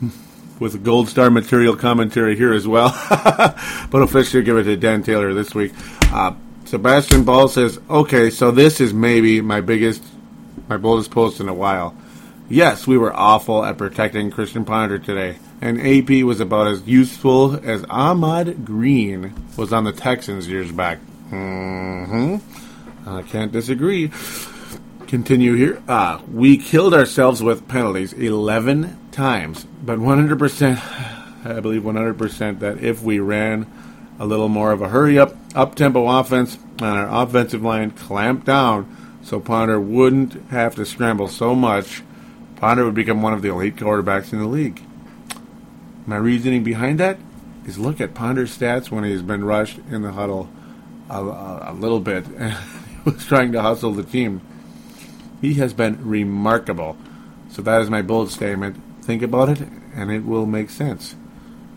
with 0.58 0.82
gold 0.84 1.08
star 1.08 1.30
material 1.30 1.76
commentary 1.76 2.36
here 2.36 2.52
as 2.52 2.66
well. 2.66 2.90
but 3.90 4.02
officially 4.02 4.42
give 4.42 4.56
it 4.56 4.64
to 4.64 4.76
Dan 4.76 5.02
Taylor 5.02 5.32
this 5.34 5.54
week. 5.54 5.72
Uh, 6.12 6.34
Sebastian 6.64 7.24
Ball 7.24 7.48
says, 7.48 7.78
"Okay, 7.88 8.30
so 8.30 8.50
this 8.50 8.80
is 8.80 8.92
maybe 8.92 9.40
my 9.40 9.60
biggest, 9.60 10.02
my 10.68 10.76
boldest 10.76 11.10
post 11.10 11.40
in 11.40 11.48
a 11.48 11.54
while. 11.54 11.96
Yes, 12.48 12.86
we 12.86 12.98
were 12.98 13.14
awful 13.14 13.64
at 13.64 13.78
protecting 13.78 14.30
Christian 14.30 14.64
Ponder 14.64 14.98
today." 14.98 15.38
And 15.62 15.78
AP 15.78 16.24
was 16.24 16.40
about 16.40 16.68
as 16.68 16.86
useful 16.86 17.60
as 17.62 17.84
Ahman 17.90 18.64
Green 18.64 19.34
was 19.58 19.74
on 19.74 19.84
the 19.84 19.92
Texans 19.92 20.48
years 20.48 20.72
back. 20.72 20.98
Hmm 21.30 22.36
I 23.06 23.22
can't 23.22 23.50
disagree. 23.50 24.10
Continue 25.06 25.54
here. 25.54 25.82
Uh, 25.88 26.20
we 26.30 26.56
killed 26.56 26.94
ourselves 26.94 27.42
with 27.42 27.66
penalties 27.66 28.12
11 28.12 29.10
times, 29.10 29.64
but 29.82 29.98
100%, 29.98 31.46
I 31.46 31.60
believe 31.60 31.82
100% 31.82 32.58
that 32.60 32.78
if 32.78 33.02
we 33.02 33.18
ran 33.18 33.70
a 34.18 34.26
little 34.26 34.48
more 34.48 34.70
of 34.72 34.82
a 34.82 34.88
hurry 34.88 35.18
up, 35.18 35.34
up 35.54 35.74
tempo 35.74 36.06
offense 36.06 36.58
and 36.78 36.82
our 36.82 37.22
offensive 37.22 37.62
line 37.62 37.90
clamped 37.90 38.46
down 38.46 38.96
so 39.22 39.40
Ponder 39.40 39.80
wouldn't 39.80 40.50
have 40.50 40.74
to 40.76 40.86
scramble 40.86 41.28
so 41.28 41.54
much, 41.54 42.02
Ponder 42.56 42.84
would 42.84 42.94
become 42.94 43.22
one 43.22 43.32
of 43.32 43.42
the 43.42 43.50
elite 43.50 43.76
quarterbacks 43.76 44.32
in 44.32 44.38
the 44.38 44.46
league. 44.46 44.82
My 46.06 46.16
reasoning 46.16 46.64
behind 46.64 46.98
that 47.00 47.18
is 47.66 47.78
look 47.78 48.00
at 48.00 48.14
Ponder's 48.14 48.56
stats 48.56 48.90
when 48.90 49.04
he's 49.04 49.22
been 49.22 49.44
rushed 49.44 49.78
in 49.90 50.02
the 50.02 50.12
huddle 50.12 50.50
a, 51.18 51.70
a, 51.70 51.74
little 51.74 52.00
bit. 52.00 52.26
was 53.04 53.26
trying 53.26 53.52
to 53.52 53.62
hustle 53.62 53.92
the 53.92 54.02
team. 54.02 54.40
He 55.40 55.54
has 55.54 55.72
been 55.72 56.06
remarkable. 56.06 56.96
So 57.50 57.62
that 57.62 57.80
is 57.80 57.90
my 57.90 58.02
bold 58.02 58.30
statement. 58.30 58.80
Think 59.02 59.22
about 59.22 59.48
it, 59.48 59.60
and 59.94 60.10
it 60.10 60.24
will 60.24 60.46
make 60.46 60.70
sense. 60.70 61.16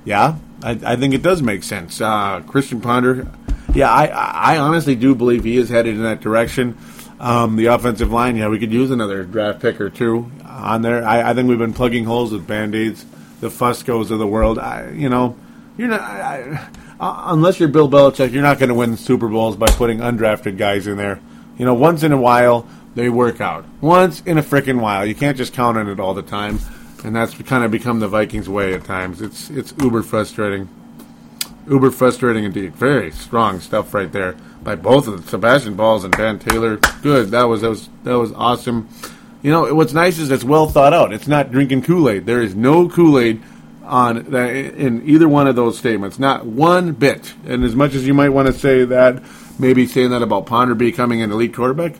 Yeah, 0.05 0.37
I, 0.61 0.71
I 0.85 0.95
think 0.97 1.13
it 1.13 1.21
does 1.21 1.41
make 1.41 1.63
sense. 1.63 2.01
Uh, 2.01 2.41
Christian 2.41 2.81
Ponder, 2.81 3.31
yeah, 3.73 3.89
I, 3.89 4.07
I 4.07 4.57
honestly 4.57 4.95
do 4.95 5.15
believe 5.15 5.43
he 5.43 5.57
is 5.57 5.69
headed 5.69 5.95
in 5.95 6.03
that 6.03 6.21
direction. 6.21 6.77
Um, 7.19 7.55
the 7.55 7.67
offensive 7.67 8.11
line, 8.11 8.35
yeah, 8.35 8.49
we 8.49 8.59
could 8.59 8.73
use 8.73 8.91
another 8.91 9.23
draft 9.23 9.61
pick 9.61 9.79
or 9.79 9.89
two 9.89 10.29
on 10.45 10.81
there. 10.81 11.05
I, 11.05 11.31
I 11.31 11.33
think 11.33 11.47
we've 11.47 11.57
been 11.57 11.73
plugging 11.73 12.03
holes 12.03 12.33
with 12.33 12.45
band 12.45 12.75
aids, 12.75 13.05
the 13.39 13.47
Fuscos 13.47 14.11
of 14.11 14.19
the 14.19 14.27
world. 14.27 14.59
I, 14.59 14.89
you 14.91 15.07
know, 15.07 15.37
you're 15.77 15.87
not. 15.87 16.01
I, 16.01 16.69
uh, 16.99 17.23
unless 17.27 17.59
you're 17.59 17.69
Bill 17.69 17.89
Belichick, 17.89 18.31
you're 18.31 18.43
not 18.43 18.59
going 18.59 18.69
to 18.69 18.75
win 18.75 18.97
Super 18.97 19.27
Bowls 19.27 19.55
by 19.55 19.67
putting 19.67 19.99
undrafted 19.99 20.57
guys 20.57 20.87
in 20.87 20.97
there. 20.97 21.19
You 21.57 21.65
know, 21.65 21.73
once 21.73 22.03
in 22.03 22.11
a 22.11 22.17
while 22.17 22.67
they 22.95 23.09
work 23.09 23.41
out. 23.41 23.65
Once 23.81 24.21
in 24.21 24.37
a 24.37 24.43
freaking 24.43 24.79
while, 24.79 25.05
you 25.05 25.15
can't 25.15 25.37
just 25.37 25.53
count 25.53 25.77
on 25.77 25.89
it 25.89 25.99
all 25.99 26.13
the 26.13 26.21
time, 26.21 26.59
and 27.03 27.15
that's 27.15 27.33
kind 27.43 27.63
of 27.63 27.71
become 27.71 27.99
the 27.99 28.07
Vikings' 28.07 28.47
way 28.47 28.73
at 28.73 28.83
times. 28.83 29.21
It's 29.21 29.49
it's 29.49 29.73
uber 29.81 30.03
frustrating, 30.03 30.69
uber 31.67 31.91
frustrating 31.91 32.43
indeed. 32.43 32.75
Very 32.75 33.11
strong 33.11 33.59
stuff 33.59 33.93
right 33.93 34.11
there 34.11 34.35
by 34.63 34.75
both 34.75 35.07
of 35.07 35.13
them, 35.13 35.23
Sebastian 35.23 35.75
Bowles 35.75 36.03
and 36.03 36.13
Dan 36.13 36.39
Taylor. 36.39 36.77
Good, 37.01 37.31
that 37.31 37.43
was 37.43 37.61
that 37.61 37.69
was 37.69 37.89
that 38.03 38.17
was 38.17 38.31
awesome. 38.33 38.87
You 39.41 39.51
know, 39.51 39.73
what's 39.73 39.93
nice 39.93 40.19
is 40.19 40.31
it's 40.31 40.43
well 40.43 40.69
thought 40.69 40.93
out. 40.93 41.11
It's 41.11 41.27
not 41.27 41.51
drinking 41.51 41.81
Kool 41.81 42.09
Aid. 42.09 42.25
There 42.25 42.41
is 42.41 42.55
no 42.55 42.87
Kool 42.87 43.19
Aid 43.19 43.41
on 43.93 44.23
that 44.31 44.49
in 44.49 45.07
either 45.07 45.29
one 45.29 45.45
of 45.45 45.55
those 45.55 45.77
statements. 45.77 46.17
Not 46.17 46.47
one 46.47 46.93
bit. 46.93 47.35
And 47.45 47.63
as 47.63 47.75
much 47.75 47.93
as 47.93 48.07
you 48.07 48.15
might 48.15 48.29
want 48.29 48.47
to 48.47 48.53
say 48.53 48.85
that, 48.85 49.21
maybe 49.59 49.85
saying 49.85 50.09
that 50.09 50.23
about 50.23 50.47
Ponder 50.47 50.73
becoming 50.73 51.21
an 51.21 51.31
elite 51.31 51.53
quarterback, 51.53 51.93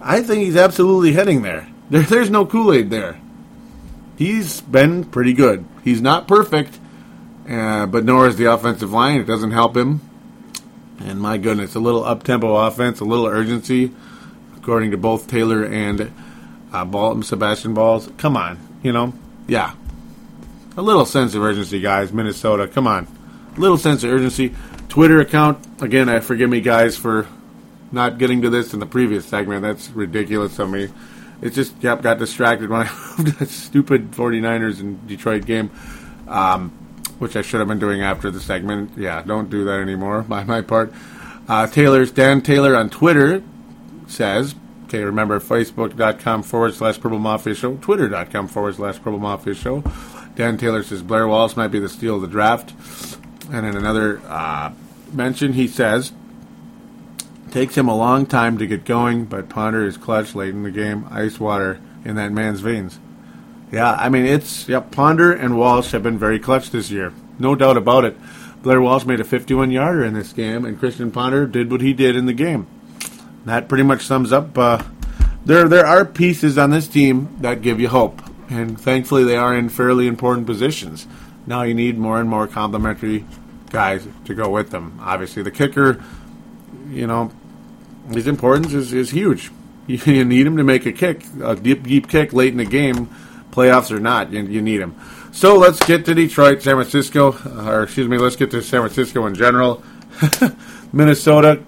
I 0.00 0.22
think 0.22 0.44
he's 0.44 0.56
absolutely 0.56 1.12
heading 1.12 1.42
there. 1.42 1.68
there 1.90 2.02
there's 2.02 2.30
no 2.30 2.46
Kool 2.46 2.72
Aid 2.72 2.90
there. 2.90 3.20
He's 4.16 4.60
been 4.60 5.04
pretty 5.04 5.32
good. 5.32 5.64
He's 5.82 6.00
not 6.00 6.28
perfect, 6.28 6.78
uh, 7.48 7.86
but 7.86 8.04
nor 8.04 8.28
is 8.28 8.36
the 8.36 8.52
offensive 8.52 8.92
line. 8.92 9.20
It 9.20 9.26
doesn't 9.26 9.50
help 9.50 9.76
him. 9.76 10.00
And 11.00 11.20
my 11.20 11.36
goodness, 11.36 11.74
a 11.74 11.80
little 11.80 12.04
up 12.04 12.22
tempo 12.22 12.54
offense, 12.54 13.00
a 13.00 13.04
little 13.04 13.26
urgency, 13.26 13.92
according 14.56 14.92
to 14.92 14.96
both 14.96 15.28
Taylor 15.28 15.64
and 15.64 16.12
uh, 16.72 16.84
Ball, 16.84 17.22
Sebastian 17.22 17.74
Bowles. 17.74 18.08
Come 18.18 18.36
on, 18.36 18.58
you 18.82 18.92
know, 18.92 19.12
yeah, 19.46 19.74
a 20.78 20.82
little 20.82 21.04
sense 21.04 21.34
of 21.34 21.42
urgency, 21.42 21.80
guys. 21.80 22.12
Minnesota, 22.12 22.68
come 22.68 22.86
on. 22.86 23.08
A 23.56 23.60
little 23.60 23.76
sense 23.76 24.04
of 24.04 24.10
urgency. 24.10 24.54
Twitter 24.88 25.20
account. 25.20 25.66
Again, 25.82 26.08
I 26.08 26.20
forgive 26.20 26.48
me, 26.48 26.60
guys, 26.60 26.96
for 26.96 27.26
not 27.90 28.18
getting 28.18 28.42
to 28.42 28.50
this 28.50 28.72
in 28.72 28.78
the 28.78 28.86
previous 28.86 29.26
segment. 29.26 29.62
That's 29.62 29.90
ridiculous 29.90 30.56
of 30.60 30.70
me. 30.70 30.88
It 31.42 31.50
just 31.50 31.74
yep, 31.82 32.02
got 32.02 32.18
distracted 32.18 32.70
when 32.70 32.82
I 32.82 32.84
moved 33.18 33.38
that 33.40 33.48
stupid 33.48 34.12
49ers 34.12 34.78
and 34.78 35.04
Detroit 35.08 35.46
game, 35.46 35.72
um, 36.28 36.70
which 37.18 37.34
I 37.34 37.42
should 37.42 37.58
have 37.58 37.68
been 37.68 37.80
doing 37.80 38.02
after 38.02 38.30
the 38.30 38.40
segment. 38.40 38.92
Yeah, 38.96 39.22
don't 39.22 39.50
do 39.50 39.64
that 39.64 39.80
anymore 39.80 40.22
by 40.22 40.44
my 40.44 40.62
part. 40.62 40.92
Uh, 41.48 41.66
Taylor's 41.66 42.12
Dan 42.12 42.40
Taylor 42.40 42.76
on 42.76 42.88
Twitter 42.88 43.42
says, 44.06 44.54
okay, 44.84 45.02
remember 45.02 45.40
facebook.com 45.40 46.44
forward 46.44 46.74
slash 46.74 47.00
Purple 47.00 47.18
Mafia 47.18 47.56
Show, 47.56 47.76
twitter.com 47.78 48.46
forward 48.46 48.76
slash 48.76 48.96
Purple 48.98 49.18
Mafia 49.18 49.54
Show. 49.54 49.82
Dan 50.38 50.56
Taylor 50.56 50.84
says 50.84 51.02
Blair 51.02 51.26
Walsh 51.26 51.56
might 51.56 51.72
be 51.72 51.80
the 51.80 51.88
steal 51.88 52.14
of 52.14 52.20
the 52.20 52.28
draft. 52.28 52.72
And 53.50 53.66
in 53.66 53.76
another 53.76 54.20
uh, 54.24 54.72
mention, 55.12 55.54
he 55.54 55.66
says, 55.66 56.12
takes 57.50 57.76
him 57.76 57.88
a 57.88 57.96
long 57.96 58.24
time 58.24 58.56
to 58.58 58.66
get 58.68 58.84
going, 58.84 59.24
but 59.24 59.48
Ponder 59.48 59.84
is 59.84 59.96
clutch 59.96 60.36
late 60.36 60.50
in 60.50 60.62
the 60.62 60.70
game. 60.70 61.08
Ice 61.10 61.40
water 61.40 61.80
in 62.04 62.14
that 62.14 62.30
man's 62.30 62.60
veins. 62.60 63.00
Yeah, 63.72 63.90
I 63.94 64.10
mean, 64.10 64.26
it's, 64.26 64.68
yep, 64.68 64.92
Ponder 64.92 65.32
and 65.32 65.58
Walsh 65.58 65.90
have 65.90 66.04
been 66.04 66.18
very 66.18 66.38
clutch 66.38 66.70
this 66.70 66.88
year. 66.88 67.12
No 67.40 67.56
doubt 67.56 67.76
about 67.76 68.04
it. 68.04 68.16
Blair 68.62 68.80
Walsh 68.80 69.06
made 69.06 69.18
a 69.18 69.24
51 69.24 69.72
yarder 69.72 70.04
in 70.04 70.14
this 70.14 70.32
game, 70.32 70.64
and 70.64 70.78
Christian 70.78 71.10
Ponder 71.10 71.48
did 71.48 71.68
what 71.68 71.80
he 71.80 71.92
did 71.92 72.14
in 72.14 72.26
the 72.26 72.32
game. 72.32 72.68
That 73.44 73.68
pretty 73.68 73.82
much 73.82 74.02
sums 74.02 74.32
up. 74.32 74.56
Uh, 74.56 74.84
there, 75.44 75.66
there 75.66 75.84
are 75.84 76.04
pieces 76.04 76.56
on 76.58 76.70
this 76.70 76.86
team 76.86 77.28
that 77.40 77.60
give 77.60 77.80
you 77.80 77.88
hope, 77.88 78.22
and 78.48 78.80
thankfully 78.80 79.24
they 79.24 79.36
are 79.36 79.54
in 79.54 79.68
fairly 79.68 80.06
important 80.06 80.46
positions. 80.46 81.06
Now 81.46 81.62
you 81.62 81.74
need 81.74 81.98
more 81.98 82.20
and 82.20 82.28
more 82.28 82.46
complementary 82.46 83.24
guys 83.70 84.06
to 84.24 84.34
go 84.34 84.48
with 84.50 84.70
them. 84.70 84.98
Obviously, 85.02 85.42
the 85.42 85.50
kicker, 85.50 86.02
you 86.88 87.06
know, 87.06 87.30
his 88.12 88.26
importance 88.26 88.72
is, 88.72 88.92
is 88.92 89.10
huge. 89.10 89.50
You, 89.88 90.22
need 90.22 90.46
him 90.46 90.58
to 90.58 90.64
make 90.64 90.84
a 90.84 90.92
kick, 90.92 91.24
a 91.42 91.56
deep, 91.56 91.82
deep 91.84 92.10
kick 92.10 92.34
late 92.34 92.52
in 92.52 92.58
the 92.58 92.66
game, 92.66 93.08
playoffs 93.50 93.90
or 93.90 93.98
not. 93.98 94.30
You, 94.30 94.42
you 94.42 94.60
need 94.60 94.82
him. 94.82 94.94
So 95.32 95.56
let's 95.56 95.82
get 95.82 96.04
to 96.04 96.14
Detroit, 96.14 96.60
San 96.60 96.74
Francisco, 96.74 97.32
uh, 97.32 97.70
or 97.70 97.84
excuse 97.84 98.06
me, 98.06 98.18
let's 98.18 98.36
get 98.36 98.50
to 98.50 98.60
San 98.60 98.82
Francisco 98.82 99.24
in 99.24 99.34
general. 99.34 99.82
Minnesota 100.92 101.62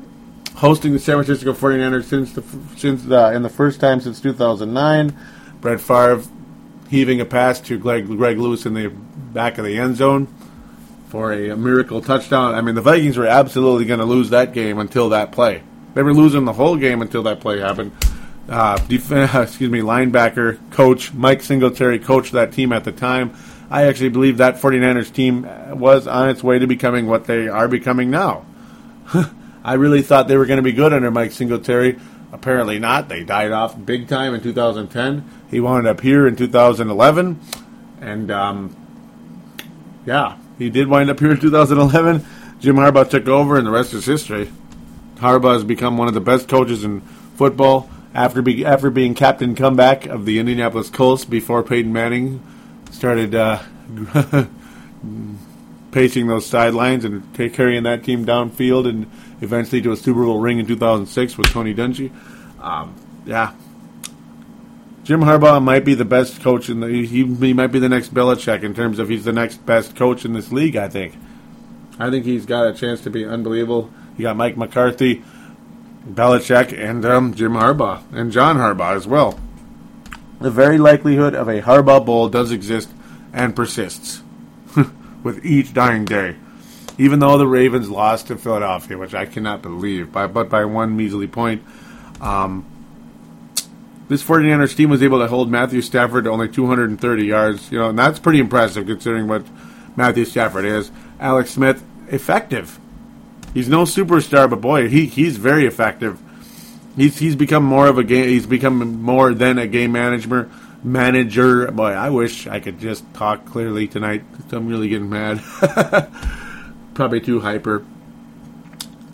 hosting 0.56 0.92
the 0.92 0.98
San 0.98 1.16
Francisco 1.16 1.54
49ers 1.54 2.04
since 2.04 2.34
the 2.34 2.44
since 2.76 3.02
the, 3.04 3.32
in 3.32 3.42
the 3.42 3.48
first 3.48 3.80
time 3.80 4.02
since 4.02 4.20
2009. 4.20 5.16
Brett 5.62 5.80
Favre 5.80 6.22
heaving 6.90 7.20
a 7.20 7.24
pass 7.24 7.60
to 7.60 7.78
Greg, 7.78 8.06
Greg 8.06 8.36
Lewis 8.36 8.66
in 8.66 8.74
the 8.74 8.88
back 8.88 9.58
of 9.58 9.64
the 9.64 9.78
end 9.78 9.96
zone 9.96 10.26
for 11.08 11.32
a, 11.32 11.56
miracle 11.56 12.02
touchdown. 12.02 12.54
I 12.54 12.60
mean, 12.60 12.74
the 12.74 12.82
Vikings 12.82 13.16
were 13.16 13.26
absolutely 13.26 13.84
going 13.84 14.00
to 14.00 14.06
lose 14.06 14.30
that 14.30 14.52
game 14.52 14.78
until 14.78 15.10
that 15.10 15.32
play. 15.32 15.62
They 15.94 16.02
were 16.02 16.12
losing 16.12 16.44
the 16.44 16.52
whole 16.52 16.76
game 16.76 17.00
until 17.00 17.22
that 17.24 17.40
play 17.40 17.60
happened. 17.60 17.92
Uh, 18.48 18.76
def- 18.88 19.12
excuse 19.34 19.70
me, 19.70 19.80
linebacker 19.80 20.58
coach 20.70 21.14
Mike 21.14 21.42
Singletary 21.42 22.00
coached 22.00 22.32
that 22.32 22.52
team 22.52 22.72
at 22.72 22.84
the 22.84 22.92
time. 22.92 23.36
I 23.70 23.84
actually 23.84 24.08
believe 24.08 24.38
that 24.38 24.56
49ers 24.56 25.12
team 25.12 25.48
was 25.78 26.08
on 26.08 26.28
its 26.28 26.42
way 26.42 26.58
to 26.58 26.66
becoming 26.66 27.06
what 27.06 27.26
they 27.26 27.46
are 27.46 27.68
becoming 27.68 28.10
now. 28.10 28.44
I 29.64 29.74
really 29.74 30.02
thought 30.02 30.26
they 30.26 30.36
were 30.36 30.46
going 30.46 30.56
to 30.56 30.62
be 30.62 30.72
good 30.72 30.92
under 30.92 31.10
Mike 31.12 31.30
Singletary. 31.30 32.00
Apparently 32.32 32.80
not. 32.80 33.08
They 33.08 33.22
died 33.22 33.52
off 33.52 33.76
big 33.84 34.08
time 34.08 34.34
in 34.34 34.42
2010. 34.42 35.39
He 35.50 35.60
wound 35.60 35.86
up 35.86 36.00
here 36.00 36.26
in 36.26 36.36
2011. 36.36 37.40
And, 38.00 38.30
um, 38.30 38.76
yeah, 40.06 40.36
he 40.58 40.70
did 40.70 40.88
wind 40.88 41.10
up 41.10 41.20
here 41.20 41.32
in 41.32 41.40
2011. 41.40 42.24
Jim 42.60 42.76
Harbaugh 42.76 43.08
took 43.08 43.26
over, 43.28 43.56
and 43.56 43.66
the 43.66 43.70
rest 43.70 43.94
is 43.94 44.04
history. 44.04 44.50
Harbaugh 45.16 45.54
has 45.54 45.64
become 45.64 45.96
one 45.96 46.08
of 46.08 46.14
the 46.14 46.20
best 46.20 46.48
coaches 46.48 46.84
in 46.84 47.00
football 47.36 47.90
after, 48.14 48.42
be, 48.42 48.64
after 48.64 48.90
being 48.90 49.14
captain 49.14 49.54
comeback 49.54 50.06
of 50.06 50.24
the 50.24 50.38
Indianapolis 50.38 50.90
Colts 50.90 51.24
before 51.24 51.62
Peyton 51.62 51.92
Manning 51.92 52.42
started 52.90 53.34
uh, 53.34 53.62
pacing 55.90 56.26
those 56.26 56.46
sidelines 56.46 57.04
and 57.04 57.34
take, 57.34 57.54
carrying 57.54 57.84
that 57.84 58.04
team 58.04 58.24
downfield 58.26 58.88
and 58.88 59.10
eventually 59.40 59.80
to 59.82 59.92
a 59.92 59.96
Super 59.96 60.24
Bowl 60.24 60.40
ring 60.40 60.58
in 60.58 60.66
2006 60.66 61.38
with 61.38 61.48
Tony 61.48 61.74
Dungy. 61.74 62.10
Um, 62.60 62.94
yeah. 63.26 63.52
Jim 65.02 65.20
Harbaugh 65.20 65.62
might 65.62 65.84
be 65.84 65.94
the 65.94 66.04
best 66.04 66.42
coach 66.42 66.68
in 66.68 66.80
the. 66.80 66.88
He, 66.88 67.24
he 67.26 67.52
might 67.52 67.68
be 67.68 67.78
the 67.78 67.88
next 67.88 68.14
Belichick 68.14 68.62
in 68.62 68.74
terms 68.74 68.98
of 68.98 69.08
he's 69.08 69.24
the 69.24 69.32
next 69.32 69.64
best 69.64 69.96
coach 69.96 70.24
in 70.24 70.32
this 70.32 70.52
league. 70.52 70.76
I 70.76 70.88
think. 70.88 71.16
I 71.98 72.10
think 72.10 72.24
he's 72.24 72.46
got 72.46 72.66
a 72.66 72.74
chance 72.74 73.00
to 73.02 73.10
be 73.10 73.24
unbelievable. 73.24 73.90
You 74.16 74.24
got 74.24 74.36
Mike 74.36 74.56
McCarthy, 74.56 75.22
Belichick, 76.08 76.78
and 76.78 77.04
um, 77.04 77.34
Jim 77.34 77.52
Harbaugh, 77.52 78.02
and 78.12 78.32
John 78.32 78.56
Harbaugh 78.56 78.96
as 78.96 79.06
well. 79.06 79.38
The 80.40 80.50
very 80.50 80.78
likelihood 80.78 81.34
of 81.34 81.48
a 81.48 81.60
Harbaugh 81.60 82.04
Bowl 82.04 82.28
does 82.28 82.50
exist 82.50 82.90
and 83.32 83.54
persists 83.54 84.22
with 85.22 85.44
each 85.44 85.74
dying 85.74 86.04
day 86.04 86.36
even 87.00 87.18
though 87.18 87.38
the 87.38 87.46
Ravens 87.46 87.88
lost 87.88 88.26
to 88.26 88.36
Philadelphia, 88.36 88.98
which 88.98 89.14
I 89.14 89.24
cannot 89.24 89.62
believe, 89.62 90.12
by, 90.12 90.26
but 90.26 90.50
by 90.50 90.66
one 90.66 90.98
measly 90.98 91.26
point. 91.26 91.62
Um, 92.20 92.66
this 94.10 94.24
49ers 94.24 94.74
team 94.74 94.90
was 94.90 95.04
able 95.04 95.20
to 95.20 95.28
hold 95.28 95.52
Matthew 95.52 95.80
Stafford 95.80 96.24
to 96.24 96.30
only 96.30 96.48
230 96.48 97.24
yards, 97.24 97.70
you 97.70 97.78
know, 97.78 97.90
and 97.90 97.98
that's 97.98 98.18
pretty 98.18 98.40
impressive 98.40 98.84
considering 98.84 99.28
what 99.28 99.46
Matthew 99.94 100.24
Stafford 100.24 100.64
is. 100.64 100.90
Alex 101.20 101.52
Smith, 101.52 101.84
effective. 102.08 102.80
He's 103.54 103.68
no 103.68 103.84
superstar, 103.84 104.50
but 104.50 104.60
boy, 104.60 104.88
he, 104.88 105.06
he's 105.06 105.36
very 105.36 105.64
effective. 105.64 106.20
He's 106.96 107.20
he's 107.20 107.36
become 107.36 107.62
more 107.62 107.86
of 107.86 107.98
a 107.98 108.04
game. 108.04 108.28
He's 108.28 108.46
become 108.46 109.00
more 109.00 109.32
than 109.32 109.58
a 109.58 109.68
game 109.68 109.92
manager. 109.92 110.50
Manager, 110.82 111.70
boy, 111.70 111.92
I 111.92 112.10
wish 112.10 112.48
I 112.48 112.58
could 112.58 112.80
just 112.80 113.04
talk 113.14 113.44
clearly 113.44 113.86
tonight. 113.86 114.24
I'm 114.50 114.66
really 114.66 114.88
getting 114.88 115.08
mad. 115.08 115.40
probably 116.94 117.20
too 117.20 117.38
hyper. 117.38 117.86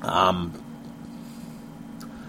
Um, 0.01 0.55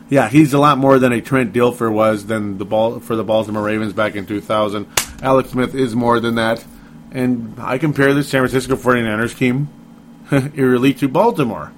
yeah, 0.10 0.30
he's 0.30 0.54
a 0.54 0.60
lot 0.60 0.78
more 0.78 1.00
than 1.00 1.12
a 1.12 1.22
Trent 1.22 1.54
Dilfer 1.54 1.92
was 1.92 2.26
than 2.26 2.58
the 2.58 2.66
ball 2.66 3.00
for 3.00 3.16
the 3.16 3.24
Baltimore 3.24 3.64
Ravens 3.64 3.94
back 3.94 4.16
in 4.16 4.26
2000. 4.26 4.88
Alex 5.22 5.50
Smith 5.50 5.76
is 5.76 5.96
more 5.96 6.20
than 6.20 6.36
that, 6.36 6.64
and 7.12 7.56
I 7.60 7.78
compare 7.78 8.14
the 8.14 8.24
San 8.24 8.42
Francisco 8.42 8.76
49ers 8.76 9.38
team 9.38 9.70
eerily 10.56 10.94
to 10.96 11.08
Baltimore. 11.08 11.72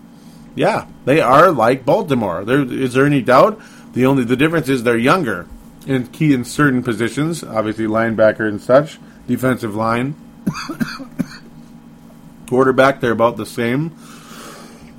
Yeah, 0.55 0.88
they 1.05 1.21
are 1.21 1.51
like 1.51 1.86
Baltimore. 1.86 2.43
There 2.43 2.61
is 2.61 2.93
there 2.93 3.05
any 3.05 3.21
doubt? 3.21 3.61
The 3.93 4.05
only 4.05 4.23
the 4.23 4.36
difference 4.36 4.69
is 4.69 4.84
they're 4.84 4.97
younger 4.97 5.47
and 5.88 6.11
key 6.11 6.34
in 6.34 6.43
certain 6.43 6.84
positions, 6.84 7.43
obviously 7.43 7.86
linebacker 7.86 8.47
and 8.47 8.61
such, 8.61 8.99
defensive 9.27 9.75
line. 9.75 10.15
Quarterback, 12.47 12.99
they're 12.99 13.11
about 13.11 13.38
the 13.38 13.45
same. 13.45 13.95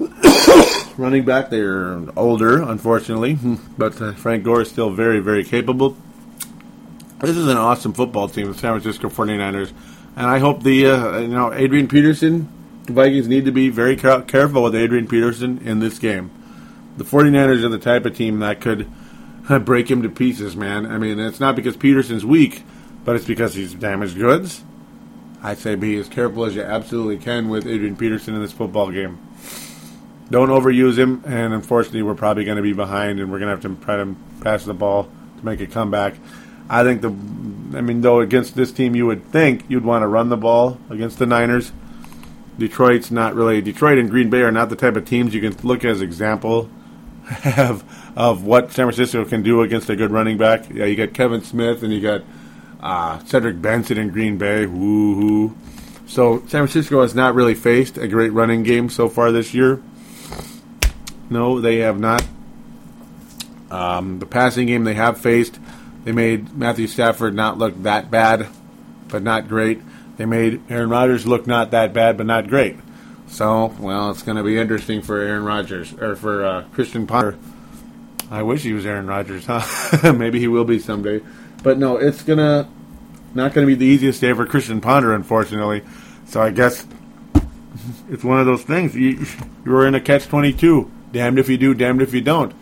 Running 1.00 1.24
back, 1.24 1.48
they're 1.48 1.98
older, 2.14 2.60
unfortunately, 2.60 3.38
but 3.78 3.98
uh, 4.02 4.12
Frank 4.12 4.44
Gore 4.44 4.60
is 4.60 4.68
still 4.68 4.90
very, 4.90 5.20
very 5.20 5.44
capable. 5.44 5.96
This 7.20 7.38
is 7.38 7.48
an 7.48 7.56
awesome 7.56 7.94
football 7.94 8.28
team, 8.28 8.48
the 8.48 8.58
San 8.58 8.78
Francisco 8.78 9.08
49ers, 9.08 9.72
and 10.14 10.26
I 10.26 10.40
hope 10.40 10.62
the 10.62 10.88
uh, 10.88 11.18
you 11.20 11.28
know 11.28 11.54
Adrian 11.54 11.88
Peterson 11.88 12.52
the 12.84 12.92
Vikings 12.92 13.28
need 13.28 13.46
to 13.46 13.50
be 13.50 13.70
very 13.70 13.96
ca- 13.96 14.20
careful 14.20 14.62
with 14.62 14.74
Adrian 14.74 15.08
Peterson 15.08 15.66
in 15.66 15.80
this 15.80 15.98
game. 15.98 16.30
The 16.98 17.04
49ers 17.04 17.64
are 17.64 17.70
the 17.70 17.78
type 17.78 18.04
of 18.04 18.14
team 18.14 18.40
that 18.40 18.60
could 18.60 18.86
uh, 19.48 19.58
break 19.58 19.90
him 19.90 20.02
to 20.02 20.10
pieces, 20.10 20.54
man. 20.54 20.84
I 20.84 20.98
mean, 20.98 21.18
it's 21.18 21.40
not 21.40 21.56
because 21.56 21.78
Peterson's 21.78 22.26
weak, 22.26 22.62
but 23.06 23.16
it's 23.16 23.24
because 23.24 23.54
he's 23.54 23.72
damaged 23.72 24.18
goods 24.18 24.62
I 25.42 25.54
say 25.54 25.74
be 25.74 25.96
as 25.96 26.08
careful 26.08 26.44
as 26.44 26.54
you 26.54 26.62
absolutely 26.62 27.16
can 27.16 27.48
with 27.48 27.66
Adrian 27.66 27.96
Peterson 27.96 28.34
in 28.34 28.42
this 28.42 28.52
football 28.52 28.90
game. 28.90 29.18
Don't 30.30 30.48
overuse 30.48 30.96
him, 30.96 31.22
and 31.26 31.52
unfortunately, 31.52 32.02
we're 32.02 32.14
probably 32.14 32.44
going 32.44 32.56
to 32.56 32.62
be 32.62 32.72
behind, 32.72 33.18
and 33.18 33.32
we're 33.32 33.40
going 33.40 33.48
to 33.48 33.68
have 33.68 33.78
to 33.78 33.84
try 33.84 33.96
to 33.96 34.14
pass 34.42 34.64
the 34.64 34.74
ball 34.74 35.10
to 35.38 35.44
make 35.44 35.60
a 35.60 35.66
comeback. 35.66 36.14
I 36.68 36.84
think 36.84 37.00
the, 37.00 37.08
I 37.76 37.80
mean, 37.80 38.00
though 38.00 38.20
against 38.20 38.54
this 38.54 38.70
team, 38.70 38.94
you 38.94 39.06
would 39.06 39.24
think 39.24 39.64
you'd 39.68 39.84
want 39.84 40.02
to 40.02 40.06
run 40.06 40.28
the 40.28 40.36
ball 40.36 40.78
against 40.88 41.18
the 41.18 41.26
Niners. 41.26 41.72
Detroit's 42.58 43.10
not 43.10 43.34
really 43.34 43.60
Detroit 43.60 43.98
and 43.98 44.10
Green 44.10 44.28
Bay 44.28 44.42
are 44.42 44.52
not 44.52 44.68
the 44.68 44.76
type 44.76 44.94
of 44.94 45.06
teams 45.06 45.34
you 45.34 45.40
can 45.40 45.56
look 45.66 45.84
as 45.84 46.02
example 46.02 46.70
of 47.56 47.82
of 48.16 48.44
what 48.44 48.70
San 48.72 48.84
Francisco 48.86 49.24
can 49.24 49.42
do 49.42 49.62
against 49.62 49.88
a 49.88 49.96
good 49.96 50.10
running 50.10 50.36
back. 50.36 50.68
Yeah, 50.68 50.84
you 50.84 50.94
got 50.94 51.14
Kevin 51.14 51.42
Smith 51.42 51.82
and 51.82 51.92
you 51.92 52.00
got 52.00 52.22
uh, 52.80 53.18
Cedric 53.24 53.60
Benson 53.62 53.98
in 53.98 54.10
Green 54.10 54.36
Bay. 54.36 54.66
Woohoo. 54.66 55.54
So 56.06 56.38
San 56.40 56.66
Francisco 56.66 57.02
has 57.02 57.14
not 57.14 57.34
really 57.34 57.54
faced 57.54 57.96
a 57.98 58.08
great 58.08 58.32
running 58.32 58.62
game 58.62 58.90
so 58.90 59.08
far 59.08 59.32
this 59.32 59.54
year. 59.54 59.80
No, 61.30 61.60
they 61.60 61.78
have 61.78 61.98
not. 61.98 62.24
Um, 63.70 64.18
the 64.18 64.26
passing 64.26 64.66
game 64.66 64.84
they 64.84 64.94
have 64.94 65.18
faced, 65.18 65.58
they 66.04 66.12
made 66.12 66.56
Matthew 66.56 66.88
Stafford 66.88 67.34
not 67.34 67.56
look 67.56 67.82
that 67.84 68.10
bad, 68.10 68.48
but 69.08 69.22
not 69.22 69.48
great. 69.48 69.80
They 70.16 70.26
made 70.26 70.60
Aaron 70.68 70.90
Rodgers 70.90 71.26
look 71.26 71.46
not 71.46 71.70
that 71.70 71.94
bad, 71.94 72.16
but 72.16 72.26
not 72.26 72.48
great. 72.48 72.76
So, 73.28 73.74
well, 73.78 74.10
it's 74.10 74.22
going 74.22 74.36
to 74.36 74.42
be 74.42 74.58
interesting 74.58 75.02
for 75.02 75.20
Aaron 75.20 75.44
Rodgers 75.44 75.94
or 75.94 76.16
for 76.16 76.44
uh, 76.44 76.64
Christian 76.72 77.06
Ponder. 77.06 77.38
I 78.30 78.42
wish 78.42 78.62
he 78.62 78.72
was 78.72 78.86
Aaron 78.86 79.06
Rodgers, 79.06 79.46
huh? 79.46 80.12
Maybe 80.16 80.38
he 80.40 80.48
will 80.48 80.64
be 80.64 80.78
someday. 80.78 81.20
But 81.62 81.78
no, 81.78 81.96
it's 81.96 82.22
gonna 82.22 82.68
not 83.34 83.52
going 83.54 83.66
to 83.66 83.70
be 83.70 83.74
the 83.74 83.86
easiest 83.86 84.20
day 84.20 84.32
for 84.32 84.46
Christian 84.46 84.80
Ponder, 84.80 85.14
unfortunately. 85.14 85.82
So 86.26 86.40
I 86.40 86.50
guess 86.50 86.86
it's 88.08 88.22
one 88.22 88.38
of 88.38 88.46
those 88.46 88.62
things. 88.62 88.94
You, 88.94 89.26
you're 89.64 89.86
in 89.86 89.94
a 89.94 90.00
catch 90.00 90.26
twenty 90.26 90.52
two. 90.52 90.90
Damned 91.12 91.38
if 91.38 91.48
you 91.48 91.58
do, 91.58 91.74
damned 91.74 92.02
if 92.02 92.14
you 92.14 92.20
don't. 92.20 92.54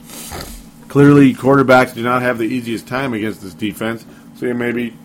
Clearly, 0.89 1.35
quarterbacks 1.35 1.95
do 1.95 2.03
not 2.03 2.23
have 2.23 2.39
the 2.39 2.45
easiest 2.45 2.89
time 2.89 3.13
against 3.13 3.43
this 3.43 3.55
defense. 3.55 4.07
So 4.37 4.47
you 4.47 4.55
maybe 4.55 4.97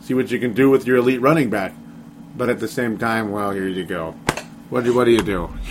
see 0.00 0.14
what 0.14 0.30
you 0.30 0.40
can 0.40 0.54
do 0.54 0.70
with 0.70 0.86
your 0.86 0.96
elite 0.96 1.20
running 1.20 1.50
back. 1.50 1.72
But 2.36 2.48
at 2.48 2.58
the 2.60 2.68
same 2.68 2.98
time, 2.98 3.30
well, 3.30 3.50
here 3.50 3.68
you 3.68 3.84
go. 3.84 4.12
What 4.70 4.84
do 4.84 4.94
what 4.94 5.04
do 5.04 5.12
you 5.12 5.22
do? 5.22 5.50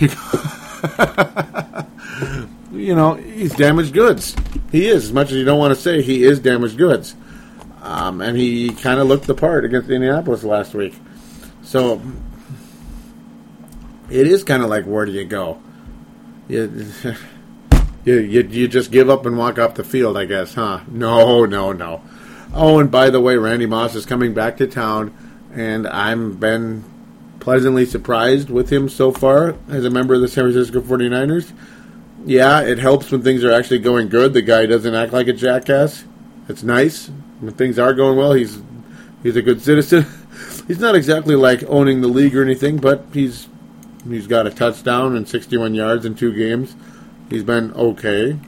you 2.72 2.94
know, 2.94 3.14
he's 3.14 3.54
damaged 3.54 3.92
goods. 3.92 4.34
He 4.72 4.86
is, 4.88 5.04
as 5.04 5.12
much 5.12 5.30
as 5.30 5.36
you 5.36 5.44
don't 5.44 5.58
want 5.58 5.74
to 5.74 5.80
say, 5.80 6.02
he 6.02 6.24
is 6.24 6.40
damaged 6.40 6.76
goods. 6.78 7.14
Um, 7.82 8.20
and 8.20 8.36
he 8.36 8.70
kind 8.70 9.00
of 9.00 9.06
looked 9.06 9.26
the 9.26 9.34
part 9.34 9.64
against 9.64 9.88
Indianapolis 9.88 10.42
last 10.44 10.74
week. 10.74 10.94
So 11.62 12.02
it 14.10 14.26
is 14.26 14.42
kind 14.44 14.62
of 14.62 14.68
like, 14.68 14.84
where 14.84 15.06
do 15.06 15.12
you 15.12 15.24
go? 15.24 15.62
You, 18.04 18.20
you, 18.20 18.42
you, 18.42 18.68
just 18.68 18.90
give 18.90 19.10
up 19.10 19.26
and 19.26 19.36
walk 19.36 19.58
off 19.58 19.74
the 19.74 19.84
field, 19.84 20.16
I 20.16 20.24
guess, 20.24 20.54
huh? 20.54 20.80
No, 20.88 21.44
no, 21.44 21.74
no. 21.74 22.00
Oh, 22.54 22.78
and 22.78 22.90
by 22.90 23.10
the 23.10 23.20
way, 23.20 23.36
Randy 23.36 23.66
Moss 23.66 23.94
is 23.94 24.06
coming 24.06 24.32
back 24.32 24.56
to 24.58 24.66
town, 24.66 25.12
and 25.52 25.86
I've 25.86 26.40
been 26.40 26.84
pleasantly 27.40 27.84
surprised 27.84 28.48
with 28.48 28.70
him 28.70 28.88
so 28.88 29.12
far 29.12 29.56
as 29.68 29.84
a 29.84 29.90
member 29.90 30.14
of 30.14 30.22
the 30.22 30.28
San 30.28 30.44
Francisco 30.44 30.80
49ers. 30.80 31.52
Yeah, 32.24 32.60
it 32.62 32.78
helps 32.78 33.10
when 33.10 33.22
things 33.22 33.44
are 33.44 33.52
actually 33.52 33.80
going 33.80 34.08
good. 34.08 34.32
The 34.32 34.42
guy 34.42 34.64
doesn't 34.64 34.94
act 34.94 35.12
like 35.12 35.28
a 35.28 35.32
jackass. 35.32 36.04
It's 36.48 36.62
nice. 36.62 37.10
When 37.40 37.52
things 37.52 37.78
are 37.78 37.92
going 37.92 38.16
well, 38.16 38.32
he's 38.32 38.60
he's 39.22 39.36
a 39.36 39.42
good 39.42 39.60
citizen. 39.60 40.06
he's 40.66 40.80
not 40.80 40.94
exactly 40.94 41.36
like 41.36 41.62
owning 41.64 42.00
the 42.00 42.08
league 42.08 42.34
or 42.34 42.42
anything, 42.42 42.78
but 42.78 43.04
he's 43.12 43.48
he's 44.06 44.26
got 44.26 44.46
a 44.46 44.50
touchdown 44.50 45.16
and 45.16 45.28
61 45.28 45.74
yards 45.74 46.04
in 46.04 46.14
two 46.14 46.32
games. 46.32 46.76
He's 47.30 47.44
been 47.44 47.72
okay. 47.72 48.38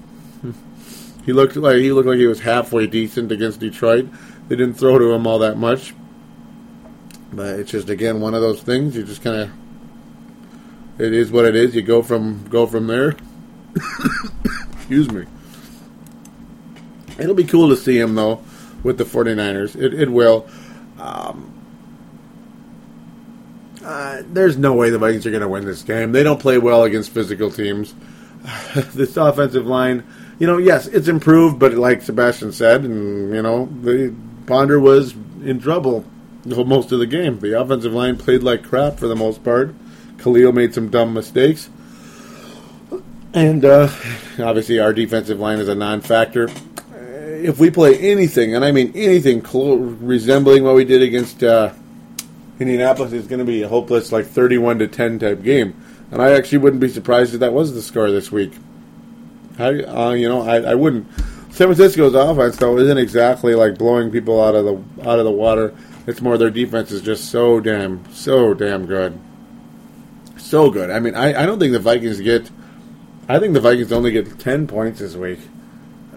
He 1.24 1.32
looked 1.32 1.56
like 1.56 1.76
he 1.76 1.92
looked 1.92 2.08
like 2.08 2.18
he 2.18 2.26
was 2.26 2.40
halfway 2.40 2.86
decent 2.86 3.30
against 3.30 3.60
Detroit. 3.60 4.08
They 4.48 4.56
didn't 4.56 4.74
throw 4.74 4.98
to 4.98 5.12
him 5.12 5.26
all 5.26 5.38
that 5.40 5.58
much, 5.58 5.94
but 7.32 7.60
it's 7.60 7.70
just 7.70 7.90
again 7.90 8.20
one 8.20 8.34
of 8.34 8.40
those 8.40 8.62
things. 8.62 8.96
You 8.96 9.04
just 9.04 9.22
kind 9.22 9.36
of 9.36 9.50
it 10.98 11.12
is 11.12 11.30
what 11.30 11.44
it 11.44 11.54
is. 11.54 11.74
You 11.74 11.82
go 11.82 12.02
from 12.02 12.44
go 12.48 12.66
from 12.66 12.86
there. 12.86 13.16
Excuse 14.72 15.10
me. 15.10 15.26
It'll 17.18 17.34
be 17.34 17.44
cool 17.44 17.68
to 17.68 17.76
see 17.76 17.98
him 17.98 18.14
though 18.14 18.42
with 18.82 18.96
the 18.96 19.04
49ers. 19.04 19.80
It, 19.80 19.94
it 19.94 20.10
will. 20.10 20.48
Um, 20.98 21.59
uh, 23.84 24.22
there's 24.26 24.56
no 24.56 24.74
way 24.74 24.90
the 24.90 24.98
Vikings 24.98 25.26
are 25.26 25.30
going 25.30 25.42
to 25.42 25.48
win 25.48 25.64
this 25.64 25.82
game. 25.82 26.12
They 26.12 26.22
don't 26.22 26.40
play 26.40 26.58
well 26.58 26.84
against 26.84 27.10
physical 27.10 27.50
teams. 27.50 27.94
this 28.94 29.16
offensive 29.16 29.66
line, 29.66 30.04
you 30.38 30.46
know, 30.46 30.58
yes, 30.58 30.86
it's 30.86 31.08
improved, 31.08 31.58
but 31.58 31.74
like 31.74 32.02
Sebastian 32.02 32.52
said, 32.52 32.84
and 32.84 33.34
you 33.34 33.42
know, 33.42 33.66
the 33.82 34.14
Ponder 34.46 34.80
was 34.80 35.14
in 35.44 35.60
trouble 35.60 36.04
most 36.44 36.92
of 36.92 36.98
the 36.98 37.06
game. 37.06 37.38
The 37.40 37.60
offensive 37.60 37.92
line 37.92 38.16
played 38.16 38.42
like 38.42 38.64
crap 38.64 38.98
for 38.98 39.06
the 39.06 39.16
most 39.16 39.44
part. 39.44 39.74
Kalil 40.18 40.52
made 40.52 40.74
some 40.74 40.88
dumb 40.88 41.12
mistakes. 41.14 41.68
And 43.32 43.64
uh, 43.64 43.88
obviously, 44.38 44.80
our 44.80 44.92
defensive 44.92 45.38
line 45.38 45.58
is 45.58 45.68
a 45.68 45.74
non 45.74 46.00
factor 46.00 46.48
if 47.42 47.58
we 47.58 47.70
play 47.70 47.96
anything, 47.98 48.54
and 48.54 48.64
I 48.64 48.72
mean 48.72 48.92
anything 48.94 49.42
resembling 50.00 50.64
what 50.64 50.74
we 50.74 50.84
did 50.84 51.02
against 51.02 51.42
uh, 51.42 51.72
Indianapolis, 52.60 53.12
is 53.12 53.26
going 53.26 53.38
to 53.38 53.44
be 53.44 53.62
a 53.62 53.68
hopeless, 53.68 54.12
like 54.12 54.26
31 54.26 54.78
to 54.80 54.88
10 54.88 55.18
type 55.18 55.42
game. 55.42 55.74
And 56.10 56.20
I 56.20 56.32
actually 56.32 56.58
wouldn't 56.58 56.80
be 56.80 56.88
surprised 56.88 57.34
if 57.34 57.40
that 57.40 57.52
was 57.52 57.72
the 57.74 57.82
score 57.82 58.10
this 58.10 58.30
week. 58.30 58.52
I, 59.58 59.82
uh, 59.82 60.10
you 60.12 60.28
know, 60.28 60.42
I, 60.42 60.56
I 60.62 60.74
wouldn't. 60.74 61.06
San 61.50 61.66
Francisco's 61.66 62.14
offense 62.14 62.56
though 62.56 62.78
isn't 62.78 62.98
exactly 62.98 63.54
like 63.54 63.76
blowing 63.76 64.10
people 64.10 64.42
out 64.42 64.54
of 64.54 64.64
the 64.64 65.08
out 65.08 65.18
of 65.18 65.24
the 65.24 65.30
water. 65.30 65.74
It's 66.06 66.20
more 66.20 66.38
their 66.38 66.50
defense 66.50 66.90
is 66.92 67.02
just 67.02 67.30
so 67.30 67.60
damn 67.60 68.10
so 68.12 68.54
damn 68.54 68.86
good, 68.86 69.18
so 70.38 70.70
good. 70.70 70.90
I 70.90 71.00
mean, 71.00 71.14
I, 71.14 71.42
I 71.42 71.46
don't 71.46 71.58
think 71.58 71.72
the 71.72 71.80
Vikings 71.80 72.20
get. 72.20 72.50
I 73.28 73.38
think 73.38 73.54
the 73.54 73.60
Vikings 73.60 73.92
only 73.92 74.12
get 74.12 74.38
ten 74.38 74.66
points 74.66 75.00
this 75.00 75.14
week. 75.14 75.40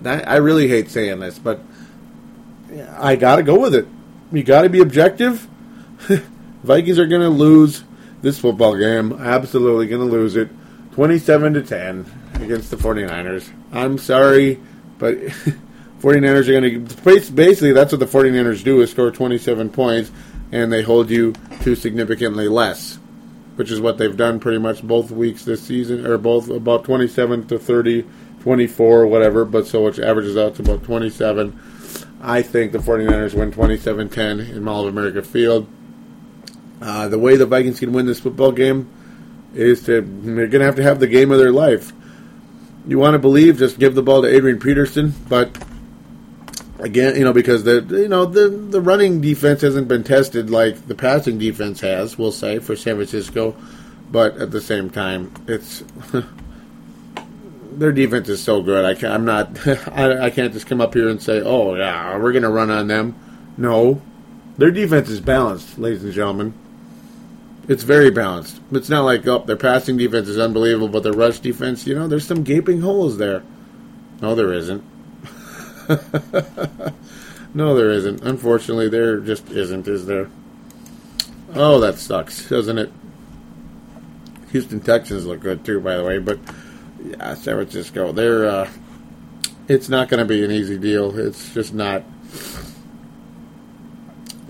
I 0.06 0.36
really 0.38 0.68
hate 0.68 0.89
saying 0.89 1.20
this, 1.20 1.39
but 1.39 1.62
I 2.98 3.16
got 3.16 3.38
to 3.38 3.44
go 3.44 3.58
with 3.58 3.74
it. 3.74 3.88
You 4.32 4.44
got 4.44 4.64
to 4.64 4.70
be 4.70 4.82
objective. 4.82 5.48
Vikings 6.64 6.99
are 6.99 7.07
going 7.07 7.22
to 7.22 7.30
lose 7.30 7.84
this 8.22 8.39
football 8.39 8.78
game. 8.78 9.14
Absolutely 9.14 9.88
going 9.88 10.07
to 10.07 10.11
lose 10.11 10.36
it. 10.36 10.49
27 10.93 11.55
to 11.55 11.61
10 11.61 12.05
against 12.36 12.72
the 12.72 12.78
49ers. 12.78 13.51
I'm 13.72 13.97
sorry, 13.97 14.59
but 14.97 15.18
49ers 15.99 16.47
are 16.47 16.61
going 16.61 16.88
to 16.88 17.32
basically 17.32 17.72
that's 17.74 17.91
what 17.91 17.99
the 17.99 18.05
49ers 18.05 18.64
do 18.64 18.82
is 18.82 18.91
score 18.91 19.11
27 19.11 19.70
points 19.70 20.11
and 20.51 20.72
they 20.72 20.84
hold 20.84 21.09
you 21.09 21.34
to 21.64 21.76
significantly 21.76 22.47
less, 22.47 22.99
which 23.55 23.72
is 23.72 23.82
what 23.82 23.97
they've 23.97 24.16
done 24.16 24.39
pretty 24.39 24.59
much 24.59 24.84
both 24.84 25.09
weeks 25.09 25.43
this 25.45 25.64
season 25.64 26.05
or 26.05 26.18
both 26.18 26.49
about 26.49 26.84
27 26.84 27.47
to 27.47 27.57
30 27.57 28.05
24 28.41 29.07
whatever, 29.07 29.45
but 29.45 29.66
so 29.66 29.86
which 29.86 29.99
averages 29.99 30.38
out 30.38 30.55
to 30.55 30.61
about 30.61 30.84
27. 30.84 31.57
I 32.22 32.41
think 32.41 32.72
the 32.72 32.78
49ers 32.78 33.34
win 33.34 33.51
27 33.51 34.09
10 34.09 34.39
in 34.39 34.64
Mall 34.64 34.86
of 34.86 34.95
America 34.95 35.22
Field. 35.24 35.68
Uh, 36.84 37.08
the 37.08 37.18
way 37.18 37.38
the 37.38 37.46
Vikings 37.46 37.80
can 37.80 37.94
win 37.94 38.06
this 38.06 38.20
football 38.20 38.52
game 38.52 38.90
is 39.54 39.86
to 39.86 40.02
they're 40.02 40.48
going 40.48 40.60
to 40.60 40.66
have 40.66 40.76
to 40.76 40.84
have 40.84 41.00
the 41.00 41.08
game 41.08 41.32
of 41.32 41.40
their 41.40 41.54
life. 41.54 41.94
You 42.86 43.00
want 43.00 43.14
to 43.14 43.20
believe, 43.20 43.58
just 43.58 43.80
give 43.80 43.96
the 43.96 44.04
ball 44.04 44.22
to 44.24 44.28
Adrian 44.28 44.60
Peterson, 44.60 45.14
but 45.30 45.58
again, 46.80 47.16
you 47.16 47.24
know, 47.24 47.32
because 47.32 47.64
the 47.64 47.86
you 47.90 48.10
know 48.10 48.26
the 48.26 48.50
the 48.50 48.82
running 48.82 49.22
defense 49.22 49.62
hasn't 49.62 49.88
been 49.88 50.04
tested 50.04 50.50
like 50.50 50.88
the 50.90 50.94
passing 50.94 51.40
defense 51.40 51.80
has. 51.80 52.18
We'll 52.18 52.34
say 52.34 52.60
for 52.60 52.76
San 52.76 52.96
Francisco, 52.96 53.56
but 54.12 54.36
at 54.36 54.52
the 54.52 54.60
same 54.60 54.90
time, 54.90 55.32
it's 55.48 55.86
their 57.72 57.94
defense 57.94 58.28
is 58.28 58.44
so 58.44 58.62
good. 58.62 58.84
I 58.84 58.94
can't, 58.94 59.14
I'm 59.14 59.24
not. 59.24 59.66
I, 59.88 60.26
I 60.26 60.30
can't 60.32 60.52
just 60.52 60.68
come 60.68 60.82
up 60.82 60.94
here 60.94 61.08
and 61.08 61.22
say, 61.22 61.40
"Oh 61.40 61.76
yeah, 61.76 62.18
we're 62.18 62.34
going 62.34 62.44
to 62.44 62.50
run 62.50 62.70
on 62.70 62.88
them." 62.88 63.16
No, 63.56 64.02
their 64.58 64.72
defense 64.72 65.08
is 65.08 65.22
balanced, 65.22 65.80
ladies 65.80 66.04
and 66.04 66.12
gentlemen. 66.12 66.54
It's 67.68 67.84
very 67.84 68.11
balanced. 68.11 68.59
It's 68.72 68.89
not 68.89 69.05
like 69.05 69.26
oh, 69.28 69.39
their 69.39 69.55
passing 69.55 69.97
defense 69.97 70.28
is 70.28 70.38
unbelievable, 70.38 70.89
but 70.89 71.03
their 71.03 71.14
rush 71.14 71.39
defense, 71.39 71.88
you 71.88 71.95
know, 71.95 72.07
there's 72.07 72.28
some 72.28 72.43
gaping 72.43 72.82
holes 72.82 73.18
there. 73.18 73.43
No, 74.22 74.36
there 74.36 74.51
isn't. 74.53 74.84
no, 77.53 77.76
there 77.76 77.91
isn't. 77.91 78.22
Unfortunately, 78.22 78.89
there 78.89 79.20
just 79.20 79.49
isn't, 79.49 79.88
is 79.88 80.05
there? 80.05 80.30
Oh, 81.55 81.80
that 81.80 81.99
sucks, 81.99 82.49
doesn't 82.49 82.78
it? 82.78 82.91
Houston 84.51 84.80
Texans 84.80 85.26
look 85.26 85.39
good 85.39 85.66
too, 85.66 85.80
by 85.80 85.97
the 85.97 86.03
way, 86.03 86.20
but 86.20 86.39
yeah, 87.03 87.34
San 87.34 87.55
Francisco. 87.55 88.11
They're 88.11 88.45
uh, 88.45 88.70
it's 89.68 89.89
not 89.89 90.09
going 90.09 90.20
to 90.20 90.26
be 90.26 90.43
an 90.43 90.51
easy 90.51 90.78
deal. 90.78 91.18
It's 91.18 91.53
just 91.53 91.74
not. 91.74 92.03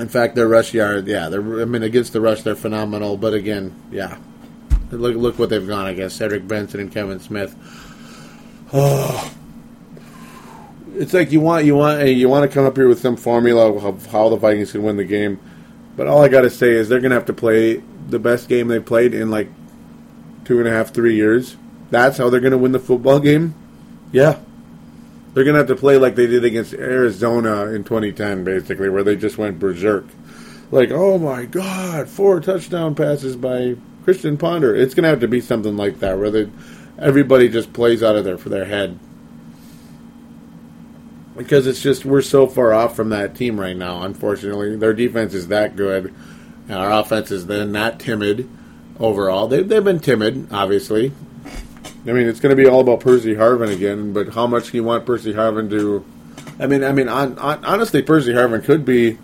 In 0.03 0.09
fact, 0.09 0.35
their 0.35 0.47
rush 0.47 0.73
yard, 0.73 1.07
yeah, 1.07 1.29
they're. 1.29 1.61
I 1.61 1.65
mean, 1.65 1.81
against 1.81 2.11
the 2.11 2.19
rush, 2.19 2.41
they're 2.41 2.55
phenomenal. 2.55 3.15
But 3.15 3.33
again, 3.33 3.73
yeah, 3.89 4.17
look 4.91 5.15
look 5.15 5.39
what 5.39 5.49
they've 5.49 5.65
gone 5.65 5.87
against 5.87 6.17
Cedric 6.17 6.45
Benson 6.45 6.81
and 6.81 6.91
Kevin 6.91 7.19
Smith. 7.19 7.55
Oh, 8.73 9.33
it's 10.95 11.13
like 11.13 11.31
you 11.31 11.39
want 11.39 11.65
you 11.65 11.75
want 11.75 12.05
you 12.07 12.27
want 12.27 12.49
to 12.49 12.53
come 12.53 12.65
up 12.65 12.75
here 12.75 12.89
with 12.89 12.99
some 12.99 13.15
formula 13.15 13.71
of 13.71 14.07
how 14.07 14.27
the 14.27 14.35
Vikings 14.35 14.73
can 14.73 14.83
win 14.83 14.97
the 14.97 15.05
game. 15.05 15.39
But 15.95 16.07
all 16.07 16.21
I 16.21 16.27
got 16.27 16.41
to 16.41 16.49
say 16.49 16.71
is 16.71 16.89
they're 16.89 16.99
going 16.99 17.11
to 17.11 17.15
have 17.15 17.27
to 17.27 17.33
play 17.33 17.81
the 18.09 18.19
best 18.19 18.49
game 18.49 18.67
they 18.67 18.79
played 18.79 19.13
in 19.13 19.31
like 19.31 19.47
two 20.43 20.59
and 20.59 20.67
a 20.67 20.71
half, 20.71 20.93
three 20.93 21.15
years 21.15 21.55
that's 21.93 22.17
how 22.17 22.29
they're 22.29 22.39
going 22.39 22.51
to 22.51 22.57
win 22.57 22.71
the 22.71 22.79
football 22.79 23.19
game? 23.19 23.53
Yeah. 24.11 24.39
They're 25.33 25.43
going 25.43 25.55
to 25.55 25.59
have 25.59 25.67
to 25.67 25.75
play 25.75 25.97
like 25.97 26.15
they 26.15 26.27
did 26.27 26.45
against 26.45 26.73
Arizona 26.73 27.65
in 27.67 27.83
2010, 27.83 28.43
basically, 28.43 28.89
where 28.89 29.03
they 29.03 29.15
just 29.15 29.37
went 29.37 29.59
berserk. 29.59 30.05
Like, 30.71 30.91
oh 30.91 31.17
my 31.17 31.45
God, 31.45 32.07
four 32.07 32.39
touchdown 32.39 32.93
passes 32.95 33.35
by 33.35 33.75
Christian 34.03 34.37
Ponder. 34.37 34.75
It's 34.75 34.93
going 34.93 35.03
to 35.03 35.09
have 35.09 35.21
to 35.21 35.27
be 35.27 35.41
something 35.41 35.75
like 35.75 35.99
that, 35.99 36.19
where 36.19 36.29
they, 36.29 36.49
everybody 36.99 37.49
just 37.49 37.73
plays 37.73 38.03
out 38.03 38.15
of 38.15 38.25
there 38.25 38.37
for 38.37 38.49
their 38.49 38.65
head. 38.65 38.99
Because 41.35 41.65
it's 41.65 41.81
just, 41.81 42.05
we're 42.05 42.21
so 42.21 42.45
far 42.45 42.73
off 42.73 42.95
from 42.95 43.09
that 43.09 43.35
team 43.35 43.59
right 43.59 43.75
now, 43.75 44.03
unfortunately. 44.03 44.75
Their 44.75 44.93
defense 44.93 45.33
is 45.33 45.47
that 45.47 45.75
good. 45.75 46.13
Our 46.69 46.91
offense 46.91 47.31
is 47.31 47.47
then 47.47 47.71
not 47.71 47.99
timid 47.99 48.47
overall. 48.99 49.47
They've, 49.47 49.67
they've 49.67 49.83
been 49.83 49.99
timid, 49.99 50.47
obviously. 50.51 51.11
I 52.05 52.11
mean, 52.11 52.27
it's 52.27 52.39
going 52.39 52.55
to 52.55 52.61
be 52.61 52.67
all 52.67 52.81
about 52.81 52.99
Percy 52.99 53.35
Harvin 53.35 53.73
again, 53.73 54.11
but 54.11 54.29
how 54.29 54.45
much 54.45 54.71
do 54.71 54.77
you 54.77 54.83
want 54.83 55.05
Percy 55.05 55.33
Harvin 55.33 55.69
to. 55.69 56.05
I 56.59 56.67
mean, 56.67 56.83
I 56.83 56.91
mean, 56.91 57.07
on, 57.07 57.37
on, 57.39 57.63
honestly, 57.63 58.01
Percy 58.01 58.33
Harvin 58.33 58.63
could 58.63 58.83
be 58.83 59.17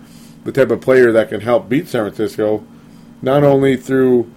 the 0.44 0.52
type 0.52 0.70
of 0.70 0.80
player 0.80 1.12
that 1.12 1.28
can 1.28 1.40
help 1.40 1.68
beat 1.68 1.88
San 1.88 2.04
Francisco, 2.04 2.64
not 3.20 3.44
only 3.44 3.76
through 3.76 4.32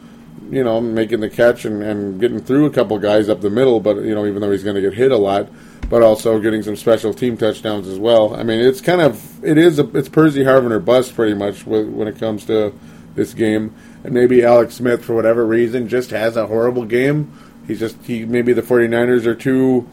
you 0.51 0.63
know 0.63 0.81
making 0.81 1.19
the 1.21 1.29
catch 1.29 1.65
and, 1.65 1.81
and 1.81 2.19
getting 2.19 2.39
through 2.39 2.65
a 2.65 2.69
couple 2.69 2.97
guys 2.99 3.29
up 3.29 3.41
the 3.41 3.49
middle, 3.49 3.79
but 3.79 3.97
you 3.97 4.13
know 4.13 4.25
even 4.25 4.41
though 4.41 4.51
he's 4.51 4.63
going 4.63 4.75
to 4.75 4.81
get 4.81 4.93
hit 4.93 5.11
a 5.11 5.17
lot, 5.17 5.47
but 5.89 6.01
also 6.01 6.39
getting 6.39 6.61
some 6.61 6.75
special 6.75 7.13
team 7.13 7.37
touchdowns 7.37 7.87
as 7.87 7.97
well. 7.97 8.35
I 8.35 8.43
mean, 8.43 8.59
it's 8.59 8.81
kind 8.81 9.01
of 9.01 9.43
it 9.43 9.57
is 9.57 9.79
a, 9.79 9.87
it's 9.97 10.09
Percy 10.09 10.43
Harvin 10.43 10.71
or 10.71 10.79
bust 10.79 11.15
pretty 11.15 11.33
much 11.33 11.65
when 11.65 12.07
it 12.07 12.19
comes 12.19 12.45
to 12.45 12.73
this 13.15 13.33
game, 13.33 13.73
and 14.03 14.13
maybe 14.13 14.43
Alex 14.43 14.75
Smith 14.75 15.05
for 15.05 15.15
whatever 15.15 15.45
reason 15.45 15.87
just 15.87 16.09
has 16.11 16.35
a 16.35 16.47
horrible 16.47 16.85
game. 16.85 17.31
He's 17.68 17.80
just 17.80 17.97
he 18.03 18.26
maybe 18.26 18.53
the 18.53 18.61
49ers 18.61 19.26
are 19.26 19.36
too 19.36 19.88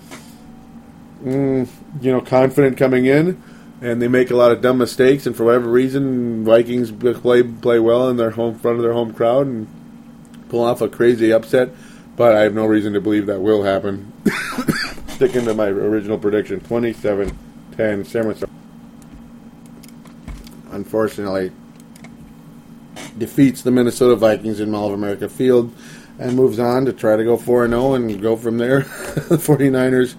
mm, 1.23 1.69
you 2.01 2.13
know 2.13 2.21
confident 2.21 2.77
coming 2.77 3.07
in 3.07 3.43
and 3.81 4.01
they 4.03 4.09
make 4.09 4.31
a 4.31 4.37
lot 4.37 4.53
of 4.53 4.61
dumb 4.61 4.79
mistakes. 4.79 5.27
And 5.27 5.35
for 5.35 5.45
whatever 5.45 5.71
reason, 5.71 6.45
Vikings 6.45 6.93
play 6.93 7.43
play 7.43 7.79
well 7.79 8.09
in 8.09 8.17
their 8.17 8.31
home 8.31 8.59
front 8.59 8.77
of 8.77 8.83
their 8.83 8.93
home 8.93 9.13
crowd 9.15 9.47
and 9.47 9.69
pull 10.49 10.63
off 10.63 10.81
a 10.81 10.89
crazy 10.89 11.33
upset. 11.33 11.71
But 12.17 12.37
I 12.37 12.43
have 12.43 12.55
no 12.55 12.67
reason 12.67 12.93
to 12.93 13.01
believe 13.01 13.27
that 13.27 13.41
will 13.41 13.63
happen. 13.63 14.13
Sticking 15.09 15.45
to 15.47 15.55
my 15.55 15.67
original 15.67 16.19
prediction, 16.19 16.61
27-10 16.61 17.35
San 17.77 18.05
Francisco. 18.05 18.51
Unfortunately, 20.73 21.51
defeats 23.17 23.63
the 23.63 23.71
Minnesota 23.71 24.17
Vikings 24.17 24.61
in 24.61 24.71
Mall 24.71 24.89
of 24.89 24.93
America 24.95 25.29
Field 25.29 25.75
and 26.21 26.37
moves 26.37 26.59
on 26.59 26.85
to 26.85 26.93
try 26.93 27.17
to 27.17 27.25
go 27.25 27.37
4 27.37 27.67
0 27.67 27.95
and 27.95 28.21
go 28.21 28.37
from 28.37 28.59
there. 28.59 28.81
the 29.29 29.37
49ers 29.37 30.17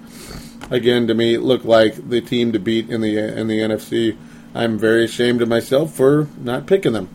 again 0.71 1.07
to 1.07 1.13
me 1.13 1.37
look 1.37 1.63
like 1.63 2.09
the 2.09 2.21
team 2.21 2.51
to 2.51 2.59
beat 2.59 2.89
in 2.89 3.01
the 3.01 3.17
in 3.17 3.47
the 3.47 3.59
NFC. 3.59 4.17
I'm 4.53 4.77
very 4.77 5.05
ashamed 5.05 5.41
of 5.41 5.47
myself 5.47 5.93
for 5.93 6.27
not 6.37 6.65
picking 6.65 6.91
them, 6.91 7.07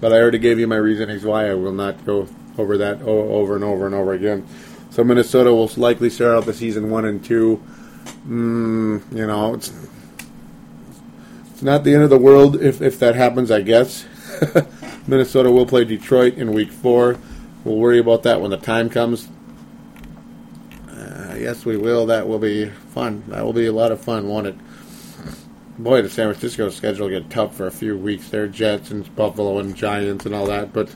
but 0.00 0.12
I 0.12 0.16
already 0.16 0.38
gave 0.38 0.58
you 0.58 0.66
my 0.66 0.76
reasonings 0.76 1.24
why. 1.24 1.50
I 1.50 1.54
will 1.54 1.72
not 1.72 2.06
go 2.06 2.28
over 2.56 2.78
that 2.78 3.02
over 3.02 3.56
and 3.56 3.64
over 3.64 3.84
and 3.84 3.94
over 3.94 4.12
again. 4.14 4.46
So 4.90 5.02
Minnesota 5.02 5.52
will 5.52 5.70
likely 5.76 6.08
start 6.08 6.36
out 6.36 6.46
the 6.46 6.54
season 6.54 6.90
one 6.90 7.04
and 7.04 7.22
two. 7.22 7.60
Mm, 8.28 9.12
you 9.14 9.26
know, 9.26 9.54
it's 9.54 9.72
it's 11.50 11.62
not 11.62 11.82
the 11.82 11.92
end 11.94 12.04
of 12.04 12.10
the 12.10 12.18
world 12.18 12.62
if 12.62 12.80
if 12.80 13.00
that 13.00 13.16
happens. 13.16 13.50
I 13.50 13.60
guess 13.62 14.06
Minnesota 15.08 15.50
will 15.50 15.66
play 15.66 15.84
Detroit 15.84 16.34
in 16.34 16.52
week 16.52 16.70
four. 16.70 17.18
We'll 17.64 17.76
worry 17.76 17.98
about 17.98 18.24
that 18.24 18.40
when 18.40 18.50
the 18.50 18.58
time 18.58 18.90
comes. 18.90 19.28
Uh, 20.88 21.34
yes, 21.38 21.64
we 21.64 21.76
will. 21.76 22.06
That 22.06 22.28
will 22.28 22.38
be 22.38 22.66
fun. 22.68 23.24
That 23.28 23.44
will 23.44 23.54
be 23.54 23.66
a 23.66 23.72
lot 23.72 23.90
of 23.90 24.00
fun, 24.00 24.28
won't 24.28 24.46
it? 24.46 24.56
Boy, 25.78 26.02
the 26.02 26.10
San 26.10 26.28
Francisco 26.28 26.68
schedule 26.68 27.08
get 27.08 27.30
tough 27.30 27.56
for 27.56 27.66
a 27.66 27.70
few 27.70 27.96
weeks. 27.96 28.28
There, 28.28 28.46
Jets 28.46 28.90
and 28.90 29.14
Buffalo 29.16 29.58
and 29.58 29.74
Giants 29.74 30.24
and 30.24 30.34
all 30.34 30.46
that, 30.46 30.72
but 30.72 30.94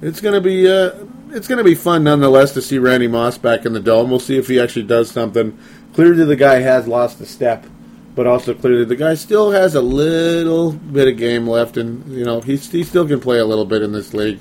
it's 0.00 0.20
gonna 0.20 0.40
be 0.40 0.66
uh, 0.70 0.92
it's 1.30 1.46
gonna 1.46 1.64
be 1.64 1.74
fun 1.74 2.04
nonetheless 2.04 2.52
to 2.54 2.62
see 2.62 2.78
Randy 2.78 3.08
Moss 3.08 3.36
back 3.36 3.66
in 3.66 3.74
the 3.74 3.80
dome. 3.80 4.08
We'll 4.08 4.18
see 4.18 4.38
if 4.38 4.48
he 4.48 4.58
actually 4.58 4.84
does 4.84 5.10
something. 5.10 5.58
Clearly, 5.92 6.24
the 6.24 6.36
guy 6.36 6.60
has 6.60 6.88
lost 6.88 7.20
a 7.20 7.26
step, 7.26 7.66
but 8.14 8.26
also 8.26 8.54
clearly 8.54 8.86
the 8.86 8.96
guy 8.96 9.14
still 9.14 9.50
has 9.50 9.74
a 9.74 9.82
little 9.82 10.72
bit 10.72 11.08
of 11.08 11.18
game 11.18 11.46
left, 11.46 11.76
and 11.76 12.10
you 12.10 12.24
know 12.24 12.40
he 12.40 12.56
he 12.56 12.84
still 12.84 13.06
can 13.06 13.20
play 13.20 13.38
a 13.38 13.44
little 13.44 13.66
bit 13.66 13.82
in 13.82 13.92
this 13.92 14.14
league. 14.14 14.40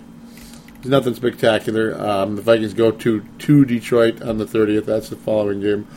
There's 0.82 0.92
nothing 0.92 1.14
spectacular. 1.14 2.00
Um, 2.00 2.36
the 2.36 2.42
Vikings 2.42 2.74
go 2.74 2.92
to 2.92 3.22
to 3.22 3.66
Detroit 3.66 4.22
on 4.22 4.38
the 4.38 4.46
30th. 4.46 4.86
That's 4.86 5.10
the 5.10 5.18
following 5.18 5.60
game. 5.60 5.88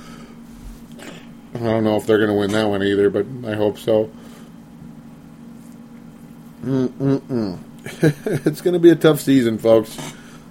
I 1.54 1.58
don't 1.58 1.84
know 1.84 1.96
if 1.96 2.06
they're 2.06 2.18
going 2.18 2.30
to 2.30 2.34
win 2.34 2.50
that 2.52 2.68
one 2.68 2.82
either, 2.82 3.10
but 3.10 3.26
I 3.46 3.54
hope 3.54 3.78
so. 3.78 4.10
It's 7.84 8.60
going 8.60 8.74
to 8.74 8.78
be 8.78 8.90
a 8.90 8.96
tough 8.96 9.20
season, 9.20 9.58
folks. 9.58 9.98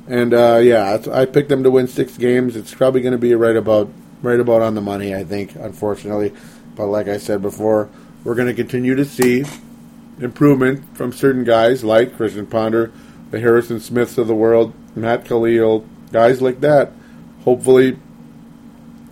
And 0.07 0.33
uh, 0.33 0.59
yeah, 0.61 0.99
I 1.13 1.25
picked 1.25 1.47
them 1.47 1.63
to 1.63 1.71
win 1.71 1.87
six 1.87 2.17
games. 2.17 2.57
It's 2.57 2.73
probably 2.73 2.99
going 3.01 3.13
to 3.13 3.17
be 3.17 3.33
right 3.33 3.55
about 3.55 3.89
right 4.21 4.39
about 4.39 4.61
on 4.61 4.75
the 4.75 4.81
money, 4.81 5.15
I 5.15 5.23
think. 5.23 5.55
Unfortunately, 5.55 6.33
but 6.75 6.87
like 6.87 7.07
I 7.07 7.17
said 7.17 7.41
before, 7.41 7.89
we're 8.23 8.35
going 8.35 8.49
to 8.49 8.53
continue 8.53 8.95
to 8.95 9.05
see 9.05 9.45
improvement 10.19 10.97
from 10.97 11.13
certain 11.13 11.43
guys 11.43 11.83
like 11.83 12.17
Christian 12.17 12.45
Ponder, 12.45 12.91
the 13.31 13.39
Harrison 13.39 13.79
Smiths 13.79 14.17
of 14.17 14.27
the 14.27 14.35
world, 14.35 14.73
Matt 14.95 15.25
Kalil, 15.25 15.85
guys 16.11 16.41
like 16.41 16.61
that. 16.61 16.91
Hopefully, 17.43 17.97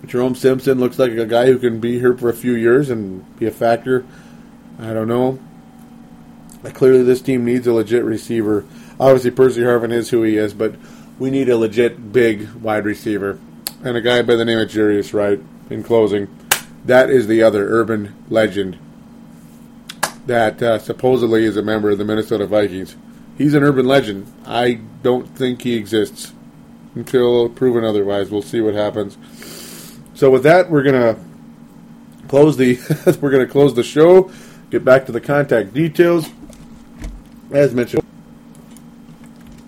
Jerome 0.05 0.35
Simpson 0.35 0.79
looks 0.79 0.99
like 0.99 1.11
a 1.11 1.25
guy 1.25 1.47
who 1.47 1.57
can 1.57 1.79
be 1.79 1.99
here 1.99 2.15
for 2.15 2.29
a 2.29 2.33
few 2.33 2.53
years 2.53 2.89
and 2.89 3.37
be 3.39 3.47
a 3.47 3.51
factor. 3.51 4.05
I 4.79 4.93
don't 4.93 5.07
know. 5.07 5.39
Clearly, 6.73 7.03
this 7.03 7.21
team 7.21 7.45
needs 7.45 7.67
a 7.67 7.73
legit 7.73 8.03
receiver. 8.03 8.65
Obviously, 8.99 9.31
Percy 9.31 9.61
Harvin 9.61 9.93
is 9.93 10.09
who 10.09 10.23
he 10.23 10.37
is, 10.37 10.53
but 10.53 10.75
we 11.17 11.29
need 11.29 11.49
a 11.49 11.57
legit 11.57 12.11
big 12.11 12.49
wide 12.55 12.85
receiver. 12.85 13.39
And 13.83 13.95
a 13.95 14.01
guy 14.01 14.21
by 14.21 14.35
the 14.35 14.45
name 14.45 14.59
of 14.59 14.69
Jarius 14.69 15.13
Wright, 15.13 15.39
in 15.69 15.83
closing, 15.83 16.27
that 16.85 17.09
is 17.09 17.27
the 17.27 17.43
other 17.43 17.67
urban 17.69 18.15
legend 18.29 18.77
that 20.25 20.61
uh, 20.61 20.77
supposedly 20.77 21.43
is 21.43 21.57
a 21.57 21.61
member 21.61 21.89
of 21.89 21.97
the 21.97 22.05
Minnesota 22.05 22.45
Vikings. 22.45 22.95
He's 23.39 23.53
an 23.53 23.63
urban 23.63 23.87
legend. 23.87 24.31
I 24.45 24.81
don't 25.01 25.25
think 25.25 25.61
he 25.61 25.75
exists 25.75 26.33
until 26.93 27.47
proven 27.47 27.85
otherwise. 27.85 28.29
We'll 28.29 28.41
see 28.41 28.59
what 28.59 28.73
happens. 28.73 29.17
So 30.13 30.29
with 30.29 30.43
that, 30.43 30.69
we're 30.69 30.83
gonna 30.83 31.17
close 32.27 32.57
the 32.57 32.77
we're 33.21 33.31
gonna 33.31 33.47
close 33.47 33.73
the 33.73 33.83
show. 33.83 34.29
Get 34.69 34.83
back 34.83 35.05
to 35.05 35.13
the 35.13 35.21
contact 35.21 35.73
details. 35.73 36.29
As 37.49 37.73
mentioned, 37.73 38.03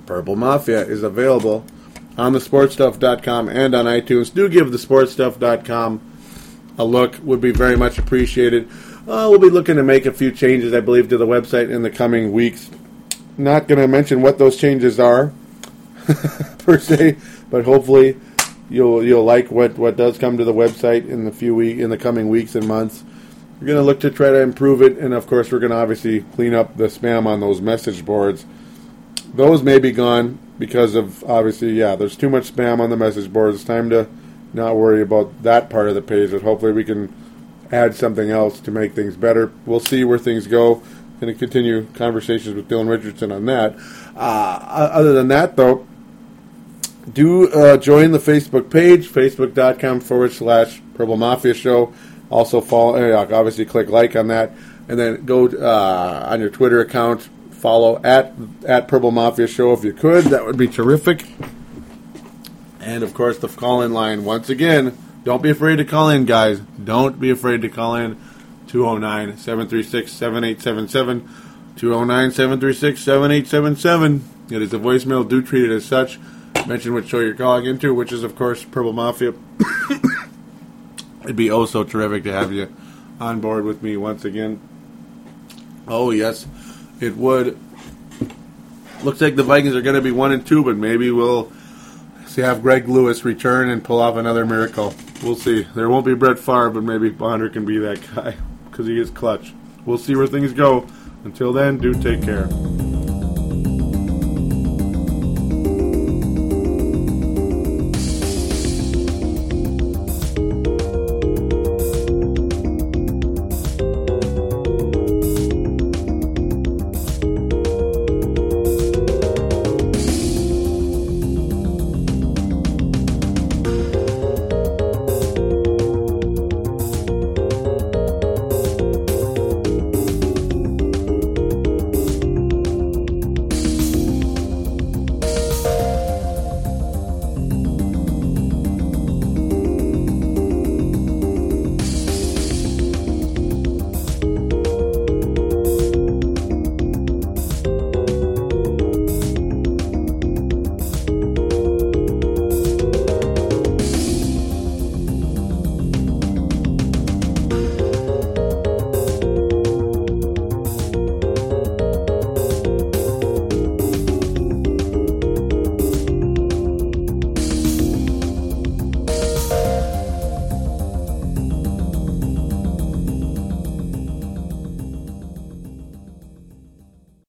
Purple 0.06 0.36
Mafia 0.36 0.86
is 0.86 1.02
available 1.02 1.66
on 2.18 2.34
thesportstuff.com 2.34 3.48
and 3.48 3.74
on 3.74 3.86
iTunes. 3.86 4.34
Do 4.34 4.50
give 4.50 4.68
thesportstuff.com 4.68 6.02
a 6.78 6.84
look; 6.84 7.20
would 7.24 7.40
be 7.40 7.52
very 7.52 7.78
much 7.78 7.98
appreciated. 7.98 8.68
Uh, 9.08 9.28
we'll 9.30 9.40
be 9.40 9.50
looking 9.50 9.78
to 9.78 9.84
make 9.84 10.06
a 10.06 10.12
few 10.12 10.34
changes, 10.34 10.74
I 10.74 10.82
believe, 10.82 11.08
to 11.08 11.18
the 11.18 11.26
website 11.26 11.72
in 11.72 11.84
the 11.84 11.90
coming 11.90 12.34
weeks. 12.34 12.70
Not 13.42 13.68
going 13.68 13.80
to 13.80 13.88
mention 13.88 14.22
what 14.22 14.38
those 14.38 14.56
changes 14.56 15.00
are 15.00 15.34
per 16.60 16.78
se, 16.78 17.18
but 17.50 17.66
hopefully 17.66 18.16
you'll 18.70 19.04
you'll 19.04 19.24
like 19.24 19.50
what, 19.50 19.80
what 19.80 19.98
does 19.98 20.20
come 20.20 20.38
to 20.38 20.44
the 20.44 20.54
website 20.54 21.10
in 21.10 21.26
the 21.26 21.32
few 21.32 21.56
week 21.56 21.80
in 21.80 21.90
the 21.90 21.98
coming 21.98 22.30
weeks 22.30 22.54
and 22.54 22.68
months. 22.68 23.04
We're 23.60 23.66
going 23.66 23.80
to 23.80 23.84
look 23.84 24.00
to 24.02 24.12
try 24.12 24.30
to 24.30 24.42
improve 24.42 24.84
it, 24.84 25.00
and 25.00 25.12
of 25.12 25.26
course, 25.26 25.52
we're 25.52 25.58
going 25.58 25.72
to 25.72 25.78
obviously 25.78 26.22
clean 26.36 26.54
up 26.54 26.78
the 26.78 26.84
spam 26.84 27.26
on 27.26 27.40
those 27.40 27.62
message 27.62 28.06
boards. 28.06 28.46
Those 29.34 29.64
may 29.64 29.80
be 29.80 29.92
gone 29.92 30.38
because 30.60 30.94
of 30.94 31.24
obviously, 31.24 31.72
yeah, 31.72 31.96
there's 31.96 32.16
too 32.16 32.30
much 32.30 32.52
spam 32.52 32.80
on 32.80 32.92
the 32.92 32.98
message 32.98 33.34
boards. 33.34 33.58
It's 33.58 33.66
time 33.66 33.90
to 33.90 34.08
not 34.54 34.76
worry 34.76 35.02
about 35.02 35.42
that 35.42 35.72
part 35.72 35.90
of 35.90 35.96
the 35.96 36.02
page, 36.04 36.30
but 36.30 36.44
hopefully, 36.44 36.74
we 36.74 36.84
can 36.84 37.12
add 37.72 37.96
something 37.96 38.30
else 38.30 38.60
to 38.60 38.70
make 38.70 38.94
things 38.94 39.16
better. 39.16 39.52
We'll 39.66 39.80
see 39.80 40.04
where 40.04 40.20
things 40.20 40.46
go. 40.46 40.84
Going 41.22 41.36
to 41.36 41.40
continue 41.40 41.86
conversations 41.94 42.56
with 42.56 42.68
Dylan 42.68 42.90
Richardson 42.90 43.32
on 43.32 43.46
that. 43.46 43.76
Uh, 44.16 44.90
other 44.92 45.14
than 45.14 45.28
that, 45.28 45.56
though, 45.56 45.86
do 47.14 47.48
uh, 47.52 47.78
join 47.78 48.12
the 48.12 48.18
Facebook 48.18 48.72
page, 48.72 49.08
facebook.com 49.08 50.00
forward 50.00 50.32
slash 50.32 50.82
Purple 50.96 51.18
Mafia 51.18 51.54
Show. 51.54 51.94
Also, 52.32 52.60
follow, 52.60 52.96
uh, 52.96 53.28
obviously, 53.32 53.66
click 53.66 53.88
like 53.88 54.16
on 54.16 54.30
that. 54.30 54.52
And 54.90 54.98
then 54.98 55.24
go 55.24 55.48
uh, 55.48 56.26
on 56.28 56.40
your 56.40 56.50
Twitter 56.50 56.80
account, 56.80 57.30
follow 57.52 58.02
at, 58.04 58.34
at 58.66 58.88
Purple 58.88 59.12
Mafia 59.12 59.46
Show 59.46 59.74
if 59.74 59.84
you 59.84 59.94
could. 59.94 60.26
That 60.26 60.44
would 60.44 60.58
be 60.58 60.68
terrific. 60.68 61.28
And, 62.80 63.04
of 63.04 63.14
course, 63.14 63.38
the 63.38 63.48
call 63.48 63.84
in 63.84 63.94
line, 63.94 64.26
once 64.26 64.50
again, 64.50 64.98
don't 65.24 65.44
be 65.44 65.52
afraid 65.52 65.76
to 65.76 65.86
call 65.86 66.10
in, 66.10 66.26
guys. 66.26 66.62
Don't 66.84 67.20
be 67.20 67.30
afraid 67.30 67.62
to 67.62 67.70
call 67.70 67.94
in 67.96 68.20
209 68.68 69.38
736 69.38 70.12
7877. 70.12 71.30
209 71.78 72.32
736 72.32 73.02
7877. 73.02 74.24
It 74.50 74.62
is 74.62 74.74
a 74.74 74.80
voicemail. 74.80 75.28
Do 75.28 75.42
treat 75.42 75.70
it 75.70 75.76
as 75.76 75.86
such 75.86 76.20
mention 76.68 76.94
which 76.94 77.10
show 77.10 77.20
you're 77.20 77.34
calling 77.34 77.66
into, 77.66 77.94
which 77.94 78.12
is, 78.12 78.24
of 78.24 78.36
course, 78.36 78.64
Purple 78.64 78.94
Mafia. 78.94 79.34
It'd 81.24 81.36
be 81.36 81.52
oh 81.52 81.66
so 81.66 81.84
terrific 81.84 82.24
to 82.24 82.34
have 82.34 82.52
you 82.52 82.74
on 83.20 83.40
board 83.40 83.64
with 83.64 83.84
me 83.84 83.98
once 83.98 84.26
again. 84.26 84.60
Oh, 85.88 86.12
yes, 86.12 86.48
it 87.00 87.16
would. 87.18 87.58
Looks 89.04 89.22
like 89.22 89.36
the 89.36 89.44
Vikings 89.44 89.76
are 89.76 89.82
going 89.82 89.96
to 89.96 90.02
be 90.02 90.12
1 90.12 90.32
and 90.32 90.46
2, 90.46 90.64
but 90.64 90.78
maybe 90.78 91.12
we'll 91.12 91.52
see 92.28 92.42
have 92.42 92.62
Greg 92.62 92.88
Lewis 92.88 93.26
return 93.26 93.70
and 93.70 93.84
pull 93.84 94.00
off 94.00 94.16
another 94.16 94.46
miracle. 94.46 94.94
We'll 95.24 95.36
see. 95.36 95.64
There 95.64 95.90
won't 95.90 96.06
be 96.06 96.16
Brett 96.16 96.40
Favre, 96.40 96.70
but 96.70 96.84
maybe 96.84 97.10
Ponder 97.12 97.50
can 97.50 97.66
be 97.66 97.78
that 97.80 98.00
guy 98.16 98.36
because 98.82 98.88
he 98.88 99.00
is 99.00 99.12
clutch. 99.12 99.54
We'll 99.86 100.00
see 100.00 100.16
where 100.16 100.26
things 100.26 100.54
go. 100.54 100.88
Until 101.24 101.54
then, 101.54 101.78
do 101.78 101.94
take 101.94 102.24
care. 102.24 102.50